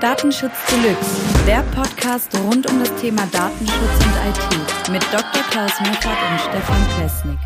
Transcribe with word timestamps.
Datenschutz 0.00 0.52
Deluxe, 0.70 1.44
der 1.46 1.62
Podcast 1.74 2.34
rund 2.38 2.66
um 2.70 2.80
das 2.80 2.94
Thema 2.96 3.26
Datenschutz 3.30 3.96
und 4.06 4.14
IT 4.30 4.90
mit 4.92 5.02
Dr. 5.12 5.42
Klaus 5.50 5.78
Meffert 5.80 6.16
und 6.30 6.40
Stefan 6.40 6.86
Plesnik. 6.96 7.38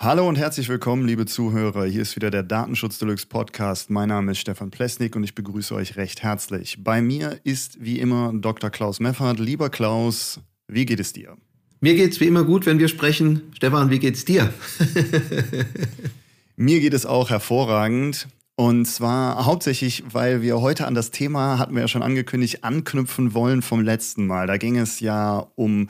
Hallo 0.00 0.28
und 0.28 0.38
herzlich 0.38 0.68
willkommen, 0.68 1.08
liebe 1.08 1.26
Zuhörer. 1.26 1.84
Hier 1.84 2.02
ist 2.02 2.14
wieder 2.14 2.30
der 2.30 2.44
Datenschutz 2.44 3.00
Deluxe 3.00 3.26
Podcast. 3.26 3.90
Mein 3.90 4.10
Name 4.10 4.30
ist 4.30 4.38
Stefan 4.38 4.70
Plesnik 4.70 5.16
und 5.16 5.24
ich 5.24 5.34
begrüße 5.34 5.74
euch 5.74 5.96
recht 5.96 6.22
herzlich. 6.22 6.84
Bei 6.84 7.02
mir 7.02 7.40
ist 7.42 7.82
wie 7.82 7.98
immer 7.98 8.32
Dr. 8.32 8.70
Klaus 8.70 9.00
Meffert. 9.00 9.40
Lieber 9.40 9.70
Klaus, 9.70 10.38
wie 10.68 10.86
geht 10.86 11.00
es 11.00 11.12
dir? 11.14 11.36
Mir 11.80 11.96
geht 11.96 12.12
es 12.12 12.20
wie 12.20 12.28
immer 12.28 12.44
gut, 12.44 12.64
wenn 12.64 12.78
wir 12.78 12.86
sprechen. 12.86 13.50
Stefan, 13.56 13.90
wie 13.90 13.98
geht's 13.98 14.24
dir? 14.24 14.54
mir 16.56 16.78
geht 16.78 16.94
es 16.94 17.04
auch 17.04 17.30
hervorragend. 17.30 18.28
Und 18.54 18.84
zwar 18.84 19.46
hauptsächlich, 19.46 20.04
weil 20.12 20.42
wir 20.42 20.60
heute 20.60 20.86
an 20.86 20.94
das 20.94 21.10
Thema, 21.10 21.58
hatten 21.58 21.74
wir 21.74 21.82
ja 21.82 21.88
schon 21.88 22.04
angekündigt, 22.04 22.62
anknüpfen 22.62 23.34
wollen 23.34 23.62
vom 23.62 23.82
letzten 23.82 24.28
Mal. 24.28 24.46
Da 24.46 24.58
ging 24.58 24.78
es 24.78 25.00
ja 25.00 25.44
um 25.56 25.88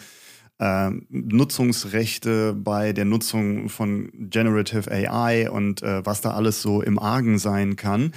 äh, 0.59 0.91
Nutzungsrechte 1.09 2.55
bei 2.55 2.93
der 2.93 3.05
Nutzung 3.05 3.69
von 3.69 4.11
Generative 4.15 4.91
AI 4.91 5.51
und 5.51 5.83
äh, 5.83 6.05
was 6.05 6.21
da 6.21 6.33
alles 6.33 6.63
so 6.63 6.83
im 6.83 6.99
Argen 6.99 7.39
sein 7.39 7.77
kann. 7.77 8.13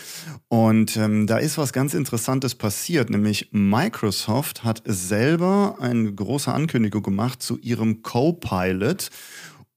Und 0.48 0.98
ähm, 0.98 1.28
da 1.28 1.38
ist 1.38 1.58
was 1.58 1.74
ganz 1.74 1.94
Interessantes 1.94 2.56
passiert, 2.56 3.10
nämlich 3.10 3.50
Microsoft 3.52 4.64
hat 4.64 4.82
selber 4.86 5.78
eine 5.80 6.14
große 6.14 6.52
Ankündigung 6.52 7.04
gemacht 7.04 7.42
zu 7.42 7.58
ihrem 7.60 8.02
Copilot 8.02 9.10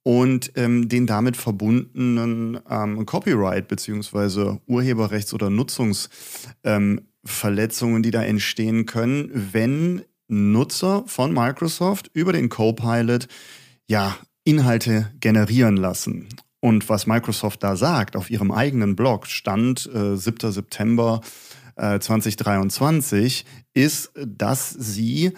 und 0.05 0.53
ähm, 0.57 0.89
den 0.89 1.07
damit 1.07 1.37
verbundenen 1.37 2.61
ähm, 2.69 3.07
Copyright 3.07 3.69
beziehungsweise 3.69 4.61
Urheberrechts- 4.69 5.33
oder 5.35 5.51
Nutzungsverletzungen, 5.51 7.97
ähm, 7.97 8.03
die 8.03 8.11
da 8.11 8.23
entstehen 8.23 8.87
können, 8.87 9.49
wenn 9.53 10.03
Nutzer 10.29 11.05
von 11.07 11.33
Microsoft 11.33 12.11
über 12.13 12.33
den 12.33 12.49
Copilot 12.49 13.29
ja 13.89 14.17
Inhalte 14.45 15.11
generieren 15.21 15.77
lassen. 15.77 16.29
Und 16.61 16.89
was 16.89 17.07
Microsoft 17.07 17.63
da 17.63 17.77
sagt 17.77 18.17
auf 18.17 18.31
ihrem 18.31 18.51
eigenen 18.51 18.97
Blog, 18.97 19.27
Stand 19.27 19.89
äh, 19.95 20.17
7. 20.17 20.51
September 20.51 21.21
äh, 21.77 21.99
2023, 21.99 23.45
ist, 23.75 24.13
dass 24.15 24.71
sie 24.71 25.33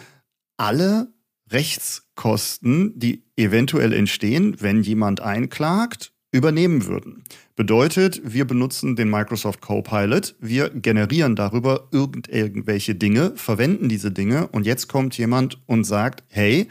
alle 0.56 1.12
Rechtskosten, 1.50 2.98
die 2.98 3.24
eventuell 3.36 3.92
entstehen, 3.92 4.56
wenn 4.60 4.82
jemand 4.82 5.20
einklagt, 5.20 6.12
übernehmen 6.32 6.86
würden. 6.86 7.24
Bedeutet, 7.56 8.20
wir 8.22 8.44
benutzen 8.44 8.96
den 8.96 9.08
Microsoft 9.08 9.62
Copilot, 9.62 10.34
wir 10.40 10.68
generieren 10.68 11.36
darüber 11.36 11.88
irgend 11.90 12.28
irgendwelche 12.28 12.94
Dinge, 12.94 13.32
verwenden 13.34 13.88
diese 13.88 14.10
Dinge 14.10 14.48
und 14.48 14.66
jetzt 14.66 14.88
kommt 14.88 15.16
jemand 15.16 15.58
und 15.64 15.84
sagt, 15.84 16.22
hey, 16.28 16.68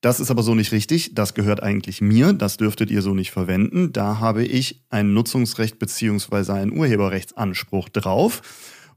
das 0.00 0.18
ist 0.18 0.32
aber 0.32 0.42
so 0.42 0.56
nicht 0.56 0.72
richtig, 0.72 1.14
das 1.14 1.34
gehört 1.34 1.62
eigentlich 1.62 2.00
mir, 2.00 2.32
das 2.32 2.56
dürftet 2.56 2.90
ihr 2.90 3.00
so 3.00 3.14
nicht 3.14 3.30
verwenden, 3.30 3.92
da 3.92 4.18
habe 4.18 4.44
ich 4.44 4.82
ein 4.90 5.14
Nutzungsrecht 5.14 5.78
beziehungsweise 5.78 6.52
einen 6.52 6.76
Urheberrechtsanspruch 6.76 7.88
drauf. 7.88 8.42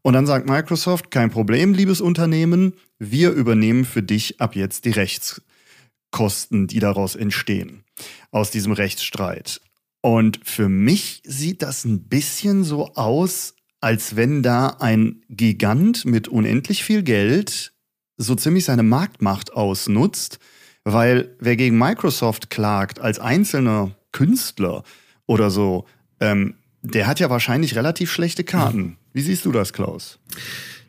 Und 0.02 0.14
dann 0.14 0.26
sagt 0.26 0.50
Microsoft, 0.50 1.12
kein 1.12 1.30
Problem, 1.30 1.74
liebes 1.74 2.02
Unternehmen, 2.02 2.74
wir 2.98 3.30
übernehmen 3.30 3.86
für 3.86 4.02
dich 4.02 4.42
ab 4.42 4.56
jetzt 4.56 4.86
die 4.86 4.92
Rechtskosten, 4.92 6.66
die 6.66 6.80
daraus 6.80 7.16
entstehen, 7.16 7.84
aus 8.32 8.50
diesem 8.50 8.72
Rechtsstreit. 8.72 9.62
Und 10.02 10.40
für 10.44 10.70
mich 10.70 11.22
sieht 11.26 11.62
das 11.62 11.86
ein 11.86 12.08
bisschen 12.08 12.64
so 12.64 12.94
aus, 12.96 13.56
als 13.82 14.16
wenn 14.16 14.44
da 14.44 14.78
ein 14.80 15.22
Gigant 15.30 16.06
mit 16.06 16.28
unendlich 16.28 16.84
viel 16.84 17.04
Geld 17.04 17.74
so 18.18 18.36
ziemlich 18.36 18.66
seine 18.66 18.84
Marktmacht 18.84 19.54
ausnutzt, 19.54 20.40
weil 20.84 21.36
wer 21.40 21.56
gegen 21.56 21.78
Microsoft 21.78 22.50
klagt 22.50 23.00
als 23.00 23.20
einzelner 23.20 23.92
Künstler 24.12 24.84
oder 25.26 25.52
so, 25.52 25.86
ähm, 26.20 26.56
der 26.82 27.08
hat 27.08 27.20
ja 27.20 27.30
wahrscheinlich 27.30 27.76
relativ 27.76 28.12
schlechte 28.12 28.44
Karten. 28.44 28.98
Wie 29.14 29.22
siehst 29.22 29.46
du 29.46 29.52
das, 29.52 29.74
Klaus? 29.74 30.20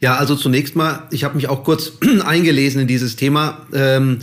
Ja, 0.01 0.17
also 0.17 0.37
zunächst 0.37 0.77
mal, 0.77 1.09
ich 1.11 1.25
habe 1.25 1.35
mich 1.35 1.49
auch 1.49 1.65
kurz 1.65 1.93
eingelesen 2.25 2.83
in 2.83 2.87
dieses 2.87 3.17
Thema. 3.17 3.67
Ähm, 3.73 4.21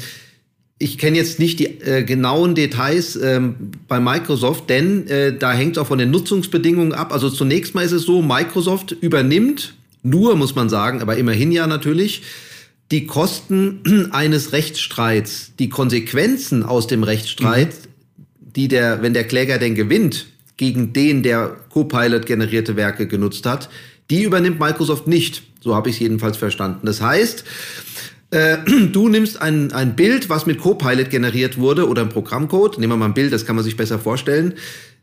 ich 0.78 0.98
kenne 0.98 1.18
jetzt 1.18 1.40
nicht 1.40 1.60
die 1.60 1.66
äh, 1.82 2.04
genauen 2.04 2.54
Details 2.54 3.16
ähm, 3.16 3.56
bei 3.88 4.00
Microsoft, 4.00 4.70
denn 4.70 5.08
äh, 5.08 5.38
da 5.38 5.54
hängt 5.54 5.78
es 5.78 5.82
auch 5.82 5.88
von 5.88 5.98
den 5.98 6.12
Nutzungsbedingungen 6.12 6.94
ab. 6.94 7.14
Also 7.14 7.30
zunächst 7.30 7.76
mal 7.76 7.86
ist 7.86 7.94
es 7.94 8.04
so, 8.04 8.22
Microsoft 8.22 8.92
übernimmt 8.92 9.76
nur, 10.04 10.36
muss 10.36 10.54
man 10.54 10.70
sagen, 10.70 11.02
aber 11.02 11.18
immerhin 11.18 11.52
ja 11.52 11.66
natürlich, 11.66 12.24
die 12.92 13.08
Kosten 13.08 14.10
eines 14.12 14.52
Rechtsstreits, 14.52 15.54
die 15.58 15.70
Konsequenzen 15.70 16.64
aus 16.64 16.88
dem 16.88 17.04
Rechtsstreit, 17.04 17.70
mhm. 17.70 18.54
die 18.56 18.68
der, 18.68 19.02
wenn 19.02 19.14
der 19.14 19.24
Kläger 19.24 19.58
denn 19.58 19.76
gewinnt, 19.76 20.28
gegen 20.58 20.94
den 20.94 21.24
der 21.24 21.56
Copilot 21.70 22.26
generierte 22.26 22.76
Werke 22.76 23.08
genutzt 23.08 23.46
hat, 23.46 23.70
die 24.10 24.24
übernimmt 24.24 24.60
Microsoft 24.60 25.08
nicht. 25.08 25.44
So 25.62 25.74
habe 25.74 25.90
ich 25.90 25.96
es 25.96 26.00
jedenfalls 26.02 26.38
verstanden. 26.38 26.86
Das 26.86 27.02
heißt, 27.02 27.44
äh, 28.32 28.58
du 28.92 29.10
nimmst 29.10 29.42
ein, 29.42 29.72
ein 29.72 29.96
Bild, 29.96 30.30
was 30.30 30.46
mit 30.46 30.60
Copilot 30.60 31.10
generiert 31.10 31.58
wurde 31.58 31.88
oder 31.88 32.02
ein 32.02 32.10
Programmcode, 32.10 32.80
nehmen 32.80 32.94
wir 32.94 32.98
mal 32.98 33.06
ein 33.06 33.14
Bild, 33.14 33.34
das 33.34 33.46
kann 33.46 33.56
man 33.56 33.64
sich 33.64 33.78
besser 33.78 34.00
vorstellen, 34.00 34.54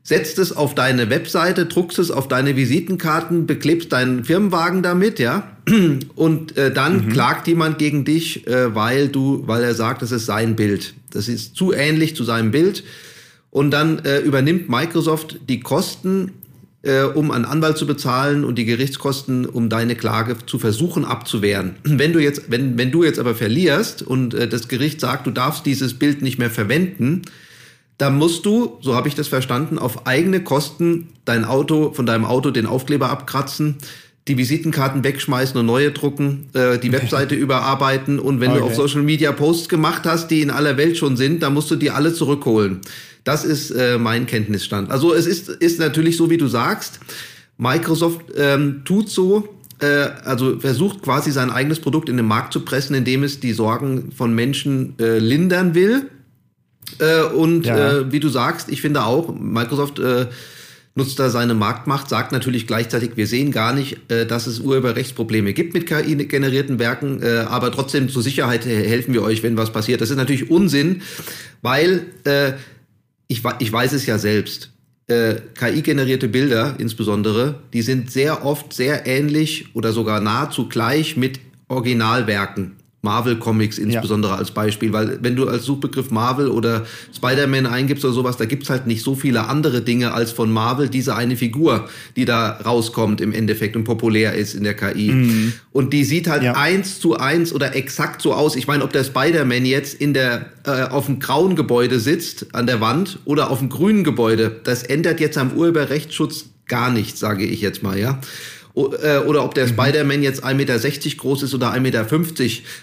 setzt 0.02 0.38
es 0.38 0.54
auf 0.54 0.74
deine 0.74 1.10
Webseite, 1.10 1.66
druckst 1.66 1.98
es 1.98 2.10
auf 2.10 2.26
deine 2.26 2.56
Visitenkarten, 2.56 3.46
beklebst 3.46 3.92
deinen 3.92 4.24
Firmenwagen 4.24 4.82
damit, 4.82 5.18
ja, 5.18 5.56
und 6.14 6.56
äh, 6.56 6.72
dann 6.72 7.06
mhm. 7.06 7.08
klagt 7.10 7.46
jemand 7.46 7.78
gegen 7.78 8.04
dich, 8.04 8.46
äh, 8.46 8.74
weil 8.74 9.08
du, 9.08 9.44
weil 9.46 9.62
er 9.62 9.74
sagt, 9.74 10.02
das 10.02 10.10
ist 10.10 10.26
sein 10.26 10.56
Bild. 10.56 10.94
Das 11.10 11.28
ist 11.28 11.54
zu 11.56 11.72
ähnlich 11.72 12.16
zu 12.16 12.24
seinem 12.24 12.50
Bild. 12.50 12.84
Und 13.50 13.70
dann 13.70 13.98
äh, 14.06 14.20
übernimmt 14.20 14.70
Microsoft 14.70 15.40
die 15.48 15.60
Kosten 15.60 16.32
äh, 16.82 17.02
um 17.02 17.30
einen 17.30 17.44
Anwalt 17.44 17.78
zu 17.78 17.86
bezahlen 17.86 18.44
und 18.44 18.56
die 18.56 18.64
Gerichtskosten, 18.64 19.46
um 19.46 19.68
deine 19.68 19.94
Klage 19.94 20.36
zu 20.46 20.58
versuchen 20.58 21.04
abzuwehren. 21.04 21.76
Wenn 21.84 22.12
du 22.12 22.18
jetzt, 22.18 22.50
wenn, 22.50 22.76
wenn 22.76 22.90
du 22.90 23.04
jetzt 23.04 23.18
aber 23.18 23.34
verlierst 23.34 24.02
und 24.02 24.34
äh, 24.34 24.48
das 24.48 24.68
Gericht 24.68 25.00
sagt, 25.00 25.26
du 25.26 25.30
darfst 25.30 25.64
dieses 25.66 25.94
Bild 25.94 26.22
nicht 26.22 26.38
mehr 26.38 26.50
verwenden, 26.50 27.22
dann 27.98 28.16
musst 28.16 28.46
du, 28.46 28.78
so 28.80 28.96
habe 28.96 29.06
ich 29.06 29.14
das 29.14 29.28
verstanden, 29.28 29.78
auf 29.78 30.06
eigene 30.06 30.42
Kosten 30.42 31.10
dein 31.24 31.44
Auto, 31.44 31.92
von 31.92 32.04
deinem 32.04 32.24
Auto 32.24 32.50
den 32.50 32.66
Aufkleber 32.66 33.10
abkratzen, 33.10 33.76
die 34.28 34.38
Visitenkarten 34.38 35.04
wegschmeißen 35.04 35.58
und 35.58 35.66
neue 35.66 35.92
drucken, 35.92 36.48
äh, 36.52 36.78
die 36.78 36.90
Webseite 36.92 37.36
überarbeiten 37.36 38.18
und 38.18 38.40
wenn 38.40 38.50
okay. 38.50 38.60
du 38.60 38.66
auf 38.66 38.74
Social 38.74 39.02
Media 39.02 39.30
Posts 39.30 39.68
gemacht 39.68 40.02
hast, 40.04 40.28
die 40.28 40.42
in 40.42 40.50
aller 40.50 40.76
Welt 40.76 40.96
schon 40.96 41.16
sind, 41.16 41.42
dann 41.42 41.54
musst 41.54 41.70
du 41.70 41.76
die 41.76 41.90
alle 41.90 42.12
zurückholen. 42.12 42.80
Das 43.24 43.44
ist 43.44 43.70
äh, 43.70 43.98
mein 43.98 44.26
Kenntnisstand. 44.26 44.90
Also 44.90 45.14
es 45.14 45.26
ist, 45.26 45.48
ist 45.48 45.78
natürlich 45.78 46.16
so, 46.16 46.30
wie 46.30 46.38
du 46.38 46.48
sagst. 46.48 47.00
Microsoft 47.56 48.26
ähm, 48.36 48.82
tut 48.84 49.08
so, 49.08 49.48
äh, 49.80 50.08
also 50.24 50.58
versucht 50.58 51.02
quasi 51.02 51.30
sein 51.30 51.50
eigenes 51.50 51.80
Produkt 51.80 52.08
in 52.08 52.16
den 52.16 52.26
Markt 52.26 52.52
zu 52.52 52.60
pressen, 52.60 52.94
indem 52.94 53.22
es 53.22 53.40
die 53.40 53.52
Sorgen 53.52 54.10
von 54.12 54.34
Menschen 54.34 54.94
äh, 54.98 55.18
lindern 55.18 55.74
will. 55.74 56.10
Äh, 56.98 57.22
und 57.22 57.66
ja. 57.66 57.98
äh, 57.98 58.12
wie 58.12 58.20
du 58.20 58.28
sagst, 58.28 58.68
ich 58.68 58.80
finde 58.80 59.04
auch, 59.04 59.32
Microsoft 59.34 59.98
äh, 59.98 60.26
nutzt 60.94 61.18
da 61.18 61.30
seine 61.30 61.54
Marktmacht, 61.54 62.08
sagt 62.08 62.32
natürlich 62.32 62.66
gleichzeitig, 62.66 63.12
wir 63.16 63.26
sehen 63.26 63.50
gar 63.50 63.72
nicht, 63.72 64.10
äh, 64.10 64.26
dass 64.26 64.46
es 64.46 64.60
Urheberrechtsprobleme 64.60 65.52
gibt 65.52 65.74
mit 65.74 65.86
KI-generierten 65.86 66.78
Werken, 66.78 67.22
aber 67.22 67.72
trotzdem 67.72 68.08
zur 68.08 68.22
Sicherheit 68.22 68.66
helfen 68.66 69.14
wir 69.14 69.22
euch, 69.22 69.42
wenn 69.42 69.56
was 69.56 69.72
passiert. 69.72 70.00
Das 70.00 70.10
ist 70.10 70.16
natürlich 70.16 70.50
Unsinn, 70.50 71.02
weil 71.62 72.06
ich, 73.32 73.42
ich 73.58 73.72
weiß 73.72 73.92
es 73.92 74.06
ja 74.06 74.18
selbst. 74.18 74.70
Äh, 75.08 75.36
KI-generierte 75.54 76.28
Bilder 76.28 76.76
insbesondere, 76.78 77.56
die 77.72 77.82
sind 77.82 78.10
sehr 78.10 78.44
oft 78.44 78.72
sehr 78.72 79.06
ähnlich 79.06 79.74
oder 79.74 79.92
sogar 79.92 80.20
nahezu 80.20 80.68
gleich 80.68 81.16
mit 81.16 81.40
Originalwerken. 81.68 82.76
Marvel-Comics 83.02 83.78
insbesondere 83.78 84.32
ja. 84.32 84.38
als 84.38 84.52
Beispiel, 84.52 84.92
weil 84.92 85.18
wenn 85.22 85.34
du 85.34 85.48
als 85.48 85.64
Suchbegriff 85.64 86.10
Marvel 86.10 86.48
oder 86.48 86.86
Spider-Man 87.14 87.66
eingibst 87.66 88.04
oder 88.04 88.14
sowas, 88.14 88.36
da 88.36 88.44
gibt's 88.44 88.70
halt 88.70 88.86
nicht 88.86 89.02
so 89.02 89.16
viele 89.16 89.48
andere 89.48 89.82
Dinge 89.82 90.14
als 90.14 90.30
von 90.30 90.52
Marvel 90.52 90.88
diese 90.88 91.16
eine 91.16 91.36
Figur, 91.36 91.88
die 92.14 92.24
da 92.24 92.60
rauskommt 92.64 93.20
im 93.20 93.32
Endeffekt 93.32 93.74
und 93.74 93.82
populär 93.82 94.34
ist 94.34 94.54
in 94.54 94.62
der 94.62 94.74
KI. 94.74 95.10
Mhm. 95.10 95.52
Und 95.72 95.92
die 95.92 96.04
sieht 96.04 96.28
halt 96.28 96.44
ja. 96.44 96.52
eins 96.52 97.00
zu 97.00 97.16
eins 97.16 97.52
oder 97.52 97.74
exakt 97.74 98.22
so 98.22 98.34
aus. 98.34 98.54
Ich 98.54 98.68
meine, 98.68 98.84
ob 98.84 98.92
der 98.92 99.02
Spider-Man 99.02 99.64
jetzt 99.64 99.94
in 99.94 100.14
der 100.14 100.46
äh, 100.64 100.84
auf 100.84 101.06
dem 101.06 101.18
grauen 101.18 101.56
Gebäude 101.56 101.98
sitzt 101.98 102.54
an 102.54 102.68
der 102.68 102.80
Wand 102.80 103.18
oder 103.24 103.50
auf 103.50 103.58
dem 103.58 103.68
grünen 103.68 104.04
Gebäude, 104.04 104.60
das 104.62 104.84
ändert 104.84 105.18
jetzt 105.18 105.38
am 105.38 105.52
Urheberrechtsschutz 105.52 106.46
gar 106.68 106.90
nichts, 106.90 107.18
sage 107.18 107.44
ich 107.44 107.60
jetzt 107.60 107.82
mal, 107.82 107.98
ja. 107.98 108.20
Äh, 108.74 109.18
oder 109.26 109.44
ob 109.44 109.54
der 109.54 109.66
mhm. 109.66 109.70
Spider-Man 109.70 110.22
jetzt 110.22 110.44
1,60 110.44 110.54
Meter 110.54 110.78
groß 111.18 111.42
ist 111.42 111.54
oder 111.54 111.72
1,50 111.72 111.80
Meter 111.80 112.06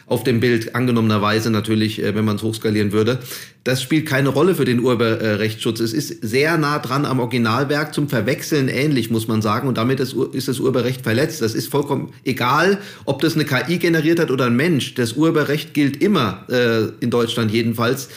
auf 0.05 0.23
dem 0.23 0.39
Bild, 0.39 0.75
angenommenerweise 0.75 1.49
natürlich, 1.49 2.01
äh, 2.01 2.13
wenn 2.13 2.25
man 2.25 2.35
es 2.35 2.43
hochskalieren 2.43 2.91
würde. 2.91 3.19
Das 3.63 3.81
spielt 3.81 4.05
keine 4.05 4.29
Rolle 4.29 4.55
für 4.55 4.65
den 4.65 4.79
Urheberrechtsschutz. 4.79 5.79
Es 5.79 5.93
ist 5.93 6.21
sehr 6.21 6.57
nah 6.57 6.79
dran 6.79 7.05
am 7.05 7.19
Originalwerk, 7.19 7.93
zum 7.93 8.07
Verwechseln 8.07 8.67
ähnlich, 8.67 9.09
muss 9.09 9.27
man 9.27 9.41
sagen. 9.41 9.67
Und 9.67 9.77
damit 9.77 9.99
ist, 9.99 10.13
ist 10.13 10.47
das 10.47 10.59
Urheberrecht 10.59 11.01
verletzt. 11.01 11.41
Das 11.41 11.55
ist 11.55 11.69
vollkommen 11.69 12.13
egal, 12.23 12.77
ob 13.05 13.21
das 13.21 13.35
eine 13.35 13.45
KI 13.45 13.79
generiert 13.79 14.19
hat 14.19 14.31
oder 14.31 14.45
ein 14.45 14.55
Mensch. 14.55 14.93
Das 14.93 15.13
Urheberrecht 15.13 15.73
gilt 15.73 16.01
immer, 16.01 16.45
äh, 16.49 16.89
in 17.03 17.09
Deutschland 17.09 17.51
jedenfalls 17.51 18.09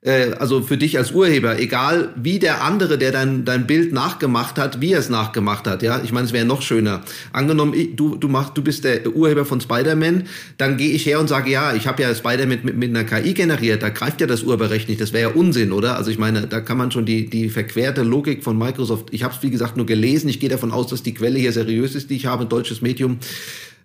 äh, 0.00 0.32
also 0.38 0.62
für 0.62 0.76
dich 0.76 0.96
als 0.96 1.10
Urheber, 1.12 1.58
egal 1.58 2.12
wie 2.16 2.38
der 2.38 2.62
andere, 2.62 2.98
der 2.98 3.10
dein, 3.10 3.44
dein 3.44 3.66
Bild 3.66 3.92
nachgemacht 3.92 4.58
hat, 4.58 4.80
wie 4.80 4.92
er 4.92 5.00
es 5.00 5.08
nachgemacht 5.08 5.66
hat, 5.66 5.82
ja, 5.82 6.00
ich 6.02 6.12
meine, 6.12 6.26
es 6.26 6.32
wäre 6.32 6.44
noch 6.44 6.62
schöner. 6.62 7.02
Angenommen, 7.32 7.74
du, 7.96 8.16
du, 8.16 8.28
machst, 8.28 8.56
du 8.56 8.62
bist 8.62 8.84
der 8.84 9.08
Urheber 9.08 9.44
von 9.44 9.60
Spider-Man, 9.60 10.24
dann 10.56 10.76
gehe 10.76 10.92
ich 10.92 11.04
her 11.06 11.18
und 11.18 11.28
sage, 11.28 11.50
ja, 11.50 11.74
ich 11.74 11.86
habe 11.86 12.02
ja 12.02 12.14
Spider-Man 12.14 12.60
mit, 12.64 12.76
mit 12.76 12.90
einer 12.90 13.04
KI 13.04 13.34
generiert, 13.34 13.82
da 13.82 13.88
greift 13.88 14.20
ja 14.20 14.26
das 14.26 14.42
Urheberrecht 14.44 14.88
nicht, 14.88 15.00
das 15.00 15.12
wäre 15.12 15.30
ja 15.30 15.36
Unsinn, 15.36 15.72
oder? 15.72 15.96
Also 15.96 16.10
ich 16.10 16.18
meine, 16.18 16.46
da 16.46 16.60
kann 16.60 16.78
man 16.78 16.90
schon 16.90 17.04
die, 17.04 17.28
die 17.28 17.48
verquerte 17.48 18.02
Logik 18.02 18.44
von 18.44 18.56
Microsoft, 18.56 19.08
ich 19.10 19.24
habe 19.24 19.34
es 19.34 19.42
wie 19.42 19.50
gesagt 19.50 19.76
nur 19.76 19.86
gelesen, 19.86 20.28
ich 20.28 20.38
gehe 20.38 20.48
davon 20.48 20.70
aus, 20.70 20.86
dass 20.86 21.02
die 21.02 21.14
Quelle 21.14 21.38
hier 21.38 21.52
seriös 21.52 21.94
ist, 21.94 22.10
die 22.10 22.16
ich 22.16 22.26
habe, 22.26 22.44
ein 22.44 22.48
deutsches 22.48 22.82
Medium, 22.82 23.18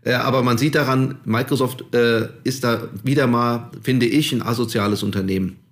äh, 0.06 0.14
aber 0.14 0.44
man 0.44 0.58
sieht 0.58 0.76
daran, 0.76 1.16
Microsoft 1.26 1.86
äh, 1.96 2.28
ist 2.44 2.64
da 2.64 2.90
wieder 3.04 3.26
mal, 3.26 3.72
finde 3.82 4.06
ich, 4.06 4.32
ein 4.32 4.42
asoziales 4.42 5.02
Unternehmen. 5.02 5.63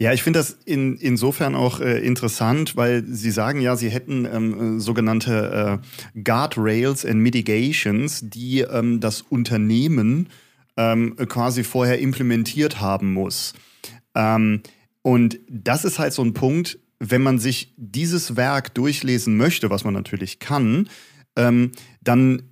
Ja, 0.00 0.12
ich 0.12 0.22
finde 0.22 0.38
das 0.38 0.56
in, 0.64 0.96
insofern 0.96 1.56
auch 1.56 1.80
äh, 1.80 1.98
interessant, 1.98 2.76
weil 2.76 3.04
Sie 3.04 3.32
sagen 3.32 3.60
ja, 3.60 3.74
Sie 3.74 3.90
hätten 3.90 4.26
ähm, 4.26 4.78
sogenannte 4.78 5.80
äh, 6.14 6.20
Guardrails 6.22 7.04
and 7.04 7.16
Mitigations, 7.20 8.20
die 8.22 8.60
ähm, 8.60 9.00
das 9.00 9.22
Unternehmen 9.22 10.28
ähm, 10.76 11.16
quasi 11.28 11.64
vorher 11.64 11.98
implementiert 11.98 12.80
haben 12.80 13.12
muss. 13.12 13.54
Ähm, 14.14 14.62
und 15.02 15.40
das 15.48 15.84
ist 15.84 15.98
halt 15.98 16.12
so 16.12 16.22
ein 16.22 16.32
Punkt, 16.32 16.78
wenn 17.00 17.22
man 17.22 17.40
sich 17.40 17.74
dieses 17.76 18.36
Werk 18.36 18.74
durchlesen 18.74 19.36
möchte, 19.36 19.68
was 19.68 19.82
man 19.82 19.94
natürlich 19.94 20.38
kann, 20.38 20.88
ähm, 21.34 21.72
dann 22.02 22.42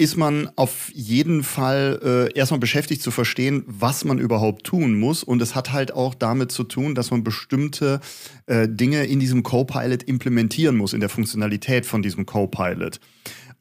ist 0.00 0.16
man 0.16 0.48
auf 0.54 0.90
jeden 0.94 1.42
Fall 1.42 2.00
äh, 2.32 2.38
erstmal 2.38 2.60
beschäftigt 2.60 3.02
zu 3.02 3.10
verstehen, 3.10 3.64
was 3.66 4.04
man 4.04 4.18
überhaupt 4.18 4.64
tun 4.64 4.98
muss. 4.98 5.24
Und 5.24 5.42
es 5.42 5.56
hat 5.56 5.72
halt 5.72 5.92
auch 5.92 6.14
damit 6.14 6.52
zu 6.52 6.62
tun, 6.62 6.94
dass 6.94 7.10
man 7.10 7.24
bestimmte 7.24 8.00
äh, 8.46 8.68
Dinge 8.68 9.04
in 9.06 9.18
diesem 9.18 9.42
Copilot 9.42 10.04
implementieren 10.04 10.76
muss, 10.76 10.92
in 10.92 11.00
der 11.00 11.08
Funktionalität 11.08 11.84
von 11.84 12.00
diesem 12.00 12.26
Copilot. 12.26 13.00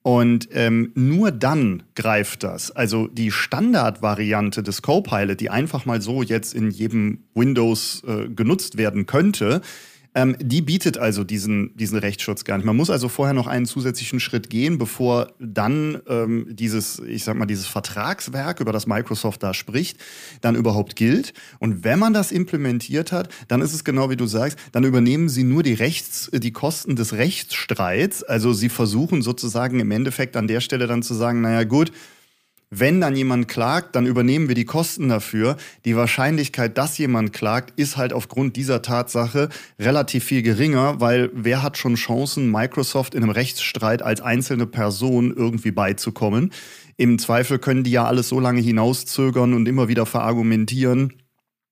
Und 0.04 0.48
ähm, 0.54 0.92
nur 0.94 1.31
dann 1.31 1.84
greift 1.95 2.44
das. 2.44 2.72
Also 2.72 3.07
die 3.07 3.31
Standardvariante 3.31 4.62
des 4.62 4.83
Copilot, 4.83 5.40
die 5.40 5.50
einfach 5.50 5.86
mal 5.86 6.01
so 6.01 6.22
jetzt 6.22 6.54
in 6.54 6.69
jedem 6.69 7.24
Windows 7.33 8.04
äh, 8.07 8.30
genutzt 8.30 8.78
werden 8.78 9.07
könnte, 9.07 9.62
ähm, 10.18 10.36
die 10.40 10.64
bietet 10.64 10.98
also 10.98 11.24
diesen, 11.24 11.78
diesen 11.78 12.00
Rechtsschutz 12.00 12.44
gar 12.44 12.58
nicht. 12.58 12.66
Man 12.66 12.75
muss 12.75 12.90
also 12.90 13.08
vorher 13.08 13.36
noch 13.36 13.46
einen 13.46 13.68
zusätzlichen 13.68 14.19
Schritt 14.19 14.50
gehen, 14.50 14.80
bevor 14.80 15.31
dann 15.38 16.02
ähm, 16.10 16.48
dieses, 16.50 16.98
ich 16.98 17.24
sag 17.24 17.38
mal, 17.38 17.46
dieses 17.46 17.68
Vertragswerk, 17.68 18.60
über 18.60 18.74
das 18.74 18.88
Microsoft 18.88 19.44
da 19.44 19.54
spricht, 19.54 20.00
dann 20.42 20.56
überhaupt 20.56 20.96
gilt. 20.96 21.34
Und 21.60 21.84
wenn 21.84 22.00
man 22.00 22.14
das 22.14 22.31
implementiert 22.31 23.12
hat, 23.12 23.30
dann 23.48 23.62
ist 23.62 23.75
es 23.75 23.84
genau 23.84 24.10
wie 24.10 24.18
du 24.18 24.25
sagst, 24.25 24.58
dann 24.72 24.86
übernehmen 24.86 25.30
sie 25.30 25.44
nur 25.44 25.62
die 25.62 25.75
Rechts, 25.75 26.31
die 26.34 26.52
Kosten 26.52 26.96
des 26.96 27.14
Rechtsstreits. 27.14 28.24
Also 28.24 28.54
sie 28.54 28.69
versuchen 28.69 29.22
sozusagen 29.22 29.80
im 29.80 29.92
Endeffekt 29.92 30.36
an 30.36 30.48
der 30.48 30.62
Stelle 30.62 30.88
dann 30.88 31.04
zu 31.04 31.14
sagen, 31.14 31.42
naja 31.42 31.64
gut, 31.64 31.92
wenn 32.69 33.00
dann 33.00 33.16
jemand 33.16 33.48
klagt, 33.48 33.96
dann 33.96 34.06
übernehmen 34.06 34.50
wir 34.50 34.56
die 34.56 34.66
Kosten 34.66 35.08
dafür. 35.08 35.56
Die 35.86 35.96
Wahrscheinlichkeit, 35.96 36.78
dass 36.78 36.98
jemand 36.98 37.31
klagt, 37.31 37.80
ist 37.80 37.96
halt 37.96 38.12
aufgrund 38.12 38.58
dieser 38.58 38.81
Tatsache 38.81 39.50
relativ 39.80 40.25
viel 40.25 40.42
geringer, 40.42 41.00
weil 41.00 41.30
wer 41.34 41.64
hat 41.64 41.78
schon 41.78 41.96
Chancen, 41.96 42.52
Microsoft 42.52 43.16
in 43.16 43.24
einem 43.24 43.31
Rechtsstreit 43.31 44.02
als 44.02 44.19
einzelne 44.19 44.66
Person 44.66 45.34
irgendwie 45.36 45.72
beizukommen? 45.72 46.52
Im 46.98 47.19
Zweifel 47.19 47.60
können 47.60 47.84
die 47.84 47.92
ja 47.92 48.06
alles 48.06 48.28
so 48.28 48.40
lange 48.40 48.60
hinauszögern 48.60 49.54
und 49.54 49.68
immer 49.68 49.88
wieder 49.88 50.06
verargumentieren, 50.06 51.14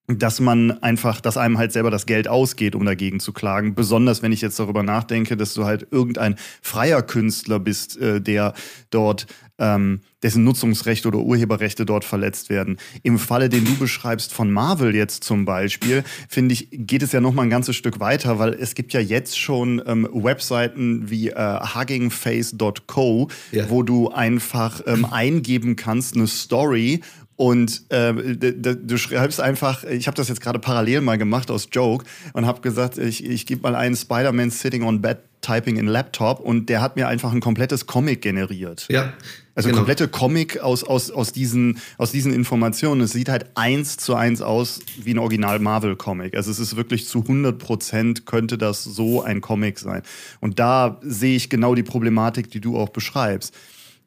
dass 0.08 0.40
man 0.40 0.72
einfach, 0.84 1.20
dass 1.20 1.38
einem 1.38 1.58
halt 1.58 1.72
selber 1.72 1.90
das 1.90 2.06
Geld 2.06 2.28
ausgeht, 2.28 2.76
um 2.76 2.86
dagegen 2.86 3.20
zu 3.20 3.34
klagen. 3.34 3.74
Besonders 3.74 4.22
wenn 4.22 4.32
ich 4.32 4.42
jetzt 4.42 4.60
darüber 4.60 4.84
nachdenke, 4.84 5.36
dass 5.36 5.54
du 5.54 5.66
halt 5.66 5.88
irgendein 5.92 6.36
freier 6.62 7.02
Künstler 7.02 7.60
bist, 7.60 7.98
äh, 7.98 8.22
der 8.22 8.54
dort 8.92 9.26
ähm, 9.58 10.02
dessen 10.22 10.44
Nutzungsrechte 10.44 11.08
oder 11.08 11.20
Urheberrechte 11.20 11.86
dort 11.86 12.04
verletzt 12.04 12.50
werden. 12.50 12.78
Im 13.04 13.18
Falle, 13.18 13.48
den 13.50 13.64
du 13.64 13.78
beschreibst 13.78 14.34
von 14.34 14.52
Marvel 14.52 14.96
jetzt 14.96 15.24
zum 15.24 15.46
Beispiel, 15.46 16.04
finde 16.28 16.54
ich, 16.54 16.68
geht 16.72 17.04
es 17.04 17.12
ja 17.12 17.22
noch 17.22 17.34
mal 17.34 17.44
ein 17.44 17.50
ganzes 17.50 17.76
Stück 17.76 18.00
weiter, 18.00 18.38
weil 18.38 18.54
es 18.54 18.76
gibt 18.76 18.94
ja 18.94 19.00
jetzt 19.00 19.40
schon 19.40 19.82
ähm, 19.86 20.08
Webseiten 20.12 21.10
wie 21.10 21.30
äh, 21.30 21.60
huggingface.co, 21.62 23.30
ja. 23.52 23.70
wo 23.70 23.84
du 23.84 24.10
einfach 24.10 24.82
ähm, 24.86 25.06
eingeben 25.06 25.76
kannst, 25.76 26.16
eine 26.16 26.28
Story 26.28 27.02
und 27.38 27.84
äh, 27.90 28.14
du 28.14 28.98
schreibst 28.98 29.42
einfach, 29.42 29.84
ich 29.84 30.08
habe 30.08 30.16
das 30.16 30.30
jetzt 30.30 30.40
gerade 30.40 30.60
parallel 30.60 31.02
mal 31.02 31.18
gemacht 31.18 31.52
aus 31.52 31.68
Joke 31.72 32.06
und 32.34 32.46
habe 32.46 32.62
gesagt, 32.62 32.98
ich, 32.98 33.26
ich 33.26 33.46
gebe 33.46 33.62
mal 33.64 33.76
einen 33.76 33.96
Spider-Man 33.96 34.52
sitting 34.52 34.84
on 34.84 35.02
bed 35.02 35.18
typing 35.42 35.78
in 35.78 35.86
Laptop 35.86 36.40
und 36.40 36.70
der 36.70 36.82
hat 36.82 36.96
mir 36.96 37.08
einfach 37.08 37.32
ein 37.32 37.40
komplettes 37.40 37.86
Comic 37.86 38.22
generiert. 38.22 38.88
Ja. 38.90 39.14
Also 39.54 39.70
genau. 39.70 39.80
komplette 39.80 40.08
Comic 40.08 40.60
aus, 40.60 40.84
aus, 40.84 41.12
aus, 41.12 41.34
diesen, 41.34 41.78
aus 41.98 42.12
diesen 42.12 42.34
Informationen. 42.34 43.02
Es 43.02 43.12
sieht 43.12 43.30
halt 43.30 43.46
eins 43.54 43.98
zu 43.98 44.16
eins 44.16 44.42
aus 44.42 44.80
wie 44.98 45.14
ein 45.14 45.20
Original 45.20 45.60
Marvel-Comic. 45.60 46.36
Also 46.36 46.50
es 46.50 46.60
ist 46.60 46.76
wirklich 46.76 47.08
zu 47.08 47.20
100 47.22 47.60
Prozent 47.60 48.26
könnte 48.26 48.58
das 48.58 48.84
so 48.84 49.22
ein 49.22 49.42
Comic 49.42 49.78
sein. 49.78 50.02
Und 50.40 50.58
da 50.58 51.00
sehe 51.04 51.36
ich 51.36 51.50
genau 51.50 51.76
die 51.76 51.84
Problematik, 51.84 52.50
die 52.50 52.60
du 52.60 52.78
auch 52.78 52.90
beschreibst. 52.90 53.54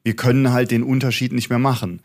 Wir 0.03 0.15
können 0.15 0.51
halt 0.51 0.71
den 0.71 0.83
Unterschied 0.83 1.31
nicht 1.31 1.49
mehr 1.49 1.59
machen 1.59 2.01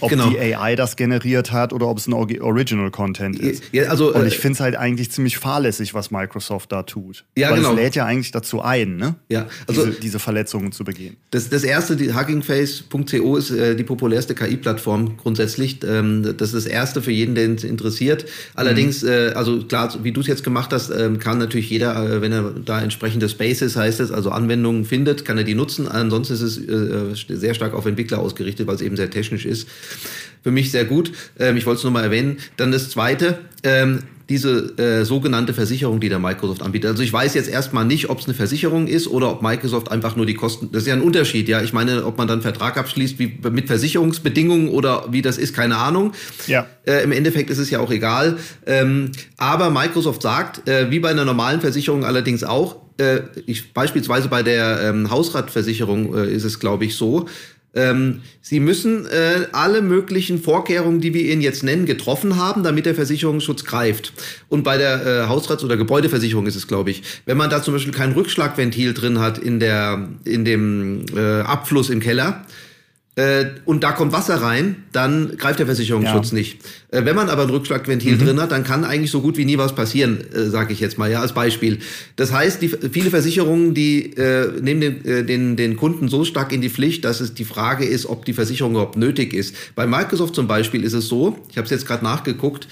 ob 0.00 0.10
genau. 0.10 0.30
die 0.30 0.38
AI 0.38 0.76
das 0.76 0.96
generiert 0.96 1.52
hat 1.52 1.72
oder 1.72 1.88
ob 1.88 1.98
es 1.98 2.06
ein 2.06 2.12
Original 2.12 2.90
Content 2.90 3.38
ist. 3.38 3.62
Ja, 3.72 3.84
also, 3.84 4.14
und 4.14 4.26
ich 4.26 4.34
äh, 4.34 4.38
finde 4.38 4.54
es 4.54 4.60
halt 4.60 4.76
eigentlich 4.76 5.10
ziemlich 5.10 5.38
fahrlässig, 5.38 5.94
was 5.94 6.10
Microsoft 6.10 6.72
da 6.72 6.82
tut. 6.82 7.24
Ja, 7.36 7.50
Weil 7.50 7.58
genau. 7.58 7.70
es 7.70 7.76
lädt 7.76 7.96
ja 7.96 8.04
eigentlich 8.04 8.30
dazu 8.30 8.62
ein, 8.62 8.96
ne? 8.96 9.16
Ja, 9.28 9.46
also 9.66 9.86
diese, 9.86 10.00
diese 10.00 10.18
Verletzungen 10.18 10.72
zu 10.72 10.84
begehen. 10.84 11.16
Das, 11.30 11.48
das 11.48 11.64
erste, 11.64 11.96
die 11.96 12.14
huggingface.co 12.14 13.36
ist 13.36 13.50
äh, 13.50 13.74
die 13.74 13.84
populärste 13.84 14.34
KI-Plattform 14.34 15.16
grundsätzlich. 15.16 15.80
Ähm, 15.84 16.34
das 16.36 16.52
ist 16.52 16.66
das 16.66 16.66
erste 16.66 17.02
für 17.02 17.12
jeden, 17.12 17.34
den 17.34 17.54
es 17.54 17.64
interessiert. 17.64 18.26
Allerdings, 18.54 19.02
mhm. 19.02 19.08
äh, 19.08 19.28
also 19.30 19.64
klar, 19.64 19.92
wie 20.02 20.12
du 20.12 20.20
es 20.20 20.26
jetzt 20.26 20.44
gemacht 20.44 20.72
hast, 20.72 20.90
äh, 20.90 21.10
kann 21.18 21.38
natürlich 21.38 21.70
jeder, 21.70 21.96
äh, 21.96 22.20
wenn 22.20 22.32
er 22.32 22.52
da 22.64 22.80
entsprechende 22.80 23.28
Spaces 23.28 23.76
heißt 23.76 24.00
es, 24.00 24.10
also 24.10 24.30
Anwendungen 24.30 24.84
findet, 24.84 25.24
kann 25.24 25.38
er 25.38 25.44
die 25.44 25.54
nutzen. 25.54 25.88
Ansonsten 25.88 26.34
ist 26.34 26.42
es 26.42 26.58
äh, 26.58 27.36
sehr 27.36 27.54
stark 27.54 27.74
auf 27.74 27.86
Entwickler 27.86 28.18
ausgerichtet, 28.18 28.66
weil 28.66 28.76
es 28.76 28.80
eben 28.80 28.96
sehr 28.96 29.10
technisch 29.10 29.46
ist 29.46 29.68
für 30.42 30.50
mich 30.50 30.70
sehr 30.70 30.84
gut. 30.84 31.12
Ähm, 31.38 31.56
ich 31.56 31.66
wollte 31.66 31.78
es 31.78 31.84
nur 31.84 31.92
mal 31.92 32.04
erwähnen. 32.04 32.38
Dann 32.56 32.72
das 32.72 32.90
Zweite, 32.90 33.38
ähm, 33.62 34.00
diese 34.28 34.78
äh, 34.78 35.04
sogenannte 35.04 35.54
Versicherung, 35.54 36.00
die 36.00 36.10
der 36.10 36.18
Microsoft 36.18 36.60
anbietet. 36.60 36.90
Also 36.90 37.02
ich 37.02 37.12
weiß 37.12 37.32
jetzt 37.34 37.48
erstmal 37.48 37.86
nicht, 37.86 38.10
ob 38.10 38.18
es 38.18 38.26
eine 38.26 38.34
Versicherung 38.34 38.86
ist 38.86 39.08
oder 39.08 39.30
ob 39.30 39.42
Microsoft 39.42 39.90
einfach 39.90 40.16
nur 40.16 40.26
die 40.26 40.34
Kosten. 40.34 40.70
Das 40.70 40.82
ist 40.82 40.88
ja 40.88 40.94
ein 40.94 41.00
Unterschied, 41.00 41.48
ja. 41.48 41.62
Ich 41.62 41.72
meine, 41.72 42.04
ob 42.04 42.18
man 42.18 42.28
dann 42.28 42.42
Vertrag 42.42 42.76
abschließt 42.76 43.18
wie 43.18 43.38
mit 43.50 43.68
Versicherungsbedingungen 43.68 44.68
oder 44.68 45.06
wie 45.10 45.22
das 45.22 45.38
ist, 45.38 45.54
keine 45.54 45.78
Ahnung. 45.78 46.12
Ja. 46.46 46.66
Äh, 46.86 47.04
Im 47.04 47.12
Endeffekt 47.12 47.48
ist 47.48 47.58
es 47.58 47.70
ja 47.70 47.80
auch 47.80 47.90
egal. 47.90 48.36
Ähm, 48.66 49.12
aber 49.38 49.70
Microsoft 49.70 50.20
sagt, 50.20 50.68
äh, 50.68 50.90
wie 50.90 50.98
bei 50.98 51.08
einer 51.08 51.24
normalen 51.24 51.62
Versicherung 51.62 52.04
allerdings 52.04 52.44
auch, 52.44 52.76
äh, 52.98 53.20
ich, 53.46 53.72
beispielsweise 53.72 54.28
bei 54.28 54.42
der 54.42 54.82
ähm, 54.82 55.10
Hausratversicherung 55.10 56.14
äh, 56.14 56.30
ist 56.30 56.44
es, 56.44 56.60
glaube 56.60 56.84
ich, 56.84 56.96
so, 56.96 57.26
ähm, 57.74 58.22
Sie 58.40 58.60
müssen 58.60 59.06
äh, 59.06 59.46
alle 59.52 59.82
möglichen 59.82 60.40
Vorkehrungen, 60.40 61.00
die 61.00 61.12
wir 61.12 61.22
Ihnen 61.22 61.42
jetzt 61.42 61.62
nennen, 61.62 61.86
getroffen 61.86 62.36
haben, 62.36 62.62
damit 62.62 62.86
der 62.86 62.94
Versicherungsschutz 62.94 63.64
greift. 63.64 64.12
Und 64.48 64.62
bei 64.62 64.78
der 64.78 65.06
äh, 65.06 65.28
Hausrats- 65.28 65.64
oder 65.64 65.76
Gebäudeversicherung 65.76 66.46
ist 66.46 66.56
es, 66.56 66.66
glaube 66.66 66.90
ich, 66.90 67.02
wenn 67.26 67.36
man 67.36 67.50
da 67.50 67.62
zum 67.62 67.74
Beispiel 67.74 67.92
kein 67.92 68.12
Rückschlagventil 68.12 68.94
drin 68.94 69.18
hat 69.18 69.38
in, 69.38 69.60
der, 69.60 70.08
in 70.24 70.44
dem 70.44 71.04
äh, 71.14 71.40
Abfluss 71.40 71.90
im 71.90 72.00
Keller, 72.00 72.44
äh, 73.18 73.46
und 73.64 73.82
da 73.82 73.90
kommt 73.90 74.12
Wasser 74.12 74.36
rein, 74.36 74.84
dann 74.92 75.36
greift 75.36 75.58
der 75.58 75.66
Versicherungsschutz 75.66 76.30
ja. 76.30 76.36
nicht. 76.36 76.60
Äh, 76.92 77.04
wenn 77.04 77.16
man 77.16 77.28
aber 77.28 77.42
ein 77.42 77.50
Rückschlagventil 77.50 78.14
mhm. 78.14 78.18
drin 78.24 78.40
hat, 78.40 78.52
dann 78.52 78.62
kann 78.62 78.84
eigentlich 78.84 79.10
so 79.10 79.20
gut 79.20 79.36
wie 79.36 79.44
nie 79.44 79.58
was 79.58 79.74
passieren, 79.74 80.20
äh, 80.32 80.44
sage 80.44 80.72
ich 80.72 80.78
jetzt 80.78 80.98
mal, 80.98 81.10
ja, 81.10 81.20
als 81.20 81.32
Beispiel. 81.32 81.80
Das 82.14 82.32
heißt, 82.32 82.62
die, 82.62 82.68
viele 82.68 83.10
Versicherungen, 83.10 83.74
die 83.74 84.12
äh, 84.16 84.60
nehmen 84.60 84.80
den, 84.80 85.04
äh, 85.04 85.24
den, 85.24 85.56
den 85.56 85.76
Kunden 85.76 86.06
so 86.08 86.24
stark 86.24 86.52
in 86.52 86.60
die 86.60 86.70
Pflicht, 86.70 87.04
dass 87.04 87.20
es 87.20 87.34
die 87.34 87.44
Frage 87.44 87.84
ist, 87.86 88.06
ob 88.06 88.24
die 88.24 88.34
Versicherung 88.34 88.74
überhaupt 88.74 88.96
nötig 88.96 89.34
ist. 89.34 89.52
Bei 89.74 89.84
Microsoft 89.84 90.36
zum 90.36 90.46
Beispiel 90.46 90.84
ist 90.84 90.92
es 90.92 91.08
so, 91.08 91.38
ich 91.50 91.56
habe 91.56 91.64
es 91.64 91.72
jetzt 91.72 91.88
gerade 91.88 92.04
nachgeguckt, 92.04 92.68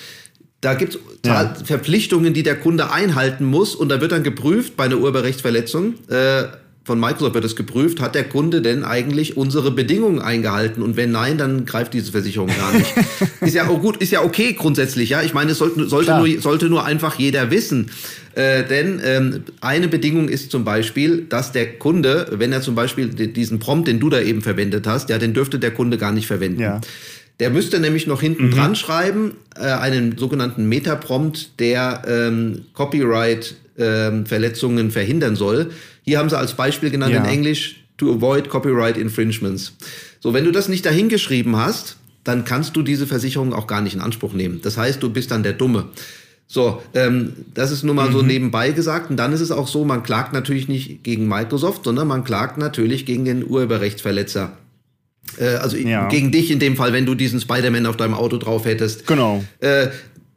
da 0.61 0.75
gibt 0.75 0.95
es 0.95 1.01
ja. 1.25 1.57
Verpflichtungen, 1.65 2.35
die 2.35 2.45
der 2.45 2.55
Kunde 2.55 2.93
einhalten 2.93 3.47
muss 3.47 3.75
und 3.75 3.89
da 3.89 4.01
wird 4.01 4.13
dann 4.13 4.23
geprüft 4.23 4.77
bei 4.77 4.85
einer 4.85 4.99
Urheberrechtsverletzung. 4.99 5.95
Äh, 6.09 6.45
von 6.87 7.01
Microsoft 7.01 7.35
wird 7.35 7.45
es 7.45 7.57
geprüft, 7.57 8.01
hat 8.01 8.15
der 8.15 8.23
Kunde 8.23 8.63
denn 8.63 8.85
eigentlich 8.85 9.37
unsere 9.37 9.73
Bedingungen 9.73 10.21
eingehalten? 10.21 10.85
Und 10.85 10.97
wenn 10.97 11.11
nein, 11.11 11.37
dann 11.37 11.65
greift 11.65 11.93
diese 11.95 12.13
Versicherung 12.13 12.49
gar 12.57 12.73
nicht. 12.73 12.95
ist 13.41 13.55
ja 13.55 13.67
auch 13.67 13.81
gut, 13.81 13.97
ist 13.97 14.13
ja 14.13 14.23
okay 14.23 14.53
grundsätzlich, 14.53 15.11
ja. 15.11 15.21
Ich 15.23 15.35
meine, 15.35 15.51
es 15.51 15.59
sollte, 15.59 15.89
sollte, 15.89 16.17
nur, 16.17 16.41
sollte 16.41 16.67
nur 16.67 16.85
einfach 16.85 17.19
jeder 17.19 17.51
wissen. 17.51 17.91
Äh, 18.37 18.63
denn 18.63 19.01
ähm, 19.05 19.43
eine 19.61 19.89
Bedingung 19.89 20.29
ist 20.29 20.53
zum 20.53 20.65
Beispiel, 20.65 21.27
dass 21.29 21.51
der 21.51 21.77
Kunde, 21.77 22.29
wenn 22.31 22.53
er 22.53 22.61
zum 22.61 22.77
Beispiel 22.77 23.09
diesen 23.09 23.59
Prompt, 23.59 23.89
den 23.89 23.99
du 23.99 24.09
da 24.09 24.21
eben 24.21 24.41
verwendet 24.41 24.87
hast, 24.87 25.11
ja, 25.11 25.19
den 25.19 25.35
dürfte 25.35 25.59
der 25.59 25.73
Kunde 25.73 25.99
gar 25.99 26.13
nicht 26.13 26.29
verwenden. 26.29 26.61
Ja. 26.61 26.81
Der 27.41 27.51
müsste 27.51 27.81
nämlich 27.81 28.07
noch 28.07 28.21
hinten 28.21 28.47
mhm. 28.47 28.51
dran 28.53 28.77
schreiben, 28.77 29.33
äh, 29.57 29.65
einen 29.65 30.17
sogenannten 30.19 30.69
Metaprompt, 30.69 31.59
der 31.59 32.03
ähm, 32.07 32.67
Copyright-Verletzungen 32.75 33.66
ähm, 33.79 34.27
verhindern 34.27 35.37
soll. 35.37 35.71
Hier 36.03 36.19
haben 36.19 36.29
sie 36.29 36.39
als 36.39 36.55
Beispiel 36.55 36.91
genannt 36.91 37.15
ja. 37.15 37.23
in 37.23 37.27
Englisch, 37.27 37.85
to 37.97 38.13
avoid 38.13 38.49
copyright 38.49 38.97
infringements. 38.97 39.73
So, 40.21 40.35
wenn 40.35 40.45
du 40.45 40.53
das 40.53 40.69
nicht 40.69 40.85
dahingeschrieben 40.85 41.57
hast, 41.57 41.97
dann 42.25 42.45
kannst 42.45 42.77
du 42.77 42.83
diese 42.83 43.07
Versicherung 43.07 43.53
auch 43.53 43.67
gar 43.67 43.81
nicht 43.81 43.95
in 43.95 44.01
Anspruch 44.01 44.33
nehmen. 44.33 44.61
Das 44.63 44.77
heißt, 44.77 45.03
du 45.03 45.11
bist 45.11 45.31
dann 45.31 45.43
der 45.43 45.53
Dumme. 45.53 45.87
So, 46.49 46.83
ähm, 46.95 47.33
das 47.55 47.73
ist 47.73 47.83
nur 47.83 47.95
mal 47.95 48.09
mhm. 48.09 48.13
so 48.13 48.23
nebenbei 48.23 48.71
gesagt. 48.73 49.11
Und 49.11 49.17
dann 49.17 49.33
ist 49.33 49.41
es 49.41 49.51
auch 49.51 49.69
so, 49.69 49.85
man 49.85 50.03
klagt 50.03 50.33
natürlich 50.33 50.69
nicht 50.69 51.03
gegen 51.03 51.29
Microsoft, 51.29 51.85
sondern 51.85 52.07
man 52.09 52.25
klagt 52.25 52.59
natürlich 52.59 53.07
gegen 53.07 53.25
den 53.25 53.49
Urheberrechtsverletzer. 53.49 54.57
Äh, 55.39 55.57
also 55.57 55.77
ja. 55.77 56.09
gegen 56.09 56.31
dich 56.31 56.51
in 56.51 56.59
dem 56.59 56.77
Fall, 56.77 56.93
wenn 56.93 57.07
du 57.07 57.15
diesen 57.15 57.41
Spider-Man 57.41 57.87
auf 57.87 57.97
deinem 57.97 58.15
Auto 58.15 58.39
drauf 58.39 58.65
hättest. 58.65 59.07
Genau. 59.07 59.45
Äh, 59.61 59.89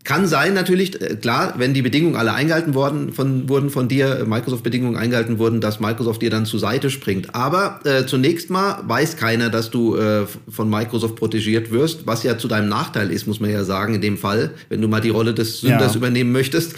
kann 0.05 0.27
sein 0.27 0.53
natürlich, 0.53 1.01
äh, 1.01 1.15
klar, 1.15 1.55
wenn 1.57 1.73
die 1.73 1.81
Bedingungen 1.81 2.15
alle 2.15 2.33
eingehalten 2.33 2.73
worden 2.73 3.11
von, 3.11 3.49
wurden 3.49 3.69
von 3.69 3.87
dir, 3.87 4.19
äh, 4.19 4.25
Microsoft-Bedingungen 4.25 4.95
eingehalten 4.95 5.39
wurden, 5.39 5.59
dass 5.61 5.79
Microsoft 5.79 6.21
dir 6.21 6.29
dann 6.29 6.45
zur 6.45 6.59
Seite 6.59 6.89
springt. 6.89 7.35
Aber 7.35 7.81
äh, 7.83 8.05
zunächst 8.05 8.49
mal 8.49 8.81
weiß 8.87 9.17
keiner, 9.17 9.49
dass 9.49 9.69
du 9.69 9.97
äh, 9.97 10.25
von 10.49 10.69
Microsoft 10.69 11.15
protegiert 11.15 11.71
wirst, 11.71 12.07
was 12.07 12.23
ja 12.23 12.37
zu 12.37 12.47
deinem 12.47 12.69
Nachteil 12.69 13.11
ist, 13.11 13.27
muss 13.27 13.39
man 13.39 13.49
ja 13.51 13.63
sagen, 13.63 13.95
in 13.95 14.01
dem 14.01 14.17
Fall, 14.17 14.51
wenn 14.69 14.81
du 14.81 14.87
mal 14.87 15.01
die 15.01 15.09
Rolle 15.09 15.33
des 15.33 15.61
Sünders 15.61 15.93
ja. 15.93 15.97
übernehmen 15.97 16.31
möchtest. 16.31 16.75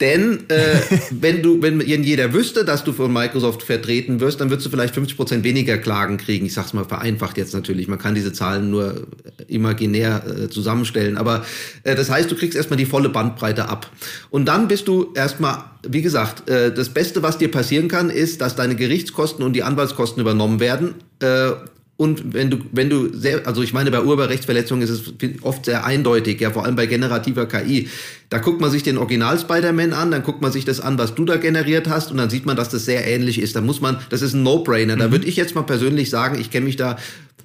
Denn 0.00 0.48
äh, 0.48 0.76
wenn 1.10 1.42
du, 1.42 1.60
wenn 1.60 1.80
jeder 1.80 2.32
wüsste, 2.32 2.64
dass 2.64 2.84
du 2.84 2.92
von 2.92 3.12
Microsoft 3.12 3.62
vertreten 3.62 4.20
wirst, 4.20 4.40
dann 4.40 4.50
würdest 4.50 4.66
du 4.66 4.70
vielleicht 4.70 4.94
50 4.94 5.16
Prozent 5.16 5.44
weniger 5.44 5.78
Klagen 5.78 6.18
kriegen. 6.18 6.46
Ich 6.46 6.54
sag's 6.54 6.72
mal 6.72 6.84
vereinfacht 6.84 7.36
jetzt 7.36 7.54
natürlich. 7.54 7.88
Man 7.88 7.98
kann 7.98 8.14
diese 8.14 8.32
Zahlen 8.32 8.70
nur 8.70 9.06
imaginär 9.48 10.22
äh, 10.26 10.48
zusammenstellen. 10.48 11.16
Aber 11.16 11.44
äh, 11.82 11.94
das 11.94 12.10
heißt, 12.10 12.30
du 12.30 12.36
kriegst 12.36 12.56
erstmal 12.56 12.76
die 12.76 12.86
volle 12.86 13.08
Bandbreite 13.08 13.68
ab. 13.68 13.90
Und 14.30 14.46
dann 14.46 14.68
bist 14.68 14.86
du 14.88 15.12
erstmal, 15.14 15.64
wie 15.86 16.02
gesagt, 16.02 16.48
äh, 16.48 16.72
das 16.72 16.90
Beste, 16.90 17.22
was 17.22 17.38
dir 17.38 17.50
passieren 17.50 17.88
kann, 17.88 18.10
ist, 18.10 18.40
dass 18.40 18.54
deine 18.54 18.76
Gerichtskosten 18.76 19.44
und 19.44 19.54
die 19.54 19.64
Anwaltskosten 19.64 20.20
übernommen 20.20 20.60
werden. 20.60 20.94
Äh, 21.20 21.52
und 22.00 22.32
wenn 22.32 22.48
du, 22.48 22.58
wenn 22.70 22.88
du 22.88 23.12
sehr, 23.12 23.44
also 23.48 23.60
ich 23.60 23.72
meine, 23.72 23.90
bei 23.90 24.00
Urheberrechtsverletzungen 24.00 24.84
ist 24.84 24.90
es 24.90 25.12
oft 25.42 25.64
sehr 25.64 25.84
eindeutig, 25.84 26.40
ja, 26.40 26.52
vor 26.52 26.64
allem 26.64 26.76
bei 26.76 26.86
generativer 26.86 27.46
KI. 27.46 27.88
Da 28.30 28.38
guckt 28.38 28.60
man 28.60 28.70
sich 28.70 28.84
den 28.84 28.98
Original 28.98 29.36
Spider-Man 29.36 29.92
an, 29.92 30.12
dann 30.12 30.22
guckt 30.22 30.40
man 30.40 30.52
sich 30.52 30.64
das 30.64 30.78
an, 30.78 30.96
was 30.96 31.16
du 31.16 31.24
da 31.24 31.38
generiert 31.38 31.88
hast, 31.88 32.12
und 32.12 32.18
dann 32.18 32.30
sieht 32.30 32.46
man, 32.46 32.56
dass 32.56 32.68
das 32.68 32.84
sehr 32.84 33.04
ähnlich 33.04 33.40
ist. 33.40 33.56
Da 33.56 33.62
muss 33.62 33.80
man, 33.80 33.98
das 34.10 34.22
ist 34.22 34.32
ein 34.32 34.44
No-Brainer. 34.44 34.94
Mhm. 34.94 35.00
Da 35.00 35.10
würde 35.10 35.26
ich 35.26 35.34
jetzt 35.34 35.56
mal 35.56 35.62
persönlich 35.62 36.08
sagen, 36.08 36.38
ich 36.40 36.52
kenne 36.52 36.66
mich 36.66 36.76
da 36.76 36.98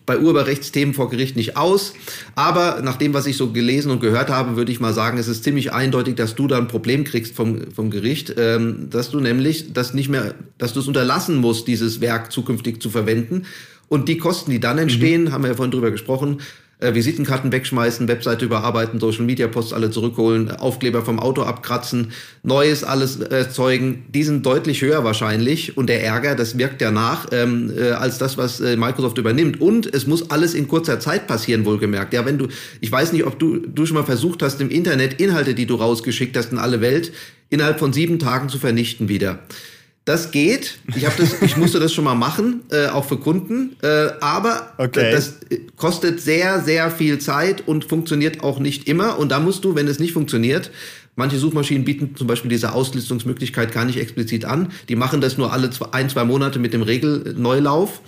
bei 0.05 0.19
Urheberrechtsthemen 0.19 0.93
vor 0.93 1.09
Gericht 1.09 1.35
nicht 1.35 1.57
aus. 1.57 1.93
Aber 2.35 2.81
nach 2.83 2.97
dem, 2.97 3.15
was 3.15 3.25
ich 3.25 3.37
so 3.37 3.53
gelesen 3.53 3.89
und 3.89 4.01
gehört 4.01 4.29
habe, 4.29 4.55
würde 4.55 4.71
ich 4.71 4.79
mal 4.79 4.93
sagen, 4.93 5.17
es 5.17 5.27
ist 5.27 5.43
ziemlich 5.43 5.73
eindeutig, 5.73 6.13
dass 6.13 6.35
du 6.35 6.45
da 6.45 6.59
ein 6.59 6.67
Problem 6.67 7.05
kriegst 7.05 7.35
vom, 7.35 7.71
vom 7.71 7.89
Gericht, 7.89 8.35
ähm, 8.37 8.87
dass 8.91 9.09
du 9.09 9.19
nämlich 9.19 9.73
das 9.73 9.95
nicht 9.95 10.09
mehr, 10.09 10.35
dass 10.59 10.73
du 10.73 10.79
es 10.81 10.87
unterlassen 10.87 11.37
musst, 11.37 11.67
dieses 11.67 12.01
Werk 12.01 12.31
zukünftig 12.31 12.83
zu 12.83 12.91
verwenden 12.91 13.47
und 13.93 14.09
die 14.09 14.17
Kosten, 14.17 14.49
die 14.49 14.59
dann 14.59 14.79
entstehen, 14.79 15.25
mhm. 15.25 15.31
haben 15.31 15.43
wir 15.43 15.51
ja 15.51 15.55
vorhin 15.55 15.69
drüber 15.69 15.91
gesprochen, 15.91 16.39
äh, 16.79 16.95
Visitenkarten 16.95 17.51
wegschmeißen, 17.51 18.07
Webseite 18.07 18.43
überarbeiten, 18.43 18.99
Social 18.99 19.23
Media 19.23 19.47
Posts 19.47 19.71
alle 19.71 19.91
zurückholen, 19.91 20.49
Aufkleber 20.49 21.05
vom 21.05 21.19
Auto 21.19 21.43
abkratzen, 21.43 22.11
Neues 22.41 22.83
alles 22.83 23.19
erzeugen, 23.19 24.05
die 24.11 24.23
sind 24.23 24.47
deutlich 24.47 24.81
höher 24.81 25.03
wahrscheinlich 25.03 25.77
und 25.77 25.89
der 25.89 26.03
Ärger, 26.03 26.33
das 26.33 26.57
wirkt 26.57 26.81
ja 26.81 26.89
nach, 26.89 27.27
ähm, 27.31 27.71
äh, 27.77 27.91
als 27.91 28.17
das, 28.17 28.35
was 28.35 28.59
äh, 28.61 28.77
Microsoft 28.77 29.19
übernimmt. 29.19 29.61
Und 29.61 29.93
es 29.93 30.07
muss 30.07 30.31
alles 30.31 30.55
in 30.55 30.67
kurzer 30.67 30.99
Zeit 30.99 31.27
passieren, 31.27 31.63
wohlgemerkt. 31.63 32.15
Ja, 32.15 32.25
wenn 32.25 32.39
du, 32.39 32.47
ich 32.81 32.91
weiß 32.91 33.13
nicht, 33.13 33.27
ob 33.27 33.37
du, 33.37 33.57
du 33.57 33.85
schon 33.85 33.97
mal 33.97 34.05
versucht 34.05 34.41
hast, 34.41 34.59
im 34.59 34.71
Internet 34.71 35.21
Inhalte, 35.21 35.53
die 35.53 35.67
du 35.67 35.75
rausgeschickt 35.75 36.35
hast 36.35 36.51
in 36.51 36.57
alle 36.57 36.81
Welt, 36.81 37.11
innerhalb 37.51 37.77
von 37.77 37.93
sieben 37.93 38.17
Tagen 38.17 38.49
zu 38.49 38.57
vernichten 38.57 39.07
wieder. 39.07 39.37
Das 40.05 40.31
geht. 40.31 40.79
Ich 40.95 41.05
habe 41.05 41.15
das, 41.17 41.41
ich 41.41 41.55
musste 41.55 41.79
das 41.79 41.93
schon 41.93 42.03
mal 42.03 42.15
machen, 42.15 42.63
äh, 42.71 42.87
auch 42.87 43.05
für 43.05 43.17
Kunden. 43.17 43.77
Äh, 43.81 44.09
aber 44.19 44.73
okay. 44.77 45.11
das 45.11 45.39
kostet 45.77 46.19
sehr, 46.19 46.59
sehr 46.61 46.91
viel 46.91 47.19
Zeit 47.19 47.65
und 47.67 47.85
funktioniert 47.85 48.43
auch 48.43 48.59
nicht 48.59 48.89
immer. 48.89 49.17
Und 49.17 49.29
da 49.29 49.39
musst 49.39 49.63
du, 49.63 49.75
wenn 49.75 49.87
es 49.87 49.99
nicht 49.99 50.11
funktioniert, 50.11 50.71
manche 51.15 51.37
Suchmaschinen 51.37 51.85
bieten 51.85 52.17
zum 52.17 52.27
Beispiel 52.27 52.49
diese 52.49 52.73
Auslistungsmöglichkeit 52.73 53.71
gar 53.71 53.85
nicht 53.85 53.97
explizit 53.97 54.43
an. 54.43 54.73
Die 54.89 54.97
machen 54.97 55.21
das 55.21 55.37
nur 55.37 55.53
alle 55.53 55.69
zwei, 55.69 55.87
ein, 55.93 56.09
zwei 56.09 56.25
Monate 56.25 56.59
mit 56.59 56.73
dem 56.73 56.81
Regelneulauf. 56.81 58.01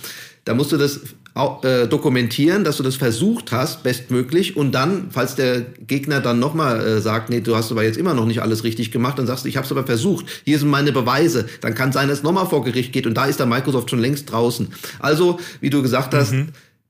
Da 0.44 0.54
musst 0.54 0.74
du 0.74 0.78
das 0.78 1.00
äh, 1.36 1.88
dokumentieren, 1.88 2.64
dass 2.64 2.78
du 2.78 2.84
das 2.84 2.96
versucht 2.96 3.52
hast, 3.52 3.84
bestmöglich. 3.84 4.56
Und 4.56 4.72
dann, 4.72 5.08
falls 5.12 5.36
der 5.36 5.62
Gegner 5.62 6.22
dann 6.22 6.40
nochmal 6.40 6.80
äh, 6.80 7.02
sagt, 7.02 7.30
nee, 7.30 7.42
du 7.42 7.58
hast 7.58 7.72
aber 7.72 7.84
jetzt 7.84 7.98
immer 7.98 8.14
noch 8.14 8.26
nicht 8.26 8.42
alles 8.42 8.64
richtig 8.64 8.92
gemacht, 8.92 9.20
dann 9.20 9.28
sagst 9.28 9.44
du, 9.44 9.50
ich 9.50 9.58
habe 9.58 9.66
es 9.66 9.72
aber 9.72 9.86
versucht, 9.86 10.26
hier 10.46 10.58
sind 10.58 10.70
meine 10.70 10.94
Beweise. 10.94 11.46
Dann 11.60 11.76
kann 11.76 11.92
sein, 11.92 12.08
dass 12.08 12.20
es 12.20 12.24
nochmal 12.24 12.46
vor 12.46 12.64
Gericht 12.64 12.94
geht 12.94 13.06
und 13.06 13.16
da 13.16 13.26
ist 13.26 13.40
der 13.40 13.48
Microsoft 13.48 13.90
schon 13.90 14.00
längst 14.00 14.32
draußen. 14.32 14.70
Also, 15.00 15.38
wie 15.60 15.70
du 15.70 15.82
gesagt 15.82 16.14
hast, 16.14 16.32
mhm. 16.32 16.48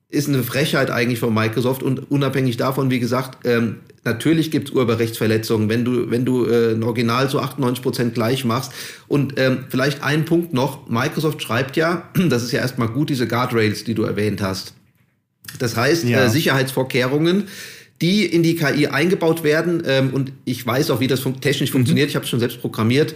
ist 0.10 0.30
eine 0.30 0.44
Frechheit 0.44 0.92
eigentlich 0.92 1.20
von 1.20 1.34
Microsoft 1.34 1.82
und 1.82 2.12
unabhängig 2.12 2.58
davon, 2.58 2.92
wie 2.92 3.00
gesagt, 3.00 3.48
ähm, 3.48 3.78
Natürlich 4.06 4.52
gibt 4.52 4.70
es 4.70 4.76
Urheberrechtsverletzungen, 4.76 5.68
wenn 5.68 5.84
du, 5.84 6.12
wenn 6.12 6.26
du 6.26 6.46
äh, 6.46 6.74
ein 6.74 6.84
Original 6.84 7.28
zu 7.28 7.40
98 7.40 7.82
Prozent 7.82 8.14
gleich 8.14 8.46
machst. 8.46 8.72
Und 9.08 9.40
ähm, 9.40 9.66
vielleicht 9.70 10.04
ein 10.04 10.26
Punkt 10.26 10.54
noch. 10.54 10.88
Microsoft 10.88 11.42
schreibt 11.42 11.76
ja, 11.76 12.08
das 12.30 12.44
ist 12.44 12.52
ja 12.52 12.60
erstmal 12.60 12.88
gut, 12.88 13.10
diese 13.10 13.28
Guardrails, 13.28 13.84
die 13.84 13.96
du 13.96 14.04
erwähnt 14.04 14.44
hast. 14.44 14.76
Das 15.58 15.76
heißt, 15.76 16.04
ja. 16.04 16.26
äh, 16.26 16.30
Sicherheitsvorkehrungen, 16.30 17.46
die 18.00 18.26
in 18.26 18.44
die 18.44 18.56
KI 18.56 18.88
eingebaut 18.88 19.44
werden. 19.44 19.82
Ähm, 19.88 20.12
und 20.14 20.34
ich 20.46 20.66
weiß 20.66 20.92
auch, 20.92 21.00
wie 21.00 21.08
das 21.08 21.22
fun 21.22 21.42
technisch 21.42 21.72
mhm. 21.72 21.78
funktioniert. 21.78 22.10
Ich 22.10 22.16
habe 22.16 22.26
es 22.26 22.30
schon 22.30 22.40
selbst 22.40 22.62
programmiert. 22.62 23.16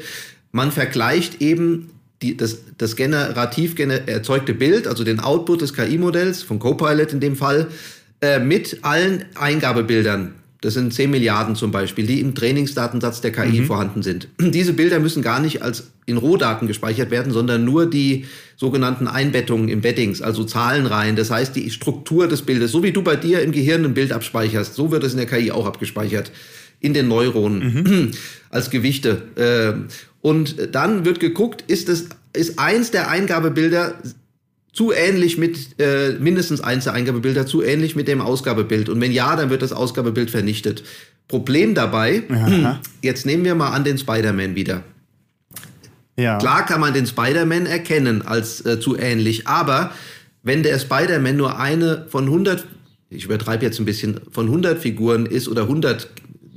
Man 0.52 0.72
vergleicht 0.72 1.40
eben 1.40 1.92
die, 2.24 2.36
das, 2.36 2.62
das 2.80 2.96
generativ 2.96 3.76
gener 3.76 4.08
erzeugte 4.08 4.56
Bild, 4.56 4.88
also 4.88 5.04
den 5.04 5.20
Output 5.20 5.62
des 5.62 5.76
KI-Modells, 5.76 6.42
von 6.42 6.58
Copilot 6.58 7.14
in 7.14 7.20
dem 7.20 7.36
Fall, 7.36 7.68
äh, 8.22 8.40
mit 8.40 8.80
allen 8.82 9.26
Eingabebildern 9.36 10.34
das 10.62 10.74
sind 10.74 10.94
10 10.94 11.10
Milliarden 11.10 11.56
zum 11.56 11.72
Beispiel, 11.72 12.06
die 12.06 12.20
im 12.20 12.36
Trainingsdatensatz 12.36 13.22
der 13.22 13.32
KI 13.32 13.62
mhm. 13.62 13.66
vorhanden 13.66 14.04
sind. 14.04 14.28
Diese 14.40 14.74
Bilder 14.74 15.00
müssen 15.00 15.22
gar 15.22 15.40
nicht 15.40 15.62
als 15.62 15.92
in 16.06 16.18
Rohdaten 16.18 16.68
gespeichert 16.68 17.12
werden, 17.12 17.32
sondern 17.32 17.64
nur 17.64 17.86
die 17.86 18.26
sogenannten 18.58 19.08
Einbettungen, 19.08 19.70
Embeddings, 19.70 20.22
also 20.22 20.44
Zahlenreihen. 20.44 21.16
Das 21.16 21.32
heißt, 21.32 21.56
die 21.56 21.70
Struktur 21.70 22.28
des 22.28 22.42
Bildes, 22.42 22.72
so 22.72 22.84
wie 22.84 22.92
du 22.92 23.04
bei 23.04 23.16
dir 23.16 23.42
im 23.42 23.52
Gehirn 23.52 23.86
ein 23.86 23.94
Bild 23.94 24.12
abspeicherst, 24.12 24.76
so 24.76 24.92
wird 24.92 25.04
es 25.04 25.14
in 25.14 25.18
der 25.18 25.28
KI 25.28 25.52
auch 25.52 25.66
abgespeichert. 25.66 26.32
In 26.82 26.94
den 26.94 27.08
Neuronen 27.08 27.74
mhm. 27.74 28.12
als 28.50 28.70
Gewichte. 28.70 29.24
Ähm, 29.38 29.86
und 30.22 30.56
dann 30.74 31.06
wird 31.06 31.20
geguckt, 31.20 31.64
ist 31.68 31.88
es, 31.88 32.10
ist 32.34 32.60
eins 32.60 32.92
der 32.92 33.10
Eingabebilder 33.10 33.96
zu 34.72 34.92
ähnlich 34.92 35.38
mit 35.38 35.80
äh, 35.80 36.14
mindestens 36.20 36.62
eins 36.62 36.84
der 36.84 36.94
Eingabebilder 36.94 37.46
zu 37.46 37.62
ähnlich 37.62 37.96
mit 37.96 38.08
dem 38.08 38.22
Ausgabebild. 38.22 38.90
Und 38.90 39.02
wenn 39.02 39.12
ja, 39.12 39.36
dann 39.36 39.50
wird 39.50 39.62
das 39.62 39.74
Ausgabebild 39.74 40.30
vernichtet. 40.30 40.84
Problem 41.28 41.76
dabei, 41.76 42.24
Aha. 42.30 42.80
jetzt 43.02 43.26
nehmen 43.26 43.44
wir 43.44 43.56
mal 43.56 43.72
an 43.72 43.84
den 43.84 43.98
Spider-Man 43.98 44.56
wieder. 44.56 44.84
Ja. 46.18 46.38
Klar 46.38 46.66
kann 46.66 46.82
man 46.82 46.94
den 46.94 47.06
Spider-Man 47.06 47.66
erkennen 47.66 48.24
als 48.24 48.66
äh, 48.66 48.80
zu 48.80 48.98
ähnlich, 48.98 49.48
aber 49.48 49.92
wenn 50.44 50.64
der 50.64 50.78
Spider-Man 50.80 51.38
nur 51.38 51.60
eine 51.60 52.06
von 52.10 52.26
100, 52.26 52.66
ich 53.10 53.26
übertreibe 53.26 53.66
jetzt 53.66 53.80
ein 53.80 53.86
bisschen, 53.86 54.20
von 54.32 54.48
100 54.48 54.80
Figuren 54.80 55.26
ist 55.26 55.48
oder 55.48 55.64
100 55.64 56.10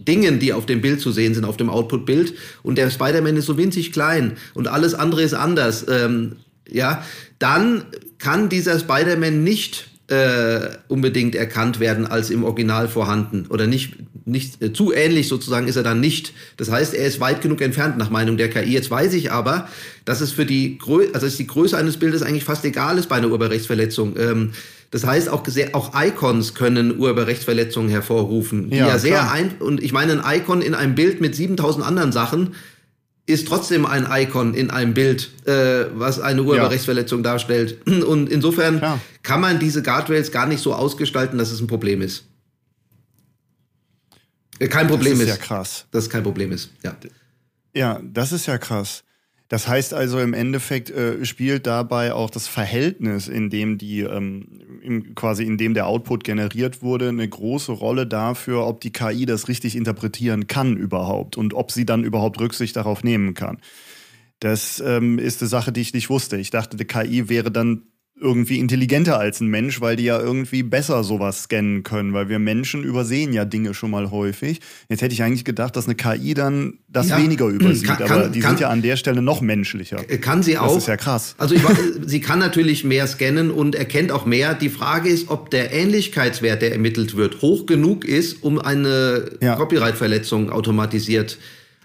Dingen, 0.08 0.38
die 0.38 0.52
auf 0.52 0.66
dem 0.66 0.80
Bild 0.80 1.00
zu 1.00 1.12
sehen 1.12 1.34
sind, 1.34 1.44
auf 1.44 1.56
dem 1.56 1.70
Output-Bild, 1.70 2.34
und 2.62 2.76
der 2.76 2.90
Spider-Man 2.90 3.36
ist 3.36 3.46
so 3.46 3.56
winzig 3.56 3.92
klein 3.92 4.36
und 4.54 4.68
alles 4.68 4.94
andere 4.94 5.22
ist 5.22 5.34
anders, 5.34 5.86
ähm, 5.88 6.36
ja, 6.68 7.04
dann 7.38 7.84
kann 8.18 8.48
dieser 8.48 8.78
Spider-Man 8.78 9.42
nicht 9.42 9.88
äh, 10.08 10.68
unbedingt 10.88 11.34
erkannt 11.34 11.80
werden 11.80 12.06
als 12.06 12.30
im 12.30 12.44
Original 12.44 12.88
vorhanden 12.88 13.46
oder 13.48 13.66
nicht, 13.66 13.94
nicht 14.26 14.62
äh, 14.62 14.72
zu 14.72 14.92
ähnlich 14.92 15.28
sozusagen 15.28 15.68
ist 15.68 15.76
er 15.76 15.82
dann 15.82 16.00
nicht. 16.00 16.34
Das 16.56 16.70
heißt, 16.70 16.94
er 16.94 17.06
ist 17.06 17.20
weit 17.20 17.40
genug 17.40 17.60
entfernt 17.62 17.96
nach 17.96 18.10
Meinung 18.10 18.36
der 18.36 18.50
KI. 18.50 18.72
Jetzt 18.72 18.90
weiß 18.90 19.14
ich 19.14 19.32
aber, 19.32 19.68
dass 20.04 20.20
es 20.20 20.32
für 20.32 20.44
die, 20.44 20.76
Grö 20.76 21.06
also 21.12 21.26
dass 21.26 21.36
die 21.36 21.46
Größe 21.46 21.76
eines 21.76 21.96
Bildes 21.96 22.22
eigentlich 22.22 22.44
fast 22.44 22.64
egal 22.64 22.98
ist 22.98 23.08
bei 23.08 23.16
einer 23.16 23.28
Urheberrechtsverletzung. 23.28 24.16
Ähm, 24.18 24.52
das 24.90 25.06
heißt, 25.06 25.30
auch, 25.30 25.46
sehr, 25.46 25.74
auch 25.74 25.92
Icons 25.98 26.52
können 26.52 26.98
Urheberrechtsverletzungen 26.98 27.88
hervorrufen, 27.88 28.68
die 28.68 28.76
ja, 28.76 28.88
ja 28.88 28.98
sehr 28.98 29.32
ein, 29.32 29.52
und 29.58 29.82
ich 29.82 29.94
meine, 29.94 30.22
ein 30.22 30.40
Icon 30.40 30.60
in 30.60 30.74
einem 30.74 30.94
Bild 30.94 31.22
mit 31.22 31.34
7000 31.34 31.86
anderen 31.86 32.12
Sachen 32.12 32.54
ist 33.26 33.46
trotzdem 33.46 33.86
ein 33.86 34.06
Icon 34.10 34.54
in 34.54 34.70
einem 34.70 34.94
Bild, 34.94 35.30
äh, 35.46 35.86
was 35.94 36.20
eine 36.20 36.42
Urheberrechtsverletzung 36.42 37.20
ja. 37.20 37.30
darstellt. 37.30 37.86
Und 37.86 38.28
insofern 38.28 38.78
Klar. 38.78 39.00
kann 39.22 39.40
man 39.40 39.58
diese 39.58 39.82
Guardrails 39.82 40.32
gar 40.32 40.46
nicht 40.46 40.60
so 40.60 40.74
ausgestalten, 40.74 41.38
dass 41.38 41.50
es 41.50 41.60
ein 41.60 41.66
Problem 41.66 42.02
ist. 42.02 42.24
Äh, 44.58 44.68
kein 44.68 44.88
Problem 44.88 45.14
ist. 45.14 45.28
Das 45.28 45.36
ist 45.36 45.40
ja 45.40 45.46
krass. 45.46 45.86
Dass 45.90 46.04
es 46.04 46.10
kein 46.10 46.22
Problem 46.22 46.52
ist, 46.52 46.70
ja. 46.82 46.96
Ja, 47.74 48.00
das 48.02 48.32
ist 48.32 48.46
ja 48.46 48.58
krass. 48.58 49.04
Das 49.52 49.68
heißt 49.68 49.92
also 49.92 50.18
im 50.18 50.32
Endeffekt 50.32 50.88
äh, 50.88 51.26
spielt 51.26 51.66
dabei 51.66 52.14
auch 52.14 52.30
das 52.30 52.48
Verhältnis, 52.48 53.28
in 53.28 53.50
dem 53.50 53.76
die 53.76 54.00
ähm, 54.00 54.46
im, 54.80 55.14
quasi 55.14 55.44
in 55.44 55.58
dem 55.58 55.74
der 55.74 55.88
Output 55.88 56.24
generiert 56.24 56.80
wurde, 56.80 57.10
eine 57.10 57.28
große 57.28 57.70
Rolle 57.70 58.06
dafür, 58.06 58.66
ob 58.66 58.80
die 58.80 58.92
KI 58.92 59.26
das 59.26 59.48
richtig 59.48 59.76
interpretieren 59.76 60.46
kann 60.46 60.78
überhaupt 60.78 61.36
und 61.36 61.52
ob 61.52 61.70
sie 61.70 61.84
dann 61.84 62.02
überhaupt 62.02 62.40
Rücksicht 62.40 62.76
darauf 62.76 63.04
nehmen 63.04 63.34
kann. 63.34 63.58
Das 64.40 64.82
ähm, 64.86 65.18
ist 65.18 65.42
eine 65.42 65.50
Sache, 65.50 65.70
die 65.70 65.82
ich 65.82 65.92
nicht 65.92 66.08
wusste. 66.08 66.38
Ich 66.38 66.48
dachte, 66.48 66.78
die 66.78 66.86
KI 66.86 67.28
wäre 67.28 67.50
dann 67.50 67.82
irgendwie 68.22 68.58
intelligenter 68.58 69.18
als 69.18 69.40
ein 69.40 69.48
Mensch, 69.48 69.80
weil 69.80 69.96
die 69.96 70.04
ja 70.04 70.18
irgendwie 70.18 70.62
besser 70.62 71.04
sowas 71.04 71.44
scannen 71.44 71.82
können, 71.82 72.12
weil 72.12 72.28
wir 72.28 72.38
Menschen 72.38 72.84
übersehen 72.84 73.32
ja 73.32 73.44
Dinge 73.44 73.74
schon 73.74 73.90
mal 73.90 74.10
häufig. 74.10 74.60
Jetzt 74.88 75.02
hätte 75.02 75.12
ich 75.12 75.22
eigentlich 75.22 75.44
gedacht, 75.44 75.76
dass 75.76 75.86
eine 75.86 75.96
KI 75.96 76.34
dann 76.34 76.78
das 76.88 77.08
ja, 77.08 77.18
weniger 77.18 77.46
übersieht, 77.46 77.88
kann, 77.88 78.02
aber 78.02 78.28
die 78.28 78.40
kann, 78.40 78.52
sind 78.52 78.60
ja 78.60 78.68
an 78.68 78.82
der 78.82 78.96
Stelle 78.96 79.22
noch 79.22 79.40
menschlicher. 79.40 79.96
Kann 80.20 80.42
sie 80.42 80.56
auch. 80.58 80.68
Das 80.68 80.84
ist 80.84 80.88
ja 80.88 80.96
krass. 80.96 81.34
Also 81.38 81.54
ich, 81.54 81.62
sie 82.06 82.20
kann 82.20 82.38
natürlich 82.38 82.84
mehr 82.84 83.06
scannen 83.06 83.50
und 83.50 83.74
erkennt 83.74 84.12
auch 84.12 84.24
mehr. 84.24 84.54
Die 84.54 84.70
Frage 84.70 85.08
ist, 85.08 85.28
ob 85.28 85.50
der 85.50 85.72
Ähnlichkeitswert, 85.72 86.62
der 86.62 86.72
ermittelt 86.72 87.16
wird, 87.16 87.42
hoch 87.42 87.66
genug 87.66 88.04
ist, 88.04 88.42
um 88.42 88.58
eine 88.58 89.30
ja. 89.40 89.56
Copyright-Verletzung 89.56 90.50
automatisiert 90.50 91.38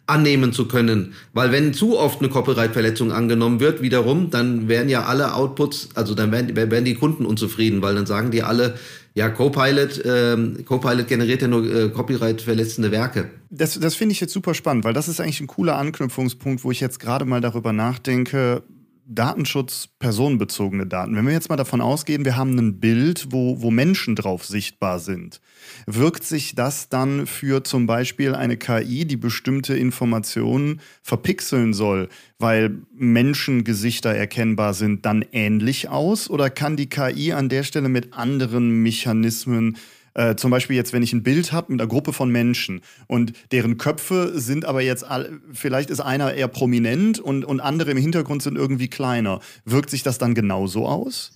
annehmen 0.08 0.54
zu 0.54 0.68
können. 0.68 1.14
Weil 1.34 1.52
wenn 1.52 1.74
zu 1.74 2.00
oft 2.00 2.20
eine 2.20 2.30
Copyright-Verletzung 2.30 3.12
angenommen 3.12 3.60
wird, 3.60 3.82
wiederum, 3.82 4.30
dann 4.32 4.68
werden 4.68 4.90
ja 4.90 5.04
alle 5.04 5.34
Outputs, 5.34 5.90
also 5.96 6.16
dann 6.16 6.32
werden, 6.32 6.56
werden 6.56 6.86
die 6.86 6.96
Kunden 6.96 7.26
unzufrieden, 7.26 7.82
weil 7.82 7.96
dann 7.96 8.06
sagen 8.06 8.32
die 8.32 8.42
alle, 8.42 8.76
ja, 9.14 9.30
Copilot, 9.30 10.02
ähm, 10.06 10.64
Copilot 10.64 11.08
generiert 11.08 11.42
ja 11.42 11.48
nur 11.48 11.66
äh, 11.66 11.90
Copyright-verletzende 11.90 12.92
Werke. 12.92 13.32
Das, 13.50 13.80
das 13.80 13.96
finde 13.96 14.14
ich 14.14 14.20
jetzt 14.20 14.32
super 14.32 14.54
spannend, 14.54 14.86
weil 14.86 14.94
das 14.94 15.08
ist 15.08 15.20
eigentlich 15.20 15.42
ein 15.42 15.48
cooler 15.48 15.76
Anknüpfungspunkt, 15.78 16.64
wo 16.64 16.72
ich 16.72 16.80
jetzt 16.80 17.00
gerade 17.00 17.26
mal 17.26 17.42
darüber 17.42 17.74
nachdenke, 17.74 18.64
Datenschutz, 19.10 19.88
personenbezogene 20.00 20.86
Daten. 20.86 21.16
Wenn 21.16 21.26
wir 21.26 21.34
jetzt 21.34 21.50
mal 21.50 21.56
davon 21.56 21.80
ausgehen, 21.80 22.26
wir 22.26 22.36
haben 22.36 22.58
ein 22.58 22.80
Bild, 22.80 23.28
wo, 23.32 23.62
wo 23.62 23.72
Menschen 23.72 24.16
drauf 24.16 24.46
sichtbar 24.46 25.00
sind, 25.00 25.40
wirkt 25.86 26.24
sich 26.26 26.56
das 26.56 26.90
dann 26.90 27.26
für 27.26 27.64
zum 27.64 27.88
Beispiel 27.88 28.36
eine 28.36 28.58
KI, 28.58 29.06
die 29.06 29.16
bestimmte 29.16 29.78
Informationen 29.78 30.82
verpixeln 31.04 31.74
soll, 31.74 32.10
weil 32.38 32.82
Menschengesichter 32.94 34.14
erkennbar 34.14 34.74
sind, 34.74 35.06
dann 35.06 35.26
ähnlich 35.32 35.88
aus? 35.90 36.30
Oder 36.30 36.50
kann 36.50 36.76
die 36.76 36.90
KI 36.90 37.32
an 37.32 37.50
der 37.50 37.64
Stelle 37.64 37.90
mit 37.90 38.14
anderen 38.14 38.84
Mechanismen 38.84 39.78
äh, 40.18 40.36
zum 40.36 40.52
Beispiel 40.52 40.76
jetzt, 40.76 40.94
wenn 40.94 41.04
ich 41.04 41.14
ein 41.14 41.22
Bild 41.22 41.52
habe 41.52 41.72
mit 41.72 41.80
einer 41.80 41.88
Gruppe 41.88 42.12
von 42.12 42.30
Menschen 42.32 42.82
und 43.06 43.34
deren 43.52 43.78
Köpfe 43.78 44.34
sind 44.36 44.66
aber 44.66 44.82
jetzt, 44.82 45.06
all, 45.06 45.40
vielleicht 45.54 45.92
ist 45.92 46.00
einer 46.00 46.34
eher 46.34 46.48
prominent 46.48 47.20
und, 47.20 47.46
und 47.46 47.60
andere 47.60 47.92
im 47.92 47.98
Hintergrund 47.98 48.42
sind 48.42 48.58
irgendwie 48.58 48.88
kleiner. 48.88 49.40
Wirkt 49.64 49.92
sich 49.92 50.02
das 50.02 50.18
dann 50.18 50.34
genauso 50.34 50.88
aus? 50.88 51.32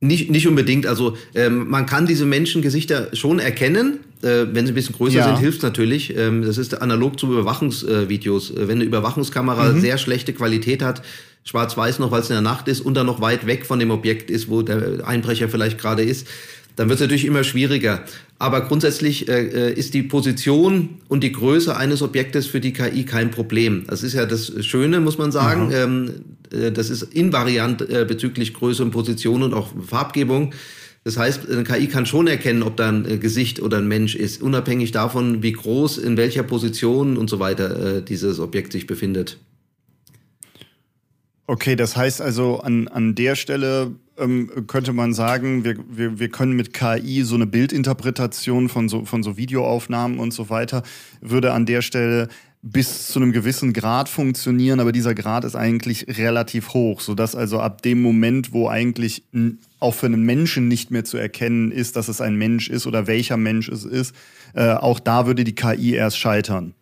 Nicht, 0.00 0.30
nicht 0.30 0.48
unbedingt. 0.48 0.86
Also 0.86 1.16
ähm, 1.34 1.68
man 1.68 1.86
kann 1.86 2.06
diese 2.06 2.24
Menschengesichter 2.24 3.14
schon 3.14 3.38
erkennen. 3.38 4.00
Äh, 4.22 4.46
wenn 4.52 4.66
sie 4.66 4.72
ein 4.72 4.74
bisschen 4.74 4.96
größer 4.96 5.18
ja. 5.18 5.26
sind, 5.26 5.38
hilft 5.38 5.62
natürlich. 5.62 6.16
Ähm, 6.16 6.42
das 6.42 6.58
ist 6.58 6.80
analog 6.80 7.20
zu 7.20 7.30
Überwachungsvideos. 7.30 8.50
Äh, 8.50 8.66
wenn 8.66 8.78
eine 8.78 8.84
Überwachungskamera 8.84 9.72
mhm. 9.72 9.80
sehr 9.80 9.98
schlechte 9.98 10.32
Qualität 10.32 10.82
hat, 10.82 11.02
schwarz-weiß 11.44 11.98
noch, 11.98 12.10
weil 12.10 12.20
es 12.20 12.30
in 12.30 12.34
der 12.34 12.42
Nacht 12.42 12.66
ist 12.66 12.80
und 12.80 12.94
dann 12.94 13.06
noch 13.06 13.20
weit 13.20 13.46
weg 13.46 13.66
von 13.66 13.78
dem 13.78 13.90
Objekt 13.90 14.30
ist, 14.30 14.48
wo 14.48 14.62
der 14.62 15.06
Einbrecher 15.06 15.48
vielleicht 15.48 15.78
gerade 15.78 16.02
ist, 16.02 16.26
dann 16.82 16.88
wird 16.88 16.96
es 16.96 17.02
natürlich 17.02 17.26
immer 17.26 17.44
schwieriger. 17.44 18.02
Aber 18.40 18.62
grundsätzlich 18.62 19.28
äh, 19.28 19.68
äh, 19.68 19.72
ist 19.72 19.94
die 19.94 20.02
Position 20.02 20.98
und 21.06 21.22
die 21.22 21.30
Größe 21.30 21.76
eines 21.76 22.02
Objektes 22.02 22.48
für 22.48 22.58
die 22.58 22.72
KI 22.72 23.04
kein 23.04 23.30
Problem. 23.30 23.84
Das 23.86 24.02
ist 24.02 24.14
ja 24.14 24.26
das 24.26 24.52
Schöne, 24.66 24.98
muss 24.98 25.16
man 25.16 25.30
sagen. 25.30 25.66
Mhm. 25.66 25.72
Ähm, 25.72 26.10
äh, 26.50 26.72
das 26.72 26.90
ist 26.90 27.04
invariant 27.04 27.88
äh, 27.88 28.04
bezüglich 28.04 28.52
Größe 28.52 28.82
und 28.82 28.90
Position 28.90 29.44
und 29.44 29.54
auch 29.54 29.68
Farbgebung. 29.86 30.54
Das 31.04 31.16
heißt, 31.16 31.48
eine 31.48 31.62
KI 31.62 31.86
kann 31.86 32.04
schon 32.04 32.26
erkennen, 32.26 32.64
ob 32.64 32.76
da 32.76 32.88
ein 32.88 33.08
äh, 33.08 33.18
Gesicht 33.18 33.62
oder 33.62 33.78
ein 33.78 33.86
Mensch 33.86 34.16
ist, 34.16 34.42
unabhängig 34.42 34.90
davon, 34.90 35.44
wie 35.44 35.52
groß, 35.52 35.98
in 35.98 36.16
welcher 36.16 36.42
Position 36.42 37.16
und 37.16 37.30
so 37.30 37.38
weiter 37.38 37.98
äh, 37.98 38.02
dieses 38.02 38.40
Objekt 38.40 38.72
sich 38.72 38.88
befindet. 38.88 39.38
Okay, 41.52 41.76
das 41.76 41.98
heißt 41.98 42.22
also, 42.22 42.60
an, 42.60 42.88
an 42.88 43.14
der 43.14 43.34
Stelle 43.34 43.94
ähm, 44.16 44.50
könnte 44.68 44.94
man 44.94 45.12
sagen, 45.12 45.64
wir, 45.64 45.76
wir, 45.86 46.18
wir 46.18 46.30
können 46.30 46.54
mit 46.54 46.72
KI 46.72 47.24
so 47.24 47.34
eine 47.34 47.46
Bildinterpretation 47.46 48.70
von 48.70 48.88
so, 48.88 49.04
von 49.04 49.22
so 49.22 49.36
Videoaufnahmen 49.36 50.18
und 50.18 50.32
so 50.32 50.48
weiter, 50.48 50.82
würde 51.20 51.52
an 51.52 51.66
der 51.66 51.82
Stelle 51.82 52.28
bis 52.62 53.08
zu 53.08 53.20
einem 53.20 53.32
gewissen 53.32 53.74
Grad 53.74 54.08
funktionieren, 54.08 54.80
aber 54.80 54.92
dieser 54.92 55.14
Grad 55.14 55.44
ist 55.44 55.54
eigentlich 55.54 56.06
relativ 56.16 56.72
hoch, 56.72 57.02
sodass 57.02 57.36
also 57.36 57.60
ab 57.60 57.82
dem 57.82 58.00
Moment, 58.00 58.54
wo 58.54 58.70
eigentlich 58.70 59.22
auch 59.78 59.92
für 59.92 60.06
einen 60.06 60.22
Menschen 60.22 60.68
nicht 60.68 60.90
mehr 60.90 61.04
zu 61.04 61.18
erkennen 61.18 61.70
ist, 61.70 61.96
dass 61.96 62.08
es 62.08 62.22
ein 62.22 62.36
Mensch 62.36 62.70
ist 62.70 62.86
oder 62.86 63.06
welcher 63.06 63.36
Mensch 63.36 63.68
es 63.68 63.84
ist, 63.84 64.16
äh, 64.54 64.70
auch 64.70 65.00
da 65.00 65.26
würde 65.26 65.44
die 65.44 65.54
KI 65.54 65.92
erst 65.92 66.16
scheitern. 66.16 66.72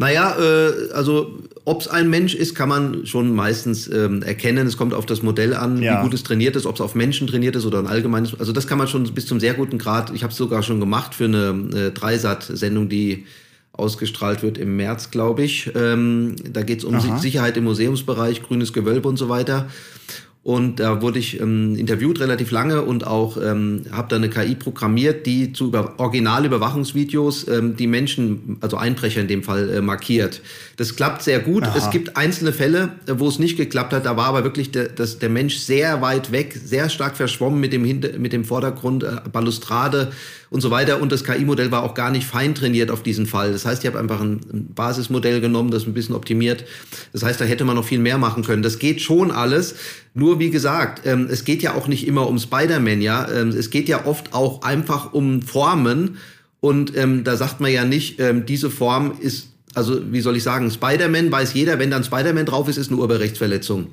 Naja, 0.00 0.34
äh, 0.40 0.92
also 0.92 1.38
ob 1.66 1.82
es 1.82 1.88
ein 1.88 2.08
Mensch 2.08 2.34
ist, 2.34 2.54
kann 2.54 2.70
man 2.70 3.04
schon 3.04 3.34
meistens 3.34 3.86
ähm, 3.86 4.22
erkennen. 4.22 4.66
Es 4.66 4.78
kommt 4.78 4.94
auf 4.94 5.04
das 5.04 5.22
Modell 5.22 5.52
an, 5.52 5.82
ja. 5.82 5.98
wie 5.98 6.04
gut 6.04 6.14
es 6.14 6.22
trainiert 6.22 6.56
ist, 6.56 6.64
ob 6.64 6.76
es 6.76 6.80
auf 6.80 6.94
Menschen 6.94 7.26
trainiert 7.26 7.54
ist 7.54 7.66
oder 7.66 7.80
ein 7.80 7.86
allgemeines. 7.86 8.38
Also 8.40 8.52
das 8.52 8.66
kann 8.66 8.78
man 8.78 8.88
schon 8.88 9.04
bis 9.12 9.26
zum 9.26 9.40
sehr 9.40 9.52
guten 9.52 9.76
Grad. 9.76 10.10
Ich 10.14 10.22
habe 10.22 10.30
es 10.30 10.38
sogar 10.38 10.62
schon 10.62 10.80
gemacht 10.80 11.14
für 11.14 11.26
eine 11.26 11.68
äh, 11.74 11.90
Dreisat-Sendung, 11.90 12.88
die 12.88 13.26
ausgestrahlt 13.72 14.42
wird 14.42 14.56
im 14.56 14.74
März, 14.76 15.10
glaube 15.10 15.42
ich. 15.42 15.70
Ähm, 15.74 16.34
da 16.50 16.62
geht 16.62 16.78
es 16.78 16.84
um 16.84 16.94
Aha. 16.94 17.18
Sicherheit 17.18 17.58
im 17.58 17.64
Museumsbereich, 17.64 18.42
grünes 18.42 18.72
Gewölbe 18.72 19.06
und 19.06 19.18
so 19.18 19.28
weiter. 19.28 19.68
Und 20.42 20.80
da 20.80 21.02
wurde 21.02 21.18
ich 21.18 21.38
ähm, 21.38 21.76
interviewt 21.76 22.18
relativ 22.18 22.50
lange 22.50 22.80
und 22.80 23.06
auch 23.06 23.36
ähm, 23.36 23.82
habe 23.92 24.08
da 24.08 24.16
eine 24.16 24.30
KI 24.30 24.54
programmiert, 24.54 25.26
die 25.26 25.52
zu 25.52 25.66
über 25.66 25.98
Originalüberwachungsvideos 25.98 27.46
ähm, 27.48 27.76
die 27.76 27.86
Menschen, 27.86 28.56
also 28.62 28.78
Einbrecher 28.78 29.20
in 29.20 29.28
dem 29.28 29.42
Fall, 29.42 29.68
äh, 29.68 29.80
markiert. 29.82 30.40
Das 30.78 30.96
klappt 30.96 31.22
sehr 31.22 31.40
gut. 31.40 31.64
Aha. 31.64 31.76
Es 31.76 31.90
gibt 31.90 32.16
einzelne 32.16 32.54
Fälle, 32.54 32.92
äh, 33.06 33.12
wo 33.18 33.28
es 33.28 33.38
nicht 33.38 33.58
geklappt 33.58 33.92
hat. 33.92 34.06
Da 34.06 34.16
war 34.16 34.28
aber 34.28 34.42
wirklich 34.42 34.70
der, 34.70 34.88
das, 34.88 35.18
der 35.18 35.28
Mensch 35.28 35.58
sehr 35.58 36.00
weit 36.00 36.32
weg, 36.32 36.58
sehr 36.64 36.88
stark 36.88 37.18
verschwommen 37.18 37.60
mit 37.60 37.74
dem, 37.74 37.84
Hinter 37.84 38.18
mit 38.18 38.32
dem 38.32 38.46
Vordergrund, 38.46 39.02
äh, 39.02 39.16
Balustrade 39.30 40.10
und 40.50 40.60
so 40.60 40.70
weiter. 40.70 41.00
Und 41.00 41.12
das 41.12 41.24
KI-Modell 41.24 41.70
war 41.70 41.84
auch 41.84 41.94
gar 41.94 42.10
nicht 42.10 42.26
fein 42.26 42.54
trainiert 42.54 42.90
auf 42.90 43.02
diesen 43.02 43.26
Fall. 43.26 43.52
Das 43.52 43.64
heißt, 43.64 43.82
ich 43.82 43.86
habe 43.86 43.98
einfach 43.98 44.20
ein, 44.20 44.40
ein 44.52 44.74
Basismodell 44.74 45.40
genommen, 45.40 45.70
das 45.70 45.86
ein 45.86 45.94
bisschen 45.94 46.14
optimiert. 46.14 46.64
Das 47.12 47.22
heißt, 47.22 47.40
da 47.40 47.44
hätte 47.44 47.64
man 47.64 47.76
noch 47.76 47.84
viel 47.84 48.00
mehr 48.00 48.18
machen 48.18 48.44
können. 48.44 48.62
Das 48.62 48.78
geht 48.78 49.00
schon 49.00 49.30
alles. 49.30 49.76
Nur 50.12 50.40
wie 50.40 50.50
gesagt, 50.50 51.06
ähm, 51.06 51.28
es 51.30 51.44
geht 51.44 51.62
ja 51.62 51.74
auch 51.74 51.86
nicht 51.86 52.06
immer 52.06 52.26
um 52.26 52.38
Spider-Man, 52.38 53.00
ja. 53.00 53.30
Ähm, 53.30 53.48
es 53.50 53.70
geht 53.70 53.88
ja 53.88 54.06
oft 54.06 54.34
auch 54.34 54.62
einfach 54.62 55.12
um 55.12 55.40
Formen. 55.42 56.18
Und 56.58 56.96
ähm, 56.96 57.24
da 57.24 57.36
sagt 57.36 57.60
man 57.60 57.72
ja 57.72 57.84
nicht, 57.84 58.20
ähm, 58.20 58.44
diese 58.44 58.70
Form 58.70 59.12
ist, 59.20 59.48
also 59.74 60.00
wie 60.12 60.20
soll 60.20 60.36
ich 60.36 60.42
sagen, 60.42 60.70
Spider-Man 60.70 61.30
weiß 61.30 61.54
jeder, 61.54 61.78
wenn 61.78 61.90
dann 61.90 62.02
Spider-Man 62.02 62.44
drauf 62.44 62.68
ist, 62.68 62.76
ist 62.76 62.90
eine 62.90 62.98
Urheberrechtsverletzung. 62.98 63.86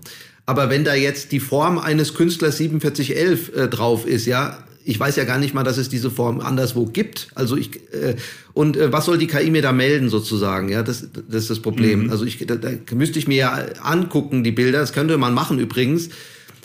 Aber 0.47 0.69
wenn 0.69 0.83
da 0.83 0.95
jetzt 0.95 1.33
die 1.33 1.39
Form 1.39 1.77
eines 1.77 2.13
Künstlers 2.13 2.57
4711 2.57 3.55
äh, 3.55 3.67
drauf 3.67 4.07
ist, 4.07 4.25
ja, 4.25 4.57
ich 4.87 4.99
weiß 4.99 5.17
ja 5.17 5.25
gar 5.25 5.37
nicht 5.37 5.53
mal, 5.53 5.63
dass 5.63 5.77
es 5.77 5.89
diese 5.89 6.09
Form 6.09 6.39
anderswo 6.39 6.85
gibt. 6.85 7.27
Also 7.35 7.57
ich 7.57 7.75
äh, 7.93 8.15
und 8.53 8.77
äh, 8.77 8.91
was 8.91 9.05
soll 9.05 9.17
die 9.17 9.27
KI 9.27 9.51
mir 9.51 9.61
da 9.61 9.73
melden 9.73 10.09
sozusagen? 10.09 10.69
Ja, 10.69 10.81
das, 10.81 11.07
das 11.27 11.43
ist 11.43 11.49
das 11.49 11.59
Problem. 11.59 12.05
Mhm. 12.05 12.09
Also 12.09 12.23
ich 12.23 12.37
da, 12.47 12.55
da 12.55 12.69
müsste 12.95 13.19
ich 13.19 13.27
mir 13.27 13.35
ja 13.35 13.51
angucken 13.83 14.45
die 14.45 14.51
Bilder. 14.51 14.79
Das 14.79 14.93
könnte 14.93 15.17
man 15.17 15.33
machen 15.33 15.59
übrigens. 15.59 16.09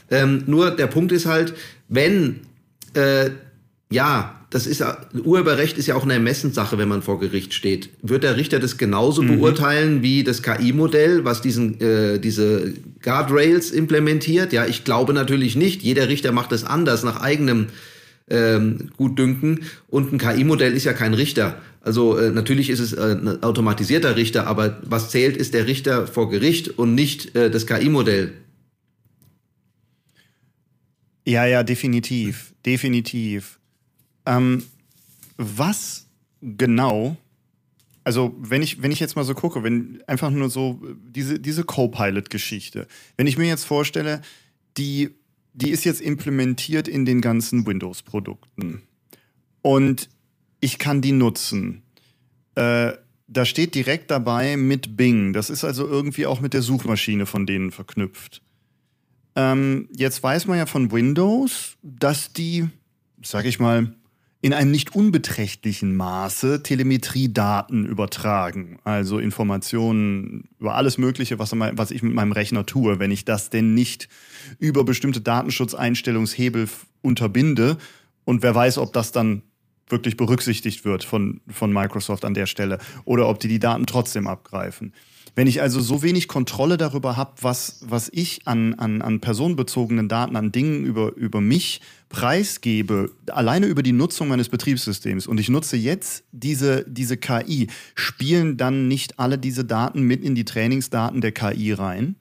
Ähm, 0.08 0.44
nur 0.46 0.70
der 0.70 0.86
Punkt 0.86 1.10
ist 1.10 1.26
halt, 1.26 1.54
wenn 1.88 2.40
äh, 2.94 3.30
ja, 3.90 4.40
das 4.50 4.66
ist 4.66 4.84
Urheberrecht 5.24 5.76
ist 5.76 5.86
ja 5.86 5.96
auch 5.96 6.04
eine 6.04 6.14
Ermessenssache, 6.14 6.78
wenn 6.78 6.88
man 6.88 7.02
vor 7.02 7.18
Gericht 7.18 7.54
steht. 7.54 7.90
Wird 8.02 8.22
der 8.22 8.36
Richter 8.36 8.60
das 8.60 8.76
genauso 8.76 9.22
mhm. 9.22 9.38
beurteilen 9.38 10.02
wie 10.02 10.22
das 10.22 10.42
KI-Modell, 10.42 11.24
was 11.24 11.40
diesen 11.40 11.80
äh, 11.80 12.20
diese 12.20 12.72
Guardrails 13.02 13.72
implementiert? 13.72 14.52
Ja, 14.52 14.66
ich 14.66 14.84
glaube 14.84 15.12
natürlich 15.12 15.56
nicht. 15.56 15.82
Jeder 15.82 16.08
Richter 16.08 16.30
macht 16.30 16.52
es 16.52 16.62
anders 16.62 17.02
nach 17.02 17.20
eigenem 17.20 17.66
ähm, 18.32 18.90
gut 18.96 19.18
dünken. 19.18 19.66
Und 19.88 20.12
ein 20.12 20.18
KI-Modell 20.18 20.72
ist 20.72 20.84
ja 20.84 20.94
kein 20.94 21.14
Richter. 21.14 21.60
Also 21.80 22.16
äh, 22.16 22.30
natürlich 22.30 22.70
ist 22.70 22.80
es 22.80 22.92
äh, 22.92 23.16
ein 23.20 23.42
automatisierter 23.42 24.16
Richter, 24.16 24.46
aber 24.46 24.80
was 24.84 25.10
zählt, 25.10 25.36
ist 25.36 25.54
der 25.54 25.66
Richter 25.66 26.06
vor 26.06 26.30
Gericht 26.30 26.78
und 26.78 26.94
nicht 26.94 27.36
äh, 27.36 27.50
das 27.50 27.66
KI-Modell. 27.66 28.32
Ja, 31.26 31.46
ja, 31.46 31.62
definitiv, 31.62 32.52
definitiv. 32.64 33.58
Ähm, 34.26 34.64
was 35.36 36.06
genau, 36.40 37.16
also 38.04 38.34
wenn 38.38 38.62
ich, 38.62 38.82
wenn 38.82 38.90
ich 38.90 39.00
jetzt 39.00 39.14
mal 39.14 39.24
so 39.24 39.34
gucke, 39.34 39.62
wenn 39.62 40.02
einfach 40.06 40.30
nur 40.30 40.50
so 40.50 40.80
diese, 41.04 41.38
diese 41.38 41.64
Co-Pilot-Geschichte, 41.64 42.86
wenn 43.16 43.26
ich 43.26 43.38
mir 43.38 43.46
jetzt 43.46 43.64
vorstelle, 43.64 44.20
die, 44.76 45.10
die 45.54 45.70
ist 45.70 45.84
jetzt 45.84 46.00
implementiert 46.00 46.88
in 46.88 47.04
den 47.04 47.20
ganzen 47.20 47.66
Windows-Produkten 47.66 48.82
und 49.62 50.08
ich 50.60 50.78
kann 50.78 51.00
die 51.00 51.12
nutzen. 51.12 51.82
Äh, 52.54 52.92
da 53.26 53.44
steht 53.44 53.74
direkt 53.74 54.10
dabei 54.10 54.56
mit 54.56 54.96
Bing. 54.96 55.32
Das 55.32 55.50
ist 55.50 55.64
also 55.64 55.86
irgendwie 55.86 56.26
auch 56.26 56.40
mit 56.40 56.52
der 56.52 56.62
Suchmaschine 56.62 57.26
von 57.26 57.46
denen 57.46 57.70
verknüpft. 57.70 58.42
Ähm, 59.34 59.88
jetzt 59.96 60.22
weiß 60.22 60.46
man 60.46 60.58
ja 60.58 60.66
von 60.66 60.92
Windows, 60.92 61.78
dass 61.82 62.32
die, 62.32 62.68
sag 63.22 63.46
ich 63.46 63.58
mal, 63.58 63.94
in 64.42 64.52
einem 64.52 64.72
nicht 64.72 64.94
unbeträchtlichen 64.94 65.94
Maße 65.94 66.64
Telemetriedaten 66.64 67.86
übertragen. 67.86 68.80
Also 68.82 69.20
Informationen 69.20 70.48
über 70.58 70.74
alles 70.74 70.98
Mögliche, 70.98 71.38
was, 71.38 71.52
was 71.52 71.92
ich 71.92 72.02
mit 72.02 72.12
meinem 72.12 72.32
Rechner 72.32 72.66
tue. 72.66 72.98
Wenn 72.98 73.12
ich 73.12 73.24
das 73.24 73.50
denn 73.50 73.72
nicht 73.72 74.08
über 74.58 74.82
bestimmte 74.82 75.20
Datenschutzeinstellungshebel 75.20 76.68
unterbinde 77.02 77.78
und 78.24 78.42
wer 78.42 78.52
weiß, 78.52 78.78
ob 78.78 78.92
das 78.92 79.12
dann 79.12 79.42
wirklich 79.86 80.16
berücksichtigt 80.16 80.84
wird 80.84 81.04
von, 81.04 81.40
von 81.48 81.72
Microsoft 81.72 82.24
an 82.24 82.34
der 82.34 82.46
Stelle 82.46 82.78
oder 83.04 83.28
ob 83.28 83.38
die 83.38 83.48
die 83.48 83.60
Daten 83.60 83.86
trotzdem 83.86 84.26
abgreifen. 84.26 84.92
Wenn 85.34 85.46
ich 85.46 85.62
also 85.62 85.80
so 85.80 86.02
wenig 86.02 86.28
Kontrolle 86.28 86.76
darüber 86.76 87.16
habe, 87.16 87.32
was, 87.40 87.80
was 87.86 88.10
ich 88.12 88.46
an, 88.46 88.74
an, 88.74 89.00
an 89.00 89.20
personenbezogenen 89.20 90.08
Daten, 90.08 90.36
an 90.36 90.52
Dingen 90.52 90.84
über, 90.84 91.14
über 91.14 91.40
mich 91.40 91.80
preisgebe, 92.12 93.10
alleine 93.30 93.66
über 93.66 93.82
die 93.82 93.92
Nutzung 93.92 94.28
meines 94.28 94.48
Betriebssystems 94.48 95.26
und 95.26 95.40
ich 95.40 95.48
nutze 95.48 95.76
jetzt 95.76 96.24
diese, 96.30 96.84
diese 96.86 97.16
KI, 97.16 97.68
spielen 97.94 98.56
dann 98.56 98.86
nicht 98.86 99.18
alle 99.18 99.38
diese 99.38 99.64
Daten 99.64 100.02
mit 100.02 100.22
in 100.22 100.34
die 100.34 100.44
Trainingsdaten 100.44 101.20
der 101.20 101.32
KI 101.32 101.72
rein? 101.72 102.16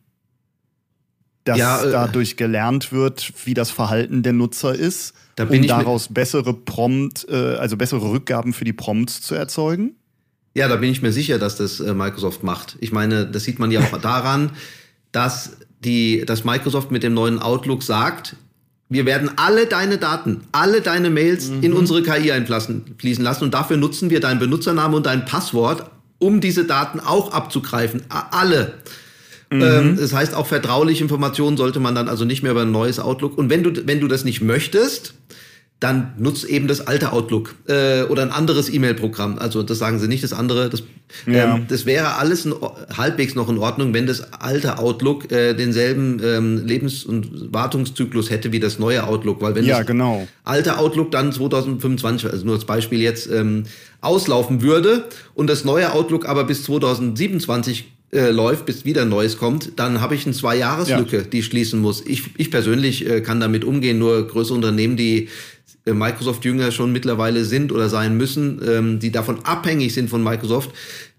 Dass 1.43 1.57
ja, 1.57 1.83
äh, 1.83 1.91
dadurch 1.91 2.37
gelernt 2.37 2.91
wird, 2.91 3.33
wie 3.45 3.53
das 3.53 3.71
Verhalten 3.71 4.23
der 4.23 4.33
Nutzer 4.33 4.73
ist, 4.73 5.13
da 5.35 5.45
um 5.45 5.67
daraus 5.67 6.07
bessere 6.13 6.53
Prompt, 6.53 7.27
äh, 7.29 7.55
also 7.55 7.77
bessere 7.77 8.11
Rückgaben 8.11 8.53
für 8.53 8.63
die 8.63 8.73
Prompts 8.73 9.21
zu 9.21 9.35
erzeugen? 9.35 9.95
Ja, 10.53 10.67
da 10.67 10.75
bin 10.75 10.91
ich 10.91 11.01
mir 11.01 11.11
sicher, 11.11 11.39
dass 11.39 11.55
das 11.55 11.79
äh, 11.79 11.93
Microsoft 11.93 12.43
macht. 12.43 12.77
Ich 12.79 12.91
meine, 12.91 13.25
das 13.25 13.43
sieht 13.43 13.59
man 13.59 13.71
ja 13.71 13.81
auch 13.81 13.97
daran, 14.01 14.51
dass 15.11 15.57
die, 15.83 16.23
dass 16.25 16.43
Microsoft 16.43 16.91
mit 16.91 17.03
dem 17.03 17.13
neuen 17.13 17.39
Outlook 17.39 17.83
sagt, 17.83 18.35
wir 18.91 19.05
werden 19.05 19.31
alle 19.37 19.67
deine 19.67 19.97
Daten, 19.97 20.41
alle 20.51 20.81
deine 20.81 21.09
Mails 21.09 21.47
mhm. 21.47 21.63
in 21.63 21.73
unsere 21.73 22.03
KI 22.03 22.33
einfließen 22.33 23.23
lassen 23.23 23.45
und 23.45 23.53
dafür 23.53 23.77
nutzen 23.77 24.09
wir 24.09 24.19
deinen 24.19 24.39
Benutzernamen 24.39 24.97
und 24.97 25.05
dein 25.05 25.23
Passwort, 25.23 25.89
um 26.19 26.41
diese 26.41 26.65
Daten 26.65 26.99
auch 26.99 27.31
abzugreifen. 27.31 28.03
Alle. 28.09 28.73
Mhm. 29.49 29.61
Ähm, 29.61 29.97
das 29.97 30.13
heißt, 30.13 30.35
auch 30.35 30.45
vertrauliche 30.45 31.01
Informationen 31.01 31.55
sollte 31.55 31.79
man 31.79 31.95
dann 31.95 32.09
also 32.09 32.25
nicht 32.25 32.43
mehr 32.43 32.51
über 32.51 32.63
ein 32.63 32.71
neues 32.71 32.99
Outlook. 32.99 33.37
Und 33.37 33.49
wenn 33.49 33.63
du, 33.63 33.87
wenn 33.87 34.01
du 34.01 34.09
das 34.09 34.25
nicht 34.25 34.41
möchtest, 34.41 35.13
dann 35.81 36.13
nutzt 36.19 36.45
eben 36.45 36.67
das 36.67 36.85
alte 36.85 37.11
Outlook 37.11 37.55
äh, 37.67 38.03
oder 38.03 38.21
ein 38.21 38.29
anderes 38.29 38.71
E-Mail-Programm. 38.71 39.39
Also 39.39 39.63
das 39.63 39.79
sagen 39.79 39.97
sie 39.97 40.07
nicht, 40.07 40.23
das 40.23 40.31
andere. 40.31 40.69
Das, 40.69 40.83
ja. 41.25 41.55
ähm, 41.55 41.65
das 41.67 41.87
wäre 41.87 42.17
alles 42.17 42.45
in, 42.45 42.53
halbwegs 42.95 43.33
noch 43.33 43.49
in 43.49 43.57
Ordnung, 43.57 43.91
wenn 43.91 44.05
das 44.05 44.31
alte 44.31 44.77
Outlook 44.77 45.31
äh, 45.31 45.55
denselben 45.55 46.21
ähm, 46.23 46.67
Lebens- 46.67 47.03
und 47.03 47.51
Wartungszyklus 47.51 48.29
hätte 48.29 48.51
wie 48.51 48.59
das 48.59 48.77
neue 48.77 49.07
Outlook. 49.07 49.41
Weil 49.41 49.55
wenn 49.55 49.65
ja, 49.65 49.79
das 49.79 49.87
genau. 49.87 50.27
alte 50.43 50.77
Outlook 50.77 51.09
dann 51.09 51.31
2025, 51.31 52.31
also 52.31 52.45
nur 52.45 52.55
als 52.55 52.65
Beispiel 52.65 53.01
jetzt, 53.01 53.27
ähm, 53.31 53.63
auslaufen 54.01 54.61
würde 54.61 55.05
und 55.33 55.49
das 55.49 55.65
neue 55.65 55.93
Outlook 55.93 56.27
aber 56.27 56.43
bis 56.43 56.63
2027 56.63 57.91
äh, 58.13 58.29
läuft, 58.29 58.65
bis 58.65 58.83
wieder 58.83 59.05
Neues 59.05 59.37
kommt, 59.37 59.79
dann 59.79 60.01
habe 60.01 60.15
ich 60.15 60.25
eine 60.25 60.35
Zwei-Jahres-Lücke, 60.35 61.17
ja. 61.17 61.23
die 61.23 61.39
ich 61.39 61.45
schließen 61.45 61.79
muss. 61.79 62.05
Ich, 62.05 62.23
ich 62.37 62.51
persönlich 62.51 63.09
äh, 63.09 63.21
kann 63.21 63.39
damit 63.39 63.63
umgehen, 63.63 63.99
nur 63.99 64.27
größere 64.27 64.55
Unternehmen, 64.55 64.97
die 64.97 65.29
Microsoft-Jünger 65.85 66.71
schon 66.71 66.91
mittlerweile 66.91 67.43
sind 67.43 67.71
oder 67.71 67.89
sein 67.89 68.15
müssen, 68.17 68.61
ähm, 68.67 68.99
die 68.99 69.11
davon 69.11 69.39
abhängig 69.45 69.93
sind 69.93 70.09
von 70.09 70.23
Microsoft, 70.23 70.71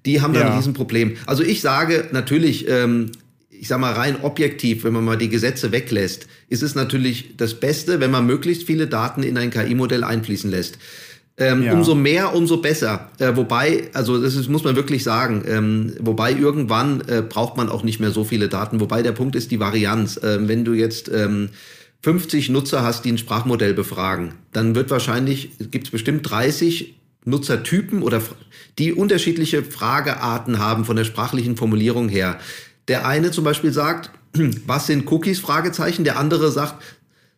die 0.06 0.20
haben 0.20 0.34
dann 0.34 0.48
ja. 0.48 0.56
diesen 0.56 0.74
Problem. 0.74 1.16
Also 1.26 1.42
ich 1.42 1.60
sage 1.60 2.08
natürlich, 2.12 2.68
ähm, 2.68 3.10
ich 3.50 3.68
sage 3.68 3.80
mal 3.80 3.92
rein 3.92 4.16
objektiv, 4.22 4.84
wenn 4.84 4.92
man 4.92 5.04
mal 5.04 5.16
die 5.16 5.28
Gesetze 5.28 5.72
weglässt, 5.72 6.26
ist 6.48 6.62
es 6.62 6.74
natürlich 6.74 7.36
das 7.36 7.54
Beste, 7.54 8.00
wenn 8.00 8.10
man 8.10 8.26
möglichst 8.26 8.64
viele 8.64 8.86
Daten 8.86 9.22
in 9.22 9.38
ein 9.38 9.50
KI-Modell 9.50 10.04
einfließen 10.04 10.50
lässt. 10.50 10.78
Ähm, 11.38 11.62
ja. 11.62 11.72
Umso 11.72 11.94
mehr, 11.94 12.34
umso 12.34 12.58
besser. 12.58 13.10
Äh, 13.18 13.36
wobei, 13.36 13.84
also 13.94 14.20
das 14.20 14.34
ist, 14.34 14.48
muss 14.48 14.64
man 14.64 14.76
wirklich 14.76 15.02
sagen, 15.02 15.44
ähm, 15.46 15.92
wobei 15.98 16.32
irgendwann 16.32 17.00
äh, 17.08 17.22
braucht 17.22 17.56
man 17.56 17.68
auch 17.68 17.84
nicht 17.84 18.00
mehr 18.00 18.10
so 18.10 18.24
viele 18.24 18.48
Daten. 18.48 18.80
Wobei 18.80 19.02
der 19.02 19.12
Punkt 19.12 19.34
ist 19.34 19.50
die 19.50 19.58
Varianz. 19.58 20.20
Ähm, 20.22 20.48
wenn 20.48 20.64
du 20.64 20.74
jetzt 20.74 21.08
ähm, 21.08 21.48
50 22.02 22.50
Nutzer 22.50 22.82
hast, 22.82 23.04
die 23.04 23.12
ein 23.12 23.18
Sprachmodell 23.18 23.74
befragen, 23.74 24.34
dann 24.52 24.74
wird 24.74 24.90
wahrscheinlich, 24.90 25.50
gibt 25.70 25.86
es 25.86 25.90
bestimmt 25.90 26.28
30 26.28 26.94
Nutzertypen 27.24 28.02
oder 28.02 28.20
die 28.78 28.92
unterschiedliche 28.92 29.62
Fragearten 29.62 30.58
haben 30.58 30.84
von 30.84 30.96
der 30.96 31.04
sprachlichen 31.04 31.56
Formulierung 31.56 32.08
her. 32.08 32.38
Der 32.88 33.06
eine 33.06 33.30
zum 33.30 33.44
Beispiel 33.44 33.72
sagt, 33.72 34.10
was 34.66 34.86
sind 34.86 35.10
Cookies? 35.10 35.38
Fragezeichen. 35.38 36.04
Der 36.04 36.18
andere 36.18 36.50
sagt, 36.50 36.82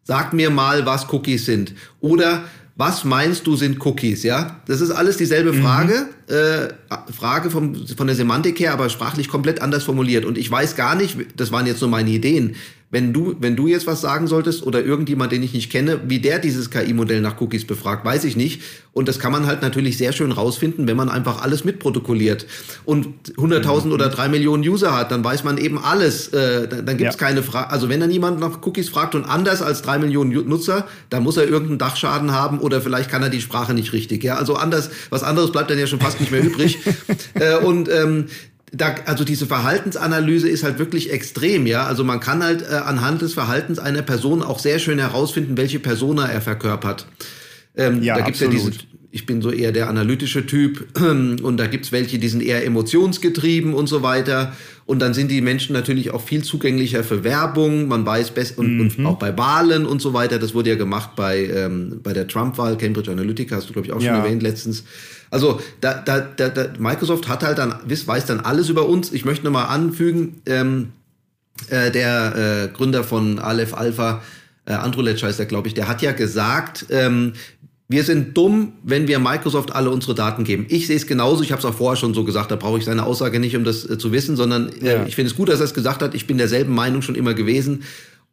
sag 0.03 0.33
mir 0.33 0.51
mal, 0.51 0.87
was 0.87 1.13
Cookies 1.13 1.45
sind. 1.45 1.75
Oder 2.01 2.45
was 2.77 3.05
meinst 3.05 3.47
du 3.47 3.57
sind 3.57 3.85
Cookies? 3.85 4.23
Ja, 4.23 4.61
das 4.67 4.81
ist 4.81 4.91
alles 4.91 5.17
dieselbe 5.17 5.53
mhm. 5.53 5.63
Frage, 5.63 6.09
mhm. 6.29 6.35
äh, 6.35 7.13
Frage 7.13 7.51
vom, 7.51 7.87
von 7.87 8.07
der 8.07 8.17
Semantik 8.17 8.59
her, 8.59 8.73
aber 8.73 8.89
sprachlich 8.89 9.29
komplett 9.29 9.61
anders 9.61 9.85
formuliert. 9.85 10.25
Und 10.25 10.39
ich 10.39 10.51
weiß 10.51 10.77
gar 10.77 10.95
nicht, 10.95 11.17
das 11.37 11.53
waren 11.53 11.67
jetzt 11.67 11.81
nur 11.81 11.91
meine 11.91 12.11
Ideen, 12.11 12.57
wenn 12.95 13.13
du, 13.13 13.35
wenn 13.41 13.57
du 13.57 13.67
jetzt 13.67 13.89
was 13.89 14.01
sagen 14.01 14.29
solltest 14.29 14.63
oder 14.65 14.85
irgendjemand, 14.85 15.33
den 15.33 15.43
ich 15.43 15.53
nicht 15.53 15.69
kenne, 15.69 16.01
wie 16.07 16.21
der 16.21 16.39
dieses 16.39 16.71
KI-Modell 16.71 17.21
nach 17.21 17.41
Cookies 17.41 17.67
befragt, 17.67 18.05
weiß 18.05 18.23
ich 18.23 18.37
nicht. 18.37 18.63
Und 18.93 19.09
das 19.09 19.19
kann 19.19 19.33
man 19.33 19.47
halt 19.47 19.63
natürlich 19.63 19.99
sehr 19.99 20.13
schön 20.13 20.31
rausfinden, 20.31 20.87
wenn 20.87 20.97
man 20.97 21.09
einfach 21.09 21.43
alles 21.43 21.65
mitprotokolliert. 21.65 22.47
Und 22.85 23.09
100.000 23.37 23.91
oder 23.93 24.11
drei 24.11 24.29
Millionen 24.29 24.63
User 24.63 24.97
hat, 24.97 25.11
dann 25.11 25.25
weiß 25.25 25.43
man 25.43 25.59
eben 25.59 25.77
alles. 25.77 26.29
Äh, 26.29 26.69
dann 26.69 26.87
dann 26.87 26.97
gibt 26.97 27.11
es 27.11 27.21
ja. 27.21 27.27
keine 27.27 27.43
Frage. 27.43 27.71
Also 27.71 27.89
wenn 27.89 27.99
dann 27.99 28.13
jemand 28.13 28.39
nach 28.39 28.65
Cookies 28.65 28.89
fragt 28.89 29.17
und 29.17 29.25
anders 29.25 29.61
als 29.61 29.83
drei 29.83 29.99
Millionen 29.99 30.49
Nutzer, 30.49 30.87
dann 31.11 31.25
muss 31.25 31.37
er 31.37 31.49
irgendeinen 31.49 31.79
Dachschaden 31.79 32.31
haben 32.31 32.61
oder 32.61 32.81
vielleicht 32.81 33.11
kann 33.11 33.25
er 33.25 33.29
die 33.29 33.41
Sprache 33.41 33.75
nicht 33.75 33.93
richtig. 33.93 34.23
Ja, 34.23 34.37
also 34.37 34.55
anders, 34.55 34.91
was 35.11 35.25
anderes 35.25 35.51
bleibt 35.51 35.69
dann 35.71 35.79
ja 35.81 35.89
schon 35.89 35.99
fast 35.99 36.21
nicht 36.21 36.31
mehr 36.31 36.45
übrig. 36.45 36.79
äh, 37.35 37.57
und 37.57 37.89
ähm, 37.89 38.27
da, 38.77 38.97
also 39.07 39.25
diese 39.25 39.47
Verhaltensanalyse 39.47 40.49
ist 40.49 40.65
halt 40.65 40.79
wirklich 40.79 41.13
extrem, 41.13 41.67
ja. 41.67 41.87
Also 41.87 42.05
man 42.05 42.21
kann 42.21 42.43
halt 42.43 42.63
äh, 42.63 42.75
anhand 42.75 43.23
des 43.23 43.35
Verhaltens 43.35 43.79
einer 43.79 44.03
Person 44.03 44.43
auch 44.43 44.59
sehr 44.59 44.79
schön 44.79 44.99
herausfinden, 44.99 45.57
welche 45.57 45.79
Persona 45.79 46.27
er 46.27 46.41
verkörpert. 46.41 47.07
Ähm, 47.77 48.03
ja, 48.03 48.17
da 48.17 48.25
gibt's 48.25 48.43
absolut. 48.43 48.65
ja 48.65 48.71
diese, 48.71 48.85
ich 49.11 49.27
bin 49.27 49.43
so 49.43 49.53
eher 49.53 49.71
der 49.71 49.89
analytische 49.89 50.45
Typ 50.45 50.89
und 51.01 51.57
da 51.57 51.67
gibt's 51.67 51.93
welche, 51.93 52.19
die 52.19 52.29
sind 52.29 52.43
eher 52.43 52.65
emotionsgetrieben 52.65 53.75
und 53.75 53.87
so 53.87 54.03
weiter. 54.03 54.55
Und 54.87 55.01
dann 55.01 55.15
sind 55.15 55.31
die 55.31 55.41
Menschen 55.41 55.73
natürlich 55.73 56.11
auch 56.11 56.21
viel 56.21 56.43
zugänglicher 56.43 57.05
für 57.05 57.25
Werbung. 57.25 57.89
Man 57.89 58.05
weiß 58.05 58.33
besser 58.33 58.59
und, 58.59 58.77
mhm. 58.77 58.81
und, 58.99 59.07
auch 59.07 59.19
bei 59.19 59.37
Wahlen 59.39 59.87
und 59.87 60.03
so 60.03 60.13
weiter. 60.13 60.39
Das 60.39 60.53
wurde 60.53 60.71
ja 60.71 60.77
gemacht 60.77 61.11
bei, 61.17 61.47
ähm, 61.47 62.01
bei 62.03 62.13
der 62.13 62.27
Trump-Wahl. 62.27 62.77
Cambridge 62.77 63.11
Analytica 63.11 63.57
hast 63.57 63.69
du, 63.69 63.73
glaube 63.73 63.87
ich, 63.87 63.93
auch 63.93 64.01
ja. 64.03 64.15
schon 64.15 64.25
erwähnt 64.25 64.43
letztens. 64.43 64.85
Also 65.35 65.61
da, 65.81 65.95
da, 65.95 66.21
da, 66.21 66.49
da, 66.49 66.69
Microsoft 66.79 67.27
hat 67.27 67.43
halt 67.43 67.59
dann, 67.59 67.75
weiß 67.85 68.25
dann 68.27 68.39
alles 68.39 68.69
über 68.69 68.89
uns. 68.89 69.13
Ich 69.13 69.25
möchte 69.25 69.45
nochmal 69.45 69.67
anfügen, 69.67 70.41
ähm, 70.47 70.93
äh, 71.71 71.91
der 71.91 72.69
äh, 72.71 72.77
Gründer 72.77 73.03
von 73.03 73.41
Aleph 73.41 73.75
Alpha, 73.75 74.23
äh, 74.65 74.75
Andrulec 74.75 75.21
heißt 75.21 75.41
er, 75.41 75.47
glaube 75.47 75.67
ich, 75.67 75.75
der 75.75 75.89
hat 75.89 76.03
ja 76.03 76.13
gesagt, 76.13 76.87
ähm, 76.91 77.33
wir 77.89 78.05
sind 78.05 78.37
dumm, 78.37 78.75
wenn 78.85 79.09
wir 79.09 79.19
Microsoft 79.19 79.75
alle 79.75 79.91
unsere 79.91 80.15
Daten 80.15 80.45
geben. 80.45 80.67
Ich 80.69 80.87
sehe 80.87 80.97
es 80.97 81.09
genauso, 81.09 81.43
ich 81.43 81.51
habe 81.51 81.59
es 81.59 81.65
auch 81.65 81.75
vorher 81.75 81.97
schon 81.97 82.15
so 82.15 82.23
gesagt, 82.23 82.53
da 82.53 82.57
brauche 82.57 82.79
ich 82.79 82.85
seine 82.85 83.05
Aussage 83.05 83.41
nicht, 83.41 83.57
um 83.57 83.65
das 83.65 83.91
äh, 83.91 83.99
zu 83.99 84.13
wissen, 84.13 84.37
sondern 84.37 84.69
äh, 84.83 84.99
ja. 84.99 85.05
ich 85.05 85.17
finde 85.17 85.33
es 85.33 85.37
gut, 85.37 85.49
dass 85.49 85.59
er 85.59 85.65
es 85.65 85.75
gesagt 85.75 86.01
hat. 86.01 86.15
Ich 86.15 86.29
bin 86.29 86.39
derselben 86.39 86.73
Meinung 86.73 87.03
schon 87.03 87.17
immer 87.17 87.35
gewesen. 87.35 87.83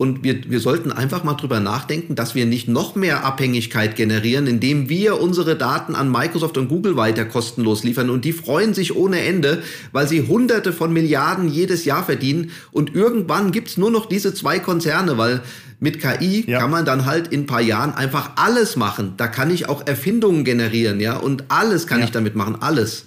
Und 0.02 0.24
wir, 0.24 0.50
wir 0.50 0.60
sollten 0.60 0.92
einfach 0.92 1.24
mal 1.24 1.36
drüber 1.36 1.60
nachdenken, 1.60 2.16
dass 2.16 2.34
wir 2.34 2.48
nicht 2.48 2.68
noch 2.68 2.96
mehr 2.96 3.24
Abhängigkeit 3.24 3.96
generieren, 3.96 4.48
indem 4.48 4.90
wir 4.90 5.22
unsere 5.22 5.56
Daten 5.56 5.94
an 5.94 6.12
Microsoft 6.12 6.58
und 6.58 6.70
Google 6.70 6.96
weiter 6.96 7.24
kostenlos 7.24 7.84
liefern. 7.84 8.10
Und 8.10 8.26
die 8.26 8.34
freuen 8.34 8.74
sich 8.74 8.96
ohne 8.96 9.22
Ende, 9.22 9.62
weil 9.92 10.08
sie 10.08 10.28
Hunderte 10.28 10.74
von 10.74 10.92
Milliarden 10.92 11.48
jedes 11.50 11.86
Jahr 11.86 12.04
verdienen. 12.04 12.50
Und 12.72 12.96
irgendwann 12.96 13.52
gibt's 13.52 13.78
nur 13.78 13.92
noch 13.92 14.08
diese 14.08 14.34
zwei 14.34 14.58
Konzerne, 14.58 15.20
weil 15.20 15.42
mit 15.80 16.00
KI 16.00 16.46
ja. 16.50 16.58
kann 16.58 16.72
man 16.72 16.84
dann 16.84 17.06
halt 17.06 17.28
in 17.28 17.42
ein 17.42 17.46
paar 17.46 17.62
Jahren 17.62 17.94
einfach 17.94 18.32
alles 18.38 18.76
machen. 18.76 19.14
Da 19.18 19.28
kann 19.28 19.52
ich 19.52 19.70
auch 19.70 19.86
Erfindungen 19.86 20.44
generieren, 20.44 21.00
ja, 21.00 21.18
und 21.18 21.44
alles 21.50 21.86
kann 21.86 22.00
ja. 22.00 22.06
ich 22.06 22.12
damit 22.12 22.36
machen, 22.36 22.56
alles. 22.60 23.06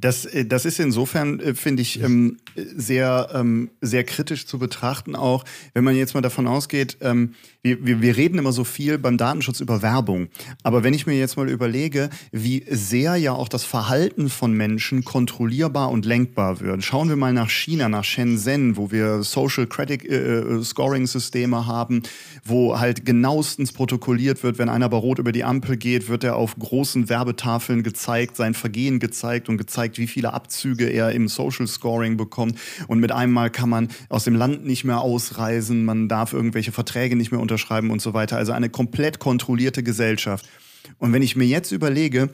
Das, 0.00 0.24
äh, 0.26 0.44
das 0.44 0.64
ist 0.64 0.78
insofern, 0.78 1.40
äh, 1.40 1.54
finde 1.54 1.82
ich, 1.82 2.00
ähm, 2.02 2.38
sehr, 2.54 3.28
ähm, 3.34 3.70
sehr 3.80 4.04
kritisch 4.04 4.46
zu 4.46 4.58
betrachten, 4.58 5.16
auch 5.16 5.44
wenn 5.74 5.84
man 5.84 5.96
jetzt 5.96 6.14
mal 6.14 6.20
davon 6.20 6.46
ausgeht, 6.46 6.98
ähm, 7.00 7.34
wir, 7.62 7.84
wir, 7.84 8.00
wir 8.00 8.16
reden 8.16 8.38
immer 8.38 8.52
so 8.52 8.64
viel 8.64 8.98
beim 8.98 9.18
Datenschutz 9.18 9.60
über 9.60 9.82
Werbung. 9.82 10.28
Aber 10.62 10.84
wenn 10.84 10.94
ich 10.94 11.06
mir 11.06 11.18
jetzt 11.18 11.36
mal 11.36 11.48
überlege, 11.48 12.08
wie 12.30 12.64
sehr 12.68 13.16
ja 13.16 13.32
auch 13.32 13.48
das 13.48 13.64
Verhalten 13.64 14.28
von 14.28 14.52
Menschen 14.52 15.04
kontrollierbar 15.04 15.90
und 15.90 16.04
lenkbar 16.04 16.60
wird. 16.60 16.84
Schauen 16.84 17.08
wir 17.08 17.16
mal 17.16 17.32
nach 17.32 17.50
China, 17.50 17.88
nach 17.88 18.04
Shenzhen, 18.04 18.76
wo 18.76 18.90
wir 18.90 19.22
Social 19.22 19.66
Credit 19.66 20.04
äh, 20.04 20.40
äh 20.40 20.62
Scoring 20.62 21.06
Systeme 21.06 21.66
haben, 21.66 22.02
wo 22.44 22.78
halt 22.78 23.04
genauestens 23.04 23.72
protokolliert 23.72 24.42
wird, 24.42 24.58
wenn 24.58 24.68
einer 24.68 24.88
bei 24.88 24.96
Rot 24.96 25.18
über 25.18 25.32
die 25.32 25.44
Ampel 25.44 25.76
geht, 25.76 26.08
wird 26.08 26.24
er 26.24 26.36
auf 26.36 26.56
großen 26.58 27.08
Werbetafeln 27.08 27.82
gezeigt, 27.82 28.36
sein 28.36 28.54
Vergehen 28.54 28.98
gezeigt 29.00 29.48
und 29.48 29.58
gezeigt, 29.58 29.87
wie 29.96 30.06
viele 30.06 30.34
Abzüge 30.34 30.90
er 30.90 31.12
im 31.12 31.28
Social 31.28 31.66
Scoring 31.66 32.18
bekommt. 32.18 32.58
Und 32.88 33.00
mit 33.00 33.12
einem 33.12 33.32
Mal 33.32 33.50
kann 33.50 33.70
man 33.70 33.88
aus 34.10 34.24
dem 34.24 34.34
Land 34.34 34.66
nicht 34.66 34.84
mehr 34.84 35.00
ausreisen, 35.00 35.84
man 35.84 36.08
darf 36.08 36.34
irgendwelche 36.34 36.72
Verträge 36.72 37.16
nicht 37.16 37.30
mehr 37.30 37.40
unterschreiben 37.40 37.90
und 37.90 38.02
so 38.02 38.12
weiter. 38.12 38.36
Also 38.36 38.52
eine 38.52 38.68
komplett 38.68 39.20
kontrollierte 39.20 39.82
Gesellschaft. 39.82 40.46
Und 40.98 41.12
wenn 41.12 41.22
ich 41.22 41.36
mir 41.36 41.46
jetzt 41.46 41.72
überlege, 41.72 42.30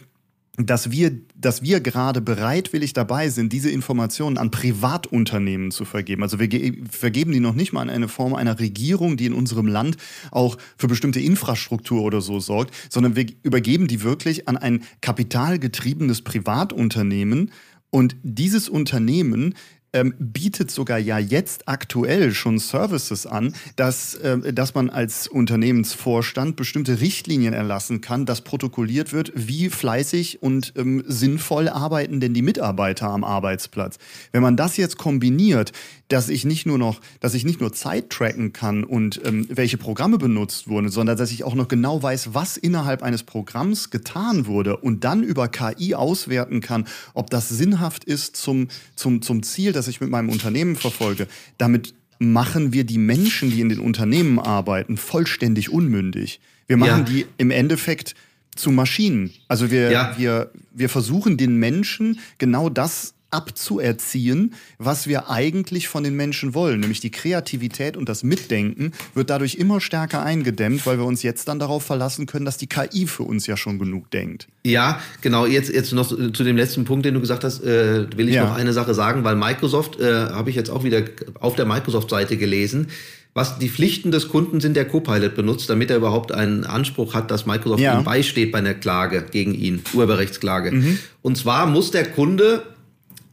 dass 0.56 0.92
wir, 0.92 1.18
dass 1.34 1.62
wir 1.62 1.80
gerade 1.80 2.20
bereitwillig 2.20 2.92
dabei 2.92 3.28
sind, 3.28 3.52
diese 3.52 3.70
Informationen 3.70 4.38
an 4.38 4.52
Privatunternehmen 4.52 5.72
zu 5.72 5.84
vergeben. 5.84 6.22
Also 6.22 6.38
wir 6.38 6.48
vergeben 6.88 7.32
die 7.32 7.40
noch 7.40 7.54
nicht 7.54 7.72
mal 7.72 7.80
an 7.80 7.90
eine 7.90 8.06
Form 8.06 8.34
einer 8.34 8.60
Regierung, 8.60 9.16
die 9.16 9.26
in 9.26 9.32
unserem 9.32 9.66
Land 9.66 9.96
auch 10.30 10.56
für 10.76 10.86
bestimmte 10.86 11.20
Infrastruktur 11.20 12.02
oder 12.02 12.20
so 12.20 12.38
sorgt, 12.38 12.72
sondern 12.88 13.16
wir 13.16 13.26
übergeben 13.42 13.88
die 13.88 14.02
wirklich 14.02 14.48
an 14.48 14.56
ein 14.56 14.84
kapitalgetriebenes 15.00 16.22
Privatunternehmen. 16.22 17.50
Und 17.90 18.16
dieses 18.22 18.68
Unternehmen 18.68 19.54
ähm, 19.94 20.12
bietet 20.18 20.70
sogar 20.70 20.98
ja 20.98 21.18
jetzt 21.18 21.68
aktuell 21.68 22.34
schon 22.34 22.58
Services 22.58 23.26
an, 23.26 23.54
dass, 23.76 24.14
äh, 24.16 24.52
dass 24.52 24.74
man 24.74 24.90
als 24.90 25.28
Unternehmensvorstand 25.28 26.56
bestimmte 26.56 27.00
Richtlinien 27.00 27.54
erlassen 27.54 28.00
kann, 28.02 28.26
dass 28.26 28.42
protokolliert 28.42 29.12
wird, 29.12 29.32
wie 29.34 29.70
fleißig 29.70 30.42
und 30.42 30.74
ähm, 30.76 31.02
sinnvoll 31.06 31.68
arbeiten 31.68 32.20
denn 32.20 32.34
die 32.34 32.42
Mitarbeiter 32.42 33.08
am 33.08 33.24
Arbeitsplatz. 33.24 33.98
Wenn 34.32 34.42
man 34.42 34.56
das 34.56 34.76
jetzt 34.76 34.98
kombiniert, 34.98 35.72
dass 36.08 36.28
ich 36.28 36.44
nicht 36.44 36.66
nur 36.66 36.78
noch, 36.78 37.00
dass 37.20 37.34
ich 37.34 37.44
nicht 37.44 37.60
nur 37.60 37.72
Zeit 37.72 38.10
tracken 38.10 38.52
kann 38.52 38.84
und 38.84 39.20
ähm, 39.24 39.46
welche 39.48 39.78
Programme 39.78 40.18
benutzt 40.18 40.68
wurden, 40.68 40.90
sondern 40.90 41.16
dass 41.16 41.30
ich 41.30 41.44
auch 41.44 41.54
noch 41.54 41.68
genau 41.68 42.02
weiß, 42.02 42.34
was 42.34 42.56
innerhalb 42.56 43.02
eines 43.02 43.22
Programms 43.22 43.90
getan 43.90 44.46
wurde 44.46 44.76
und 44.76 45.04
dann 45.04 45.22
über 45.22 45.48
KI 45.48 45.94
auswerten 45.94 46.60
kann, 46.60 46.86
ob 47.14 47.30
das 47.30 47.48
sinnhaft 47.48 48.04
ist 48.04 48.36
zum, 48.36 48.68
zum, 48.96 49.22
zum 49.22 49.42
Ziel, 49.42 49.72
das 49.72 49.88
ich 49.88 50.00
mit 50.00 50.10
meinem 50.10 50.28
Unternehmen 50.28 50.76
verfolge. 50.76 51.26
Damit 51.58 51.94
machen 52.18 52.72
wir 52.72 52.84
die 52.84 52.98
Menschen, 52.98 53.50
die 53.50 53.60
in 53.60 53.68
den 53.68 53.80
Unternehmen 53.80 54.38
arbeiten, 54.38 54.96
vollständig 54.96 55.70
unmündig. 55.70 56.40
Wir 56.66 56.76
machen 56.76 57.00
ja. 57.06 57.12
die 57.12 57.26
im 57.38 57.50
Endeffekt 57.50 58.14
zu 58.54 58.70
Maschinen. 58.70 59.32
Also 59.48 59.70
wir, 59.70 59.90
ja. 59.90 60.14
wir, 60.16 60.50
wir 60.72 60.88
versuchen 60.88 61.36
den 61.36 61.56
Menschen 61.56 62.20
genau 62.38 62.68
das 62.68 63.14
abzuerziehen, 63.34 64.54
was 64.78 65.08
wir 65.08 65.28
eigentlich 65.28 65.88
von 65.88 66.04
den 66.04 66.14
Menschen 66.14 66.54
wollen. 66.54 66.80
Nämlich 66.80 67.00
die 67.00 67.10
Kreativität 67.10 67.96
und 67.96 68.08
das 68.08 68.22
Mitdenken 68.22 68.92
wird 69.14 69.28
dadurch 69.30 69.56
immer 69.56 69.80
stärker 69.80 70.22
eingedämmt, 70.22 70.86
weil 70.86 70.98
wir 70.98 71.04
uns 71.04 71.22
jetzt 71.22 71.48
dann 71.48 71.58
darauf 71.58 71.82
verlassen 71.82 72.26
können, 72.26 72.44
dass 72.44 72.56
die 72.56 72.68
KI 72.68 73.06
für 73.06 73.24
uns 73.24 73.46
ja 73.46 73.56
schon 73.56 73.78
genug 73.78 74.10
denkt. 74.10 74.46
Ja, 74.64 75.00
genau. 75.20 75.46
Jetzt, 75.46 75.72
jetzt 75.72 75.92
noch 75.92 76.08
zu 76.08 76.44
dem 76.44 76.56
letzten 76.56 76.84
Punkt, 76.84 77.04
den 77.04 77.14
du 77.14 77.20
gesagt 77.20 77.44
hast, 77.44 77.62
äh, 77.64 78.06
will 78.16 78.28
ich 78.28 78.36
ja. 78.36 78.44
noch 78.44 78.54
eine 78.54 78.72
Sache 78.72 78.94
sagen, 78.94 79.24
weil 79.24 79.34
Microsoft, 79.34 80.00
äh, 80.00 80.28
habe 80.30 80.50
ich 80.50 80.56
jetzt 80.56 80.70
auch 80.70 80.84
wieder 80.84 81.02
auf 81.40 81.56
der 81.56 81.66
Microsoft-Seite 81.66 82.36
gelesen, 82.36 82.88
was 83.34 83.58
die 83.58 83.68
Pflichten 83.68 84.12
des 84.12 84.28
Kunden 84.28 84.60
sind, 84.60 84.76
der 84.76 84.86
Copilot 84.86 85.34
benutzt, 85.34 85.68
damit 85.68 85.90
er 85.90 85.96
überhaupt 85.96 86.30
einen 86.30 86.64
Anspruch 86.64 87.14
hat, 87.14 87.32
dass 87.32 87.46
Microsoft 87.46 87.82
ja. 87.82 87.98
ihm 87.98 88.04
beisteht 88.04 88.52
bei 88.52 88.58
einer 88.58 88.74
Klage 88.74 89.26
gegen 89.28 89.54
ihn, 89.54 89.82
Urheberrechtsklage. 89.92 90.70
Mhm. 90.70 90.98
Und 91.20 91.36
zwar 91.36 91.66
muss 91.66 91.90
der 91.90 92.06
Kunde 92.06 92.62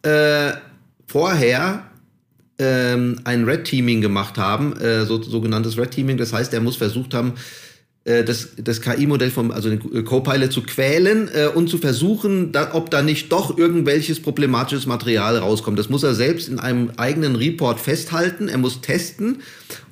äh, 0.03 0.51
vorher 1.07 1.85
ähm, 2.57 3.19
ein 3.23 3.43
Red 3.45 3.65
Teaming 3.65 4.01
gemacht 4.01 4.37
haben, 4.37 4.77
äh, 4.77 5.05
so, 5.05 5.21
sogenanntes 5.21 5.77
Red 5.77 5.91
Teaming. 5.91 6.17
Das 6.17 6.33
heißt, 6.33 6.53
er 6.53 6.61
muss 6.61 6.77
versucht 6.77 7.13
haben, 7.13 7.33
äh, 8.03 8.23
das, 8.23 8.49
das 8.57 8.81
KI-Modell 8.81 9.31
vom, 9.31 9.51
also 9.51 9.69
den 9.69 10.05
Copilot 10.05 10.51
zu 10.51 10.63
quälen 10.63 11.29
äh, 11.33 11.47
und 11.47 11.69
zu 11.69 11.77
versuchen, 11.77 12.51
da, 12.51 12.73
ob 12.73 12.89
da 12.89 13.01
nicht 13.01 13.31
doch 13.31 13.57
irgendwelches 13.57 14.21
problematisches 14.21 14.85
Material 14.85 15.37
rauskommt. 15.37 15.77
Das 15.77 15.89
muss 15.89 16.03
er 16.03 16.15
selbst 16.15 16.49
in 16.49 16.59
einem 16.59 16.91
eigenen 16.97 17.35
Report 17.35 17.79
festhalten. 17.79 18.47
Er 18.47 18.57
muss 18.57 18.81
testen 18.81 19.41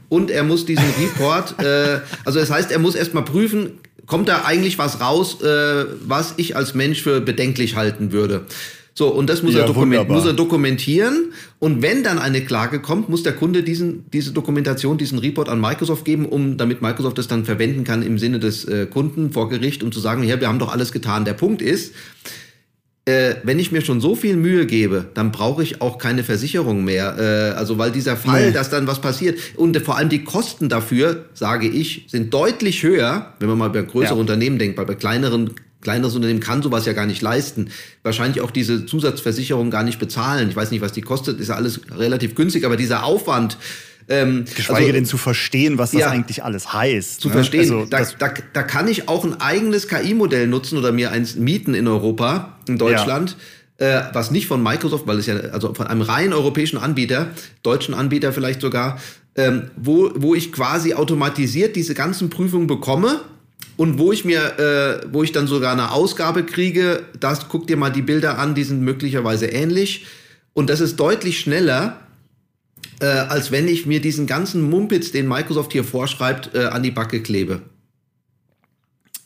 und 0.10 0.32
er 0.32 0.43
muss 0.43 0.65
diesen 0.65 0.89
Report, 1.00 1.60
äh, 1.63 2.00
also 2.26 2.39
das 2.39 2.50
heißt, 2.50 2.72
er 2.72 2.80
muss 2.80 2.95
erstmal 2.95 3.26
prüfen, 3.26 3.74
kommt 4.08 4.28
da 4.28 4.43
eigentlich 4.43 4.80
was 4.80 5.02
raus, 5.02 5.41
äh, 5.43 5.86
was 6.02 6.34
ich 6.38 6.56
als 6.56 6.74
Mensch 6.74 7.04
für 7.04 7.22
bedenklich 7.22 7.76
halten 7.76 8.12
würde. 8.12 8.45
So, 9.00 9.08
und 9.08 9.30
das 9.30 9.44
muss, 9.44 9.54
ja, 9.54 9.62
er 9.62 9.66
dokument, 9.66 10.10
muss 10.10 10.26
er 10.26 10.34
dokumentieren. 10.34 11.32
Und 11.58 11.82
wenn 11.82 12.04
dann 12.04 12.20
eine 12.20 12.42
Klage 12.42 12.82
kommt, 12.82 13.08
muss 13.08 13.24
der 13.24 13.32
Kunde 13.32 13.64
diesen, 13.64 14.12
diese 14.12 14.34
Dokumentation, 14.34 14.98
diesen 14.98 15.20
Report 15.20 15.48
an 15.48 15.62
Microsoft 15.62 16.04
geben, 16.04 16.26
um, 16.26 16.58
damit 16.58 16.82
Microsoft 16.82 17.18
das 17.18 17.30
dann 17.30 17.46
verwenden 17.46 17.86
kann 17.86 18.02
im 18.02 18.18
Sinne 18.20 18.40
des 18.40 18.66
äh, 18.66 18.88
Kunden 18.88 19.32
vor 19.32 19.48
Gericht, 19.48 19.84
um 19.84 19.94
zu 19.94 20.02
sagen, 20.02 20.24
ja, 20.24 20.42
wir 20.42 20.50
haben 20.50 20.60
doch 20.60 20.74
alles 20.74 20.92
getan. 20.92 21.24
Der 21.24 21.32
Punkt 21.32 21.62
ist, 21.62 21.94
äh, 23.06 23.36
wenn 23.44 23.58
ich 23.58 23.72
mir 23.72 23.80
schon 23.80 24.02
so 24.02 24.16
viel 24.16 24.36
Mühe 24.36 24.66
gebe, 24.66 25.06
dann 25.14 25.32
brauche 25.32 25.64
ich 25.64 25.82
auch 25.82 25.98
keine 25.98 26.26
Versicherung 26.26 26.84
mehr. 26.84 27.16
Äh, 27.18 27.58
also 27.58 27.78
weil 27.78 27.92
dieser 27.92 28.18
Fall, 28.18 28.48
nee. 28.48 28.52
dass 28.52 28.70
dann 28.70 28.86
was 28.86 29.00
passiert 29.00 29.40
und 29.56 29.78
vor 29.78 29.96
allem 29.96 30.10
die 30.10 30.26
Kosten 30.26 30.68
dafür, 30.68 31.24
sage 31.34 31.70
ich, 31.70 32.08
sind 32.10 32.34
deutlich 32.34 32.84
höher, 32.84 33.34
wenn 33.40 33.48
man 33.48 33.60
mal 33.60 33.70
bei 33.70 33.82
größeren 33.82 34.18
ja. 34.18 34.20
Unternehmen 34.22 34.60
denkt, 34.60 34.78
weil 34.78 34.86
bei 34.86 34.96
kleineren 34.96 35.52
kleineres 35.82 36.15
Unternehmen 36.15 36.39
kann 36.39 36.62
sowas 36.62 36.86
ja 36.86 36.94
gar 36.94 37.06
nicht 37.06 37.22
leisten. 37.22 37.70
Wahrscheinlich 38.04 38.42
auch 38.42 38.52
diese 38.52 38.86
Zusatzversicherung 38.86 39.72
gar 39.72 39.84
nicht 39.84 40.00
bezahlen. 40.00 40.50
Ich 40.50 40.56
weiß 40.56 40.72
nicht, 40.72 40.82
was 40.82 40.92
die 40.92 41.02
kostet, 41.02 41.39
ist 41.39 41.50
ja 41.50 41.56
alles 41.56 41.82
relativ 41.92 42.36
günstig, 42.36 42.65
aber 42.65 42.78
dieser 42.78 43.04
Aufwand, 43.04 43.58
ähm, 44.10 44.46
Geschweige 44.56 44.80
also, 44.80 44.94
denn 44.94 45.06
zu 45.06 45.18
verstehen, 45.18 45.78
was 45.78 45.92
das 45.92 46.02
ja, 46.02 46.10
eigentlich 46.10 46.44
alles 46.44 46.74
heißt. 46.74 47.22
Zu 47.22 47.28
ne? 47.28 47.36
verstehen. 47.36 47.62
Also, 47.62 47.86
da, 47.86 48.04
da, 48.18 48.34
da 48.54 48.63
kann 48.63 48.88
ich 48.88 49.08
auch 49.08 49.24
ein 49.24 49.39
eigenes 49.39 49.88
KI-Modell 49.88 50.48
nutzen 50.48 50.80
oder 50.80 50.92
mir 50.92 51.12
eins 51.12 51.36
mieten 51.36 51.76
in 51.76 51.88
Europa, 51.88 52.58
in 52.68 52.80
Deutschland. 52.80 53.38
Ja. 53.80 54.10
Äh, 54.10 54.10
was 54.13 54.32
nicht 54.32 54.48
von 54.48 54.62
Microsoft, 54.62 55.08
weil 55.08 55.20
es 55.20 55.28
ja, 55.28 55.36
also 55.36 55.74
von 55.74 55.88
einem 55.88 56.02
rein 56.02 56.34
europäischen 56.34 56.78
Anbieter, 56.78 57.30
deutschen 57.63 57.94
Anbieter 57.94 58.34
vielleicht 58.34 58.62
sogar, 58.62 59.00
ähm, 59.36 59.70
wo, 59.78 60.12
wo 60.15 60.36
ich 60.36 60.52
quasi 60.52 60.96
automatisiert 60.96 61.76
diese 61.76 61.94
ganzen 61.94 62.30
Prüfungen 62.30 62.68
bekomme 62.68 63.22
und 63.80 63.98
wo 63.98 64.12
ich 64.12 64.26
mir, 64.26 64.60
äh, 64.60 65.08
wo 65.10 65.24
ich 65.24 65.32
dann 65.32 65.48
sogar 65.48 65.72
eine 65.72 65.92
Ausgabe 65.92 66.44
kriege, 66.46 67.06
das 67.18 67.48
guck 67.48 67.65
dir 67.65 67.78
mal 67.78 67.89
die 67.89 68.02
Bilder 68.02 68.38
an, 68.38 68.54
die 68.54 68.65
sind 68.65 68.82
möglicherweise 68.82 69.46
ähnlich. 69.46 70.06
Und 70.52 70.70
das 70.70 70.82
ist 70.82 71.00
deutlich 71.00 71.39
schneller, 71.39 71.98
äh, 73.00 73.06
als 73.06 73.52
wenn 73.52 73.70
ich 73.70 73.86
mir 73.86 74.02
diesen 74.02 74.28
ganzen 74.28 74.70
Mumpitz, 74.70 75.13
den 75.13 75.30
Microsoft 75.30 75.72
hier 75.72 75.86
vorschreibt, 75.86 76.54
äh, 76.56 76.65
an 76.65 76.84
die 76.84 76.92
Backe 76.92 77.22
klebe. 77.22 77.62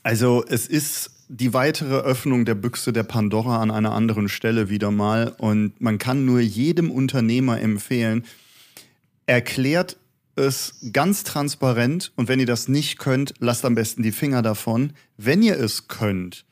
Also 0.03 0.45
es 0.47 0.67
ist 0.67 1.09
die 1.29 1.55
weitere 1.55 1.95
Öffnung 1.95 2.45
der 2.45 2.53
Büchse 2.53 2.93
der 2.93 3.01
Pandora 3.01 3.59
an 3.59 3.71
einer 3.71 3.93
anderen 3.93 4.29
Stelle 4.29 4.69
wieder 4.69 4.91
mal. 4.91 5.33
Und 5.39 5.81
man 5.81 5.97
kann 5.97 6.25
nur 6.25 6.41
jedem 6.41 6.91
Unternehmer 6.91 7.59
empfehlen, 7.59 8.23
erklärt 9.25 9.97
es 10.35 10.75
ganz 10.91 11.23
transparent 11.23 12.11
und 12.15 12.27
wenn 12.27 12.39
ihr 12.39 12.45
das 12.45 12.67
nicht 12.67 12.97
könnt, 12.97 13.33
lasst 13.39 13.65
am 13.65 13.75
besten 13.75 14.03
die 14.03 14.11
Finger 14.11 14.41
davon. 14.41 14.93
Wenn 15.17 15.41
ihr 15.41 15.59
es 15.59 15.87
könnt, 15.87 16.45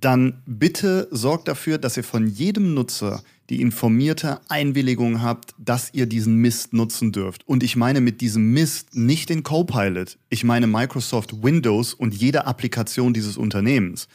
dann 0.00 0.42
bitte 0.46 1.08
sorgt 1.10 1.48
dafür, 1.48 1.78
dass 1.78 1.96
ihr 1.96 2.04
von 2.04 2.26
jedem 2.26 2.74
Nutzer 2.74 3.22
die 3.50 3.60
informierte 3.60 4.40
Einwilligung 4.48 5.22
habt, 5.22 5.54
dass 5.58 5.92
ihr 5.92 6.06
diesen 6.06 6.36
Mist 6.36 6.72
nutzen 6.72 7.12
dürft. 7.12 7.48
Und 7.48 7.62
ich 7.62 7.76
meine 7.76 8.00
mit 8.00 8.20
diesem 8.20 8.52
Mist 8.52 8.94
nicht 8.94 9.30
den 9.30 9.42
Copilot. 9.42 10.18
Ich 10.28 10.44
meine 10.44 10.66
Microsoft 10.66 11.42
Windows 11.42 11.94
und 11.94 12.14
jede 12.14 12.46
Applikation 12.46 13.14
dieses 13.14 13.36
Unternehmens. 13.36 14.08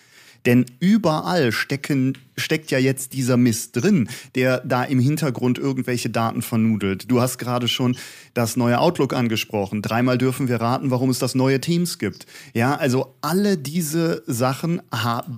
Denn 0.45 0.65
überall 0.79 1.51
stecken, 1.51 2.17
steckt 2.35 2.71
ja 2.71 2.79
jetzt 2.79 3.13
dieser 3.13 3.37
Mist 3.37 3.75
drin, 3.75 4.09
der 4.35 4.59
da 4.65 4.83
im 4.83 4.99
Hintergrund 4.99 5.57
irgendwelche 5.57 6.09
Daten 6.09 6.41
vernudelt. 6.41 7.09
Du 7.09 7.21
hast 7.21 7.37
gerade 7.37 7.67
schon 7.67 7.95
das 8.33 8.57
neue 8.57 8.79
Outlook 8.79 9.13
angesprochen. 9.13 9.81
Dreimal 9.81 10.17
dürfen 10.17 10.47
wir 10.47 10.59
raten, 10.59 10.91
warum 10.91 11.09
es 11.09 11.19
das 11.19 11.35
neue 11.35 11.61
Teams 11.61 11.97
gibt. 11.99 12.25
Ja, 12.53 12.75
also 12.75 13.15
alle 13.21 13.57
diese 13.57 14.23
Sachen 14.27 14.81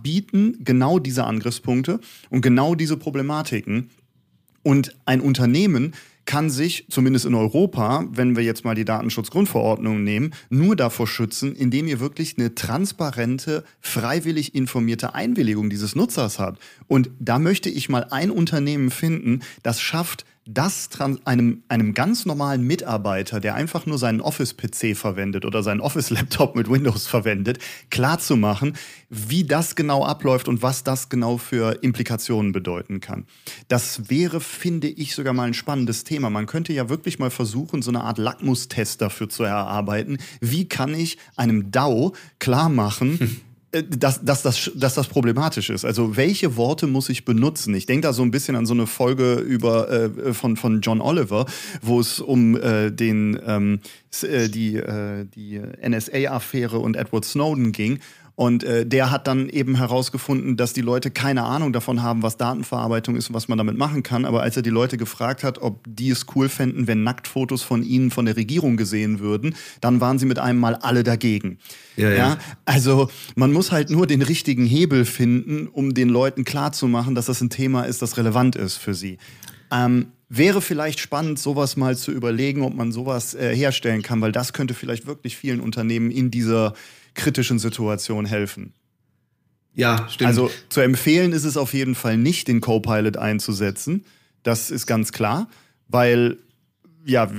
bieten 0.03 0.57
genau 0.63 0.99
diese 0.99 1.25
Angriffspunkte 1.25 1.99
und 2.29 2.41
genau 2.41 2.75
diese 2.75 2.97
Problematiken. 2.97 3.89
Und 4.63 4.95
ein 5.05 5.21
Unternehmen 5.21 5.93
kann 6.25 6.49
sich, 6.49 6.85
zumindest 6.89 7.25
in 7.25 7.35
Europa, 7.35 8.05
wenn 8.11 8.35
wir 8.35 8.43
jetzt 8.43 8.65
mal 8.65 8.75
die 8.75 8.85
Datenschutzgrundverordnung 8.85 10.03
nehmen, 10.03 10.33
nur 10.49 10.75
davor 10.75 11.07
schützen, 11.07 11.55
indem 11.55 11.87
ihr 11.87 11.99
wirklich 11.99 12.37
eine 12.37 12.55
transparente, 12.55 13.63
freiwillig 13.79 14.55
informierte 14.55 15.13
Einwilligung 15.13 15.69
dieses 15.69 15.95
Nutzers 15.95 16.39
habt. 16.39 16.61
Und 16.87 17.09
da 17.19 17.39
möchte 17.39 17.69
ich 17.69 17.89
mal 17.89 18.07
ein 18.09 18.31
Unternehmen 18.31 18.91
finden, 18.91 19.41
das 19.63 19.79
schafft, 19.79 20.25
das 20.47 20.89
einem, 21.25 21.63
einem 21.69 21.93
ganz 21.95 22.27
normalen 22.27 22.61
Mitarbeiter, 22.61 23.39
der 23.39 23.55
einfach 23.55 23.87
nur 23.87 23.97
seinen 23.97 24.21
Office-PC 24.21 24.95
verwendet 24.95 25.43
oder 25.43 25.63
seinen 25.63 25.81
Office-Laptop 25.81 26.55
mit 26.55 26.69
Windows 26.69 27.07
verwendet, 27.07 27.57
klarzumachen, 27.89 28.77
wie 29.09 29.43
das 29.43 29.75
genau 29.75 30.05
abläuft 30.05 30.47
und 30.47 30.61
was 30.61 30.83
das 30.83 31.09
genau 31.09 31.37
für 31.37 31.83
Implikationen 31.83 32.51
bedeuten 32.51 32.99
kann. 32.99 33.25
Das 33.69 34.09
wäre, 34.11 34.39
finde 34.39 34.87
ich, 34.87 35.15
sogar 35.15 35.33
mal 35.33 35.47
ein 35.47 35.55
spannendes 35.55 36.03
Thema. 36.03 36.29
Man 36.29 36.45
könnte 36.45 36.73
ja 36.73 36.89
wirklich 36.89 37.17
mal 37.17 37.31
versuchen, 37.31 37.81
so 37.81 37.89
eine 37.89 38.01
Art 38.01 38.19
Lackmustest 38.19 39.01
dafür 39.01 39.29
zu 39.29 39.43
erarbeiten. 39.43 40.19
Wie 40.41 40.69
kann 40.69 40.93
ich 40.93 41.17
einem 41.35 41.71
DAO 41.71 42.13
klar 42.37 42.69
machen, 42.69 43.41
dass, 43.83 44.23
dass, 44.23 44.41
das, 44.41 44.71
dass 44.75 44.93
das 44.95 45.07
problematisch 45.07 45.69
ist. 45.69 45.85
Also 45.85 46.15
welche 46.15 46.55
Worte 46.55 46.87
muss 46.87 47.09
ich 47.09 47.25
benutzen? 47.25 47.73
Ich 47.73 47.85
denke 47.85 48.07
da 48.07 48.13
so 48.13 48.23
ein 48.23 48.31
bisschen 48.31 48.55
an 48.55 48.65
so 48.65 48.73
eine 48.73 48.87
Folge 48.87 49.35
über 49.35 49.89
äh, 49.91 50.33
von, 50.33 50.55
von 50.55 50.81
John 50.81 51.01
Oliver, 51.01 51.45
wo 51.81 51.99
es 51.99 52.19
um 52.19 52.55
äh, 52.55 52.91
den 52.91 53.39
ähm, 53.45 53.79
äh, 54.23 54.49
die, 54.49 54.77
äh, 54.77 55.25
die 55.25 55.59
NSA-Affäre 55.59 56.79
und 56.79 56.95
Edward 56.95 57.25
Snowden 57.25 57.71
ging. 57.71 57.99
Und 58.35 58.65
äh, 58.65 58.85
der 58.85 59.11
hat 59.11 59.27
dann 59.27 59.47
eben 59.47 59.75
herausgefunden, 59.75 60.57
dass 60.57 60.73
die 60.73 60.81
Leute 60.81 61.09
keine 61.09 61.43
Ahnung 61.43 61.71
davon 61.71 62.03
haben, 62.03 62.21
was 62.21 62.35
Datenverarbeitung 62.35 63.15
ist 63.15 63.29
und 63.29 63.33
was 63.33 63.47
man 63.47 63.57
damit 63.57 63.77
machen 63.77 64.03
kann. 64.03 64.25
Aber 64.25 64.41
als 64.41 64.57
er 64.57 64.61
die 64.61 64.69
Leute 64.69 64.97
gefragt 64.97 65.43
hat, 65.43 65.59
ob 65.59 65.85
die 65.87 66.09
es 66.09 66.25
cool 66.35 66.49
fänden, 66.49 66.85
wenn 66.85 67.03
Nacktfotos 67.03 67.63
von 67.63 67.81
ihnen 67.81 68.11
von 68.11 68.25
der 68.25 68.35
Regierung 68.35 68.75
gesehen 68.75 69.19
würden, 69.19 69.55
dann 69.79 70.01
waren 70.01 70.19
sie 70.19 70.25
mit 70.25 70.37
einem 70.37 70.59
Mal 70.59 70.75
alle 70.75 71.03
dagegen. 71.03 71.59
Ja, 71.95 72.09
ja. 72.09 72.15
ja, 72.15 72.37
also 72.65 73.09
man 73.35 73.53
muss 73.53 73.71
halt 73.71 73.89
nur 73.89 74.05
den 74.05 74.21
richtigen 74.21 74.65
Hebel 74.65 75.05
finden, 75.05 75.67
um 75.67 75.93
den 75.93 76.09
Leuten 76.09 76.43
klarzumachen, 76.43 77.15
dass 77.15 77.27
das 77.27 77.39
ein 77.39 77.49
Thema 77.49 77.83
ist, 77.83 78.01
das 78.01 78.17
relevant 78.17 78.57
ist 78.57 78.75
für 78.75 78.93
sie. 78.93 79.17
Ähm, 79.71 80.07
wäre 80.27 80.61
vielleicht 80.61 80.99
spannend, 80.99 81.39
sowas 81.39 81.77
mal 81.77 81.95
zu 81.95 82.11
überlegen, 82.11 82.63
ob 82.63 82.75
man 82.75 82.91
sowas 82.91 83.33
äh, 83.33 83.55
herstellen 83.55 84.01
kann, 84.01 84.19
weil 84.19 84.33
das 84.33 84.51
könnte 84.51 84.73
vielleicht 84.73 85.05
wirklich 85.05 85.37
vielen 85.37 85.61
Unternehmen 85.61 86.11
in 86.11 86.31
dieser 86.31 86.73
kritischen 87.15 87.59
Situation 87.59 88.25
helfen. 88.25 88.73
Ja, 89.73 90.07
stimmt. 90.09 90.27
Also 90.27 90.49
zu 90.69 90.81
empfehlen 90.81 91.33
ist 91.33 91.43
es 91.43 91.57
auf 91.57 91.73
jeden 91.73 91.95
Fall 91.95 92.17
nicht, 92.17 92.47
den 92.47 92.61
Copilot 92.61 93.17
einzusetzen. 93.17 94.05
Das 94.43 94.71
ist 94.71 94.85
ganz 94.85 95.11
klar, 95.11 95.49
weil 95.87 96.37
ja, 97.05 97.29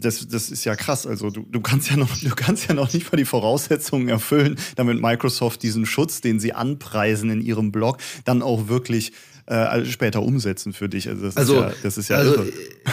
das, 0.00 0.26
das 0.28 0.50
ist 0.50 0.64
ja 0.64 0.76
krass. 0.76 1.06
Also 1.06 1.30
du, 1.30 1.42
du 1.42 1.60
kannst 1.60 1.90
ja 1.90 1.96
noch, 1.96 2.16
du 2.16 2.34
kannst 2.34 2.68
ja 2.68 2.74
noch 2.74 2.92
nicht 2.92 3.10
mal 3.12 3.18
die 3.18 3.26
Voraussetzungen 3.26 4.08
erfüllen, 4.08 4.56
damit 4.76 5.00
Microsoft 5.00 5.62
diesen 5.62 5.84
Schutz, 5.84 6.22
den 6.22 6.40
sie 6.40 6.54
anpreisen 6.54 7.28
in 7.30 7.42
ihrem 7.42 7.70
Blog, 7.70 7.98
dann 8.24 8.40
auch 8.40 8.68
wirklich 8.68 9.12
äh, 9.46 9.84
später 9.84 10.22
umsetzen 10.22 10.72
für 10.72 10.88
dich. 10.88 11.06
Also 11.06 11.24
das 11.26 11.36
also, 11.36 11.54
ist 11.56 11.60
ja, 11.60 11.72
das 11.82 11.98
ist 11.98 12.08
ja 12.08 12.16
also 12.16 12.34
irre. 12.34 12.48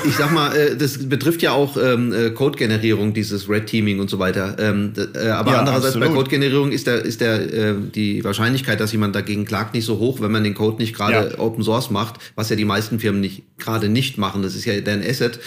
ich 0.05 0.15
sag 0.15 0.33
mal, 0.33 0.53
äh, 0.53 0.75
das 0.75 1.07
betrifft 1.07 1.41
ja 1.41 1.53
auch 1.53 1.77
ähm, 1.77 2.11
äh, 2.11 2.31
Code-Generierung, 2.31 3.13
dieses 3.13 3.47
Red 3.47 3.67
Teaming 3.67 4.01
und 4.01 4.09
so 4.09 4.19
weiter. 4.19 4.57
Ähm, 4.59 4.91
äh, 4.97 5.29
aber 5.29 5.51
ja, 5.51 5.59
andererseits 5.59 5.95
absolut. 5.95 6.09
bei 6.09 6.13
Code-Generierung 6.13 6.73
ist 6.73 6.87
der 6.87 7.05
ist 7.05 7.21
der 7.21 7.53
äh, 7.53 7.75
die 7.95 8.21
Wahrscheinlichkeit, 8.25 8.81
dass 8.81 8.91
jemand 8.91 9.15
dagegen 9.15 9.45
klagt, 9.45 9.73
nicht 9.73 9.85
so 9.85 9.99
hoch, 9.99 10.19
wenn 10.19 10.31
man 10.31 10.43
den 10.43 10.53
Code 10.53 10.77
nicht 10.81 10.93
gerade 10.93 11.31
ja. 11.31 11.39
Open 11.39 11.63
Source 11.63 11.89
macht, 11.89 12.15
was 12.35 12.49
ja 12.49 12.57
die 12.57 12.65
meisten 12.65 12.99
Firmen 12.99 13.21
nicht 13.21 13.43
gerade 13.57 13.87
nicht 13.87 14.17
machen. 14.17 14.43
Das 14.43 14.53
ist 14.53 14.65
ja 14.65 14.79
dein 14.81 15.01
Asset. 15.07 15.39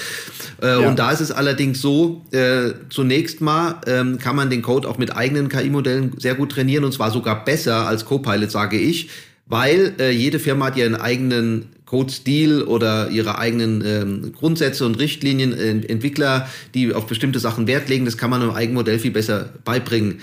Äh, 0.63 0.69
ja. 0.69 0.89
Und 0.89 0.99
da 0.99 1.11
ist 1.11 1.21
es 1.21 1.31
allerdings 1.31 1.83
so: 1.83 2.23
äh, 2.31 2.73
Zunächst 2.89 3.43
mal 3.43 3.81
ähm, 3.87 4.19
kann 4.19 4.37
man 4.37 4.49
den 4.49 4.63
Code 4.63 4.89
auch 4.89 4.97
mit 4.97 5.15
eigenen 5.15 5.51
KI-Modellen 5.51 6.13
sehr 6.19 6.35
gut 6.35 6.53
trainieren 6.53 6.85
und 6.85 6.93
zwar 6.93 7.11
sogar 7.11 7.45
besser 7.45 7.87
als 7.87 8.07
Copilot, 8.07 8.51
sage 8.51 8.79
ich 8.79 9.11
weil 9.47 9.95
äh, 9.99 10.11
jede 10.11 10.39
Firma 10.39 10.67
hat 10.67 10.77
ihren 10.77 10.95
eigenen 10.95 11.67
Code-Stil 11.87 12.63
oder 12.63 13.11
ihre 13.11 13.39
eigenen 13.39 13.85
ähm, 13.87 14.33
Grundsätze 14.33 14.87
und 14.87 14.99
Richtlinien, 14.99 15.53
äh, 15.53 15.87
Entwickler, 15.87 16.49
die 16.75 16.95
auf 16.95 17.07
bestimmte 17.07 17.39
Sachen 17.39 17.67
Wert 17.67 17.89
legen. 17.89 18.05
Das 18.05 18.17
kann 18.17 18.31
man 18.31 18.43
im 18.43 18.51
Eigenmodell 18.51 18.99
viel 18.99 19.11
besser 19.11 19.51
beibringen. 19.65 20.21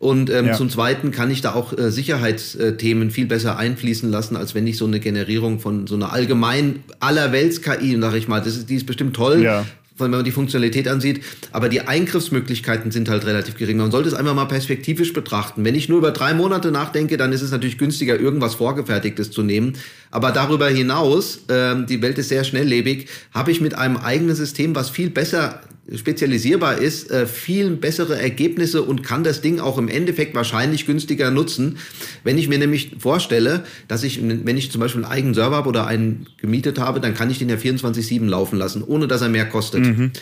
Und 0.00 0.28
ähm, 0.28 0.48
ja. 0.48 0.52
zum 0.54 0.68
Zweiten 0.68 1.12
kann 1.12 1.30
ich 1.30 1.40
da 1.40 1.54
auch 1.54 1.72
äh, 1.76 1.90
Sicherheitsthemen 1.90 3.10
viel 3.10 3.26
besser 3.26 3.56
einfließen 3.56 4.10
lassen, 4.10 4.36
als 4.36 4.54
wenn 4.54 4.66
ich 4.66 4.76
so 4.76 4.86
eine 4.86 4.98
Generierung 5.00 5.60
von 5.60 5.86
so 5.86 5.94
einer 5.94 6.12
allgemein 6.12 6.80
allerwelts-KI, 7.00 7.96
sag 8.00 8.14
ich 8.14 8.28
mal, 8.28 8.40
das 8.40 8.56
ist, 8.56 8.68
die 8.68 8.76
ist 8.76 8.86
bestimmt 8.86 9.14
toll, 9.14 9.42
ja 9.42 9.64
wenn 9.98 10.10
man 10.10 10.24
die 10.24 10.32
Funktionalität 10.32 10.88
ansieht. 10.88 11.22
Aber 11.52 11.68
die 11.68 11.82
Eingriffsmöglichkeiten 11.82 12.90
sind 12.90 13.08
halt 13.08 13.26
relativ 13.26 13.56
gering. 13.56 13.76
Man 13.76 13.90
sollte 13.90 14.08
es 14.08 14.14
einfach 14.14 14.34
mal 14.34 14.46
perspektivisch 14.46 15.12
betrachten. 15.12 15.64
Wenn 15.64 15.74
ich 15.74 15.88
nur 15.88 15.98
über 15.98 16.10
drei 16.10 16.34
Monate 16.34 16.70
nachdenke, 16.70 17.16
dann 17.16 17.32
ist 17.32 17.42
es 17.42 17.50
natürlich 17.50 17.78
günstiger, 17.78 18.18
irgendwas 18.18 18.56
Vorgefertigtes 18.56 19.30
zu 19.30 19.42
nehmen. 19.42 19.74
Aber 20.10 20.32
darüber 20.32 20.68
hinaus, 20.68 21.40
ähm, 21.48 21.86
die 21.86 22.02
Welt 22.02 22.18
ist 22.18 22.28
sehr 22.28 22.44
schnelllebig, 22.44 23.08
habe 23.32 23.50
ich 23.50 23.60
mit 23.60 23.74
einem 23.74 23.96
eigenen 23.96 24.34
System, 24.34 24.74
was 24.74 24.90
viel 24.90 25.10
besser 25.10 25.60
spezialisierbar 25.92 26.78
ist, 26.78 27.10
äh, 27.10 27.26
viel 27.26 27.70
bessere 27.70 28.18
Ergebnisse 28.18 28.82
und 28.82 29.02
kann 29.02 29.22
das 29.22 29.40
Ding 29.40 29.60
auch 29.60 29.76
im 29.76 29.88
Endeffekt 29.88 30.34
wahrscheinlich 30.34 30.86
günstiger 30.86 31.30
nutzen. 31.30 31.76
Wenn 32.22 32.38
ich 32.38 32.48
mir 32.48 32.58
nämlich 32.58 32.92
vorstelle, 32.98 33.64
dass 33.86 34.02
ich, 34.02 34.20
wenn 34.22 34.56
ich 34.56 34.70
zum 34.70 34.80
Beispiel 34.80 35.04
einen 35.04 35.12
eigenen 35.12 35.34
Server 35.34 35.56
habe 35.56 35.68
oder 35.68 35.86
einen 35.86 36.26
gemietet 36.38 36.78
habe, 36.78 37.00
dann 37.00 37.14
kann 37.14 37.30
ich 37.30 37.38
den 37.38 37.50
ja 37.50 37.56
24-7 37.56 38.26
laufen 38.26 38.58
lassen, 38.58 38.82
ohne 38.82 39.08
dass 39.08 39.20
er 39.20 39.28
mehr 39.28 39.46
kostet. 39.46 39.84
Mhm. 39.84 40.12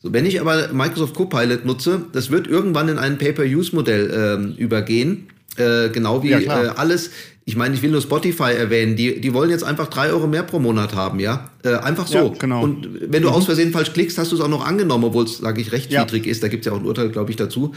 So, 0.00 0.12
wenn 0.12 0.26
ich 0.26 0.40
aber 0.40 0.72
Microsoft 0.72 1.14
Copilot 1.14 1.64
nutze, 1.64 2.04
das 2.12 2.30
wird 2.30 2.46
irgendwann 2.46 2.88
in 2.88 2.98
ein 2.98 3.18
Pay-per-Use-Modell 3.18 4.54
äh, 4.56 4.62
übergehen. 4.62 5.28
Äh, 5.58 5.90
genau 5.90 6.22
wie 6.22 6.30
ja, 6.30 6.38
äh, 6.38 6.68
alles 6.68 7.10
ich 7.48 7.56
meine, 7.56 7.74
ich 7.74 7.80
will 7.80 7.90
nur 7.90 8.02
Spotify 8.02 8.52
erwähnen, 8.52 8.94
die, 8.94 9.22
die 9.22 9.32
wollen 9.32 9.48
jetzt 9.48 9.64
einfach 9.64 9.88
drei 9.88 10.10
Euro 10.10 10.26
mehr 10.26 10.42
pro 10.42 10.58
Monat 10.58 10.94
haben, 10.94 11.18
ja? 11.18 11.48
Äh, 11.64 11.76
einfach 11.76 12.06
so. 12.06 12.18
Ja, 12.18 12.28
genau. 12.38 12.62
Und 12.62 12.86
wenn 13.10 13.22
du 13.22 13.28
mhm. 13.30 13.34
aus 13.34 13.46
Versehen 13.46 13.72
falsch 13.72 13.94
klickst, 13.94 14.18
hast 14.18 14.32
du 14.32 14.36
es 14.36 14.42
auch 14.42 14.48
noch 14.48 14.66
angenommen, 14.66 15.04
obwohl 15.04 15.24
es, 15.24 15.38
sage 15.38 15.62
ich, 15.62 15.72
rechtswidrig 15.72 16.26
ja. 16.26 16.30
ist. 16.30 16.42
Da 16.42 16.48
gibt 16.48 16.66
es 16.66 16.70
ja 16.70 16.76
auch 16.76 16.80
ein 16.80 16.84
Urteil, 16.84 17.08
glaube 17.08 17.30
ich, 17.30 17.38
dazu. 17.38 17.72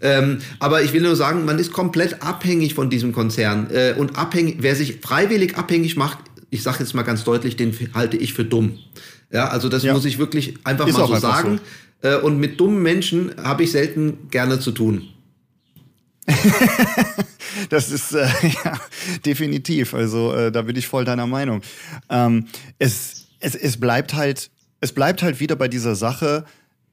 Ähm, 0.00 0.38
aber 0.58 0.82
ich 0.82 0.92
will 0.92 1.02
nur 1.02 1.14
sagen, 1.14 1.44
man 1.44 1.60
ist 1.60 1.72
komplett 1.72 2.20
abhängig 2.20 2.74
von 2.74 2.90
diesem 2.90 3.12
Konzern. 3.12 3.68
Äh, 3.70 3.94
und 3.96 4.18
abhängig, 4.18 4.56
wer 4.58 4.74
sich 4.74 4.98
freiwillig 5.00 5.56
abhängig 5.56 5.96
macht, 5.96 6.18
ich 6.50 6.64
sage 6.64 6.78
jetzt 6.80 6.92
mal 6.92 7.04
ganz 7.04 7.22
deutlich, 7.22 7.54
den 7.54 7.78
halte 7.94 8.16
ich 8.16 8.34
für 8.34 8.44
dumm. 8.44 8.76
Ja, 9.32 9.46
also 9.50 9.68
das 9.68 9.84
muss 9.84 10.04
ich 10.04 10.18
wirklich 10.18 10.54
einfach 10.64 10.88
ist 10.88 10.98
mal 10.98 11.06
so 11.06 11.14
sagen. 11.14 11.60
So. 12.02 12.08
Äh, 12.08 12.16
und 12.16 12.40
mit 12.40 12.58
dummen 12.58 12.82
Menschen 12.82 13.30
habe 13.40 13.62
ich 13.62 13.70
selten 13.70 14.26
gerne 14.32 14.58
zu 14.58 14.72
tun. 14.72 15.10
das 17.70 17.90
ist 17.90 18.12
äh, 18.12 18.28
ja, 18.64 18.78
definitiv. 19.24 19.94
Also 19.94 20.34
äh, 20.34 20.52
da 20.52 20.62
bin 20.62 20.76
ich 20.76 20.86
voll 20.86 21.04
deiner 21.04 21.26
Meinung. 21.26 21.62
Ähm, 22.10 22.46
es, 22.78 23.26
es, 23.40 23.54
es 23.54 23.78
bleibt 23.78 24.14
halt, 24.14 24.50
es 24.80 24.92
bleibt 24.92 25.22
halt 25.22 25.40
wieder 25.40 25.56
bei 25.56 25.68
dieser 25.68 25.94
Sache, 25.94 26.44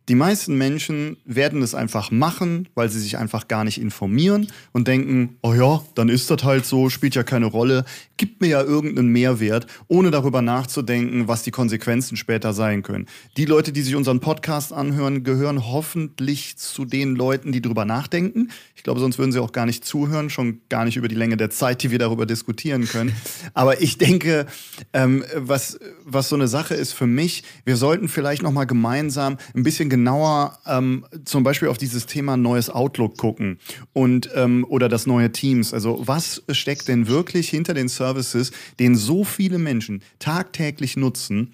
die 0.10 0.16
meisten 0.16 0.58
Menschen 0.58 1.18
werden 1.24 1.62
es 1.62 1.74
einfach 1.74 2.12
machen, 2.12 2.68
weil 2.76 2.90
sie 2.90 3.00
sich 3.00 3.18
einfach 3.18 3.48
gar 3.48 3.64
nicht 3.64 3.80
informieren 3.80 4.48
und 4.74 4.88
denken, 4.88 5.38
oh 5.42 5.54
ja, 5.54 5.82
dann 5.96 6.10
ist 6.10 6.30
das 6.30 6.44
halt 6.44 6.66
so, 6.66 6.90
spielt 6.90 7.16
ja 7.16 7.24
keine 7.24 7.46
Rolle, 7.46 7.86
gibt 8.18 8.42
mir 8.42 8.48
ja 8.48 8.62
irgendeinen 8.62 9.10
Mehrwert, 9.10 9.68
ohne 9.88 10.12
darüber 10.12 10.42
nachzudenken, 10.42 11.28
was 11.28 11.44
die 11.44 11.52
Konsequenzen 11.52 12.18
später 12.18 12.54
sein 12.54 12.84
können. 12.84 13.08
Die 13.38 13.46
Leute, 13.46 13.72
die 13.72 13.82
sich 13.82 13.96
unseren 13.96 14.20
Podcast 14.20 14.74
anhören, 14.74 15.24
gehören 15.24 15.66
hoffentlich 15.66 16.58
zu 16.58 16.84
den 16.84 17.16
Leuten, 17.16 17.54
die 17.54 17.62
darüber 17.62 17.86
nachdenken. 17.86 18.50
Ich 18.76 18.84
glaube, 18.84 19.00
sonst 19.00 19.18
würden 19.18 19.32
sie 19.32 19.40
auch 19.40 19.54
gar 19.54 19.66
nicht 19.66 19.86
zuhören, 19.86 20.30
schon 20.30 20.60
gar 20.68 20.84
nicht 20.84 20.98
über 20.98 21.08
die 21.08 21.16
Länge 21.16 21.38
der 21.38 21.50
Zeit, 21.50 21.82
die 21.82 21.92
wir 21.92 22.00
darüber 22.00 22.26
diskutieren 22.26 22.88
können. 22.88 23.16
Aber 23.54 23.82
ich 23.82 23.98
denke, 23.98 24.48
ähm, 24.92 25.24
was, 25.36 25.80
was 26.04 26.28
so 26.28 26.36
eine 26.36 26.50
Sache 26.50 26.76
ist 26.76 26.92
für 26.92 27.08
mich, 27.08 27.44
wir 27.64 27.78
sollten 27.78 28.10
vielleicht 28.10 28.42
nochmal 28.42 28.68
gemeinsam 28.68 29.38
ein 29.56 29.64
bisschen 29.64 29.93
genauer 29.94 30.58
ähm, 30.66 31.06
zum 31.24 31.44
Beispiel 31.44 31.68
auf 31.68 31.78
dieses 31.78 32.08
Thema 32.08 32.36
neues 32.36 32.72
Outlook 32.72 33.16
gucken 33.16 33.60
und 33.94 34.28
ähm, 34.34 34.66
oder 34.68 34.90
das 34.90 35.06
neue 35.06 35.32
Teams. 35.32 35.72
Also 35.72 36.02
was 36.04 36.42
steckt 36.50 36.88
denn 36.88 37.06
wirklich 37.06 37.48
hinter 37.48 37.76
den 37.76 37.90
Services, 37.90 38.52
den 38.80 38.96
so 38.96 39.24
viele 39.24 39.60
Menschen 39.60 40.02
tagtäglich 40.18 40.98
nutzen? 40.98 41.54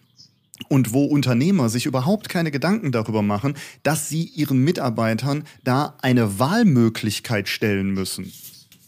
und 0.68 0.92
wo 0.92 1.06
Unternehmer 1.06 1.70
sich 1.70 1.86
überhaupt 1.86 2.28
keine 2.28 2.52
Gedanken 2.52 2.92
darüber 2.92 3.22
machen, 3.22 3.56
dass 3.82 4.10
sie 4.10 4.24
ihren 4.24 4.62
Mitarbeitern 4.62 5.46
da 5.64 5.96
eine 6.02 6.38
Wahlmöglichkeit 6.38 7.48
stellen 7.48 7.92
müssen. 7.92 8.34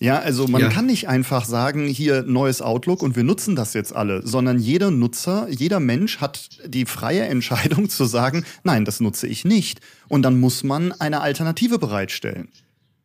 Ja, 0.02 0.18
also 0.18 0.48
man 0.48 0.62
ja. 0.62 0.70
kann 0.70 0.88
nicht 0.88 1.08
einfach 1.08 1.46
sagen, 1.46 1.88
hier 1.88 2.24
neues 2.24 2.64
Outlook 2.64 3.04
und 3.04 3.16
wir 3.16 3.24
nutzen 3.24 3.56
das 3.56 3.76
jetzt 3.76 3.96
alle, 3.96 4.26
sondern 4.26 4.58
jeder 4.58 4.90
Nutzer, 4.90 5.46
jeder 5.48 5.80
Mensch 5.80 6.18
hat 6.18 6.50
die 6.66 6.88
freie 6.88 7.22
Entscheidung 7.22 7.88
zu 7.88 8.06
sagen, 8.06 8.44
nein, 8.64 8.84
das 8.84 9.00
nutze 9.00 9.28
ich 9.28 9.46
nicht. 9.46 9.80
Und 10.08 10.24
dann 10.24 10.40
muss 10.40 10.64
man 10.64 10.92
eine 10.92 11.22
Alternative 11.22 11.78
bereitstellen. 11.78 12.48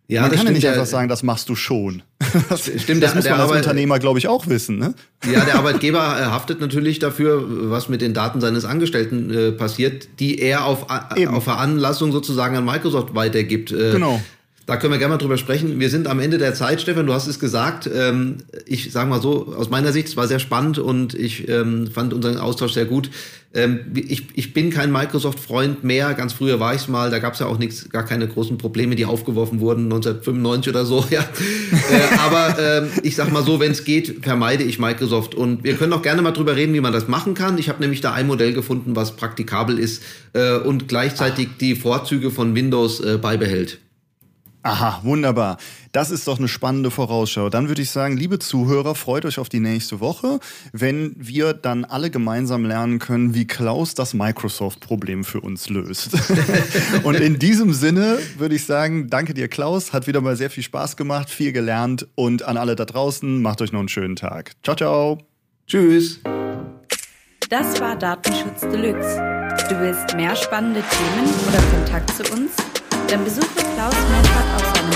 Ja, 0.09 0.23
man 0.23 0.31
kann 0.31 0.47
ja 0.47 0.53
nicht 0.53 0.67
einfach 0.67 0.87
sagen, 0.87 1.09
das 1.09 1.23
machst 1.23 1.51
du 1.51 1.55
schon. 1.55 2.03
Das, 2.49 2.65
stimmt, 2.65 3.03
das 3.03 3.13
der, 3.13 3.17
muss 3.17 3.25
man 3.25 3.33
als 3.35 3.43
Arbeit 3.43 3.63
Unternehmer, 3.63 3.99
glaube 3.99 4.19
ich, 4.19 4.29
auch 4.29 4.47
wissen. 4.47 4.79
Ne? 4.79 4.95
Ja, 5.31 5.45
der 5.45 5.57
Arbeitgeber 5.57 5.99
äh, 5.99 6.25
haftet 6.27 6.61
natürlich 6.61 6.99
dafür, 6.99 7.71
was 7.71 7.89
mit 7.89 8.03
den 8.03 8.15
Daten 8.15 8.41
seines 8.41 8.65
Angestellten 8.65 9.31
äh, 9.31 9.53
passiert, 9.53 10.09
die 10.19 10.39
er 10.39 10.65
auf, 10.65 10.87
auf 10.91 11.45
Veranlassung 11.45 12.13
sozusagen 12.13 12.57
an 12.57 12.65
Microsoft 12.65 13.15
weitergibt. 13.15 13.73
Äh, 13.73 13.93
genau. 13.93 14.21
Da 14.67 14.77
können 14.77 14.93
wir 14.93 14.99
gerne 14.99 15.15
mal 15.15 15.19
drüber 15.19 15.39
sprechen. 15.39 15.79
Wir 15.79 15.91
sind 15.91 16.09
am 16.09 16.19
Ende 16.19 16.39
der 16.39 16.53
Zeit, 16.53 16.81
Stefan, 16.81 17.07
du 17.07 17.13
hast 17.13 17.29
es 17.29 17.39
gesagt. 17.39 17.89
Ähm, 17.93 18.39
ich 18.67 18.91
sage 18.91 19.09
mal 19.09 19.23
so, 19.23 19.55
aus 19.57 19.71
meiner 19.71 19.93
Sicht, 19.93 20.09
es 20.09 20.17
war 20.17 20.27
sehr 20.27 20.41
spannend 20.41 20.81
und 20.81 21.15
ich 21.15 21.49
ähm, 21.49 21.87
fand 21.87 22.13
unseren 22.13 22.37
Austausch 22.37 22.73
sehr 22.73 22.85
gut. 22.85 23.09
Ähm, 23.55 23.79
ich, 23.95 24.25
ich 24.35 24.55
bin 24.55 24.71
kein 24.71 24.91
Microsoft-Freund 24.91 25.85
mehr. 25.85 26.15
Ganz 26.15 26.33
früher 26.33 26.59
war 26.59 26.75
ich 26.75 26.81
es 26.81 26.89
mal. 26.89 27.13
Da 27.13 27.21
gab 27.21 27.35
es 27.35 27.39
ja 27.39 27.47
auch 27.47 27.59
nichts, 27.59 27.89
gar 27.91 28.05
keine 28.05 28.27
großen 28.27 28.59
Probleme, 28.59 28.97
die 28.97 29.05
aufgeworfen 29.07 29.61
wurden 29.61 29.85
1995 29.85 30.71
oder 30.71 30.85
so. 30.85 31.05
Ja. 31.11 31.21
äh, 31.21 32.19
aber 32.19 32.59
ähm, 32.59 32.89
ich 33.05 33.15
sag 33.15 33.33
mal 33.33 33.45
so, 33.45 33.61
wenn 33.61 33.71
es 33.71 33.85
geht, 33.85 34.25
vermeide 34.25 34.65
ich 34.65 34.81
Microsoft. 34.81 35.37
Und 35.37 35.63
wir 35.63 35.75
können 35.75 35.93
auch 35.93 36.03
gerne 36.03 36.23
mal 36.23 36.33
drüber 36.33 36.57
reden, 36.57 36.75
wie 36.75 36.81
man 36.81 36.93
das 36.93 37.07
machen 37.07 37.35
kann. 37.35 37.57
Ich 37.59 37.69
habe 37.69 37.81
nämlich 37.81 38.01
da 38.01 38.13
ein 38.13 38.27
Modell 38.27 38.53
gefunden, 38.53 38.97
was 38.97 39.15
praktikabel 39.15 39.79
ist 39.79 40.03
äh, 40.33 40.57
und 40.57 40.89
gleichzeitig 40.89 41.51
die 41.61 41.77
Vorzüge 41.77 42.33
von 42.33 42.57
Windows 42.57 42.99
äh, 42.99 43.17
beibehält. 43.17 43.79
Aha, 44.67 45.01
wunderbar. 45.05 45.59
Das 45.93 46.11
ist 46.11 46.27
doch 46.27 46.41
eine 46.41 46.49
spannende 46.49 46.91
Vorausschau. 46.91 47.51
Dann 47.51 47.69
würde 47.69 47.83
ich 47.83 47.93
sagen, 47.93 48.17
liebe 48.17 48.41
Zuhörer, 48.41 48.97
freut 48.97 49.25
euch 49.25 49.39
auf 49.39 49.49
die 49.49 49.61
nächste 49.61 50.01
Woche, 50.01 50.41
wenn 50.73 51.15
wir 51.17 51.53
dann 51.53 51.85
alle 51.85 52.11
gemeinsam 52.11 52.65
lernen 52.65 52.99
können, 52.99 53.33
wie 53.33 53.47
Klaus 53.47 53.95
das 53.95 54.13
Microsoft-Problem 54.13 55.23
für 55.23 55.41
uns 55.41 55.69
löst. 55.69 56.11
und 57.05 57.15
in 57.21 57.39
diesem 57.39 57.73
Sinne 57.73 58.19
würde 58.39 58.57
ich 58.57 58.67
sagen, 58.67 59.09
danke 59.09 59.35
dir, 59.35 59.47
Klaus. 59.47 59.93
Hat 59.93 60.09
wieder 60.09 60.21
mal 60.21 60.35
sehr 60.35 60.51
viel 60.51 60.65
Spaß 60.65 60.97
gemacht, 60.97 61.31
viel 61.31 61.53
gelernt 61.53 62.09
und 62.17 62.43
an 62.43 62.57
alle 62.57 62.75
da 62.75 62.87
draußen, 62.87 63.41
macht 63.41 63.63
euch 63.63 63.71
noch 63.71 63.81
einen 63.81 63.89
schönen 63.89 64.17
Tag. 64.17 64.51
Ciao, 64.65 64.75
ciao. 64.75 65.19
Tschüss. 65.69 66.21
Das 67.51 67.81
war 67.81 67.95
Datenschutz 67.95 68.63
Deluxe. 68.63 69.17
Du 69.69 69.79
willst 69.79 70.17
mehr 70.17 70.35
spannende 70.35 70.83
Themen 70.83 71.33
oder 71.49 71.63
Kontakt 71.71 72.11
zu 72.17 72.25
uns? 72.33 72.76
Dann 73.09 73.25
besuche 73.25 73.47
Klaus 73.47 73.95
Meffert 74.11 74.49
auf 74.57 74.75
seinem 74.75 74.91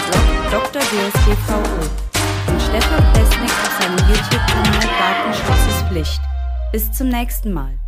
Blog 0.51 0.73
Dr. 0.73 0.83
DSGVO 0.83 2.51
und 2.51 2.61
Stefan 2.61 3.13
Pesnik 3.13 3.51
auf 3.51 3.81
seinem 3.81 3.99
YouTube-Kanal 4.09 4.89
Datenschutz 4.99 5.65
ist 5.69 5.89
Pflicht. 5.89 6.21
Bis 6.73 6.91
zum 6.93 7.09
nächsten 7.09 7.53
Mal. 7.53 7.80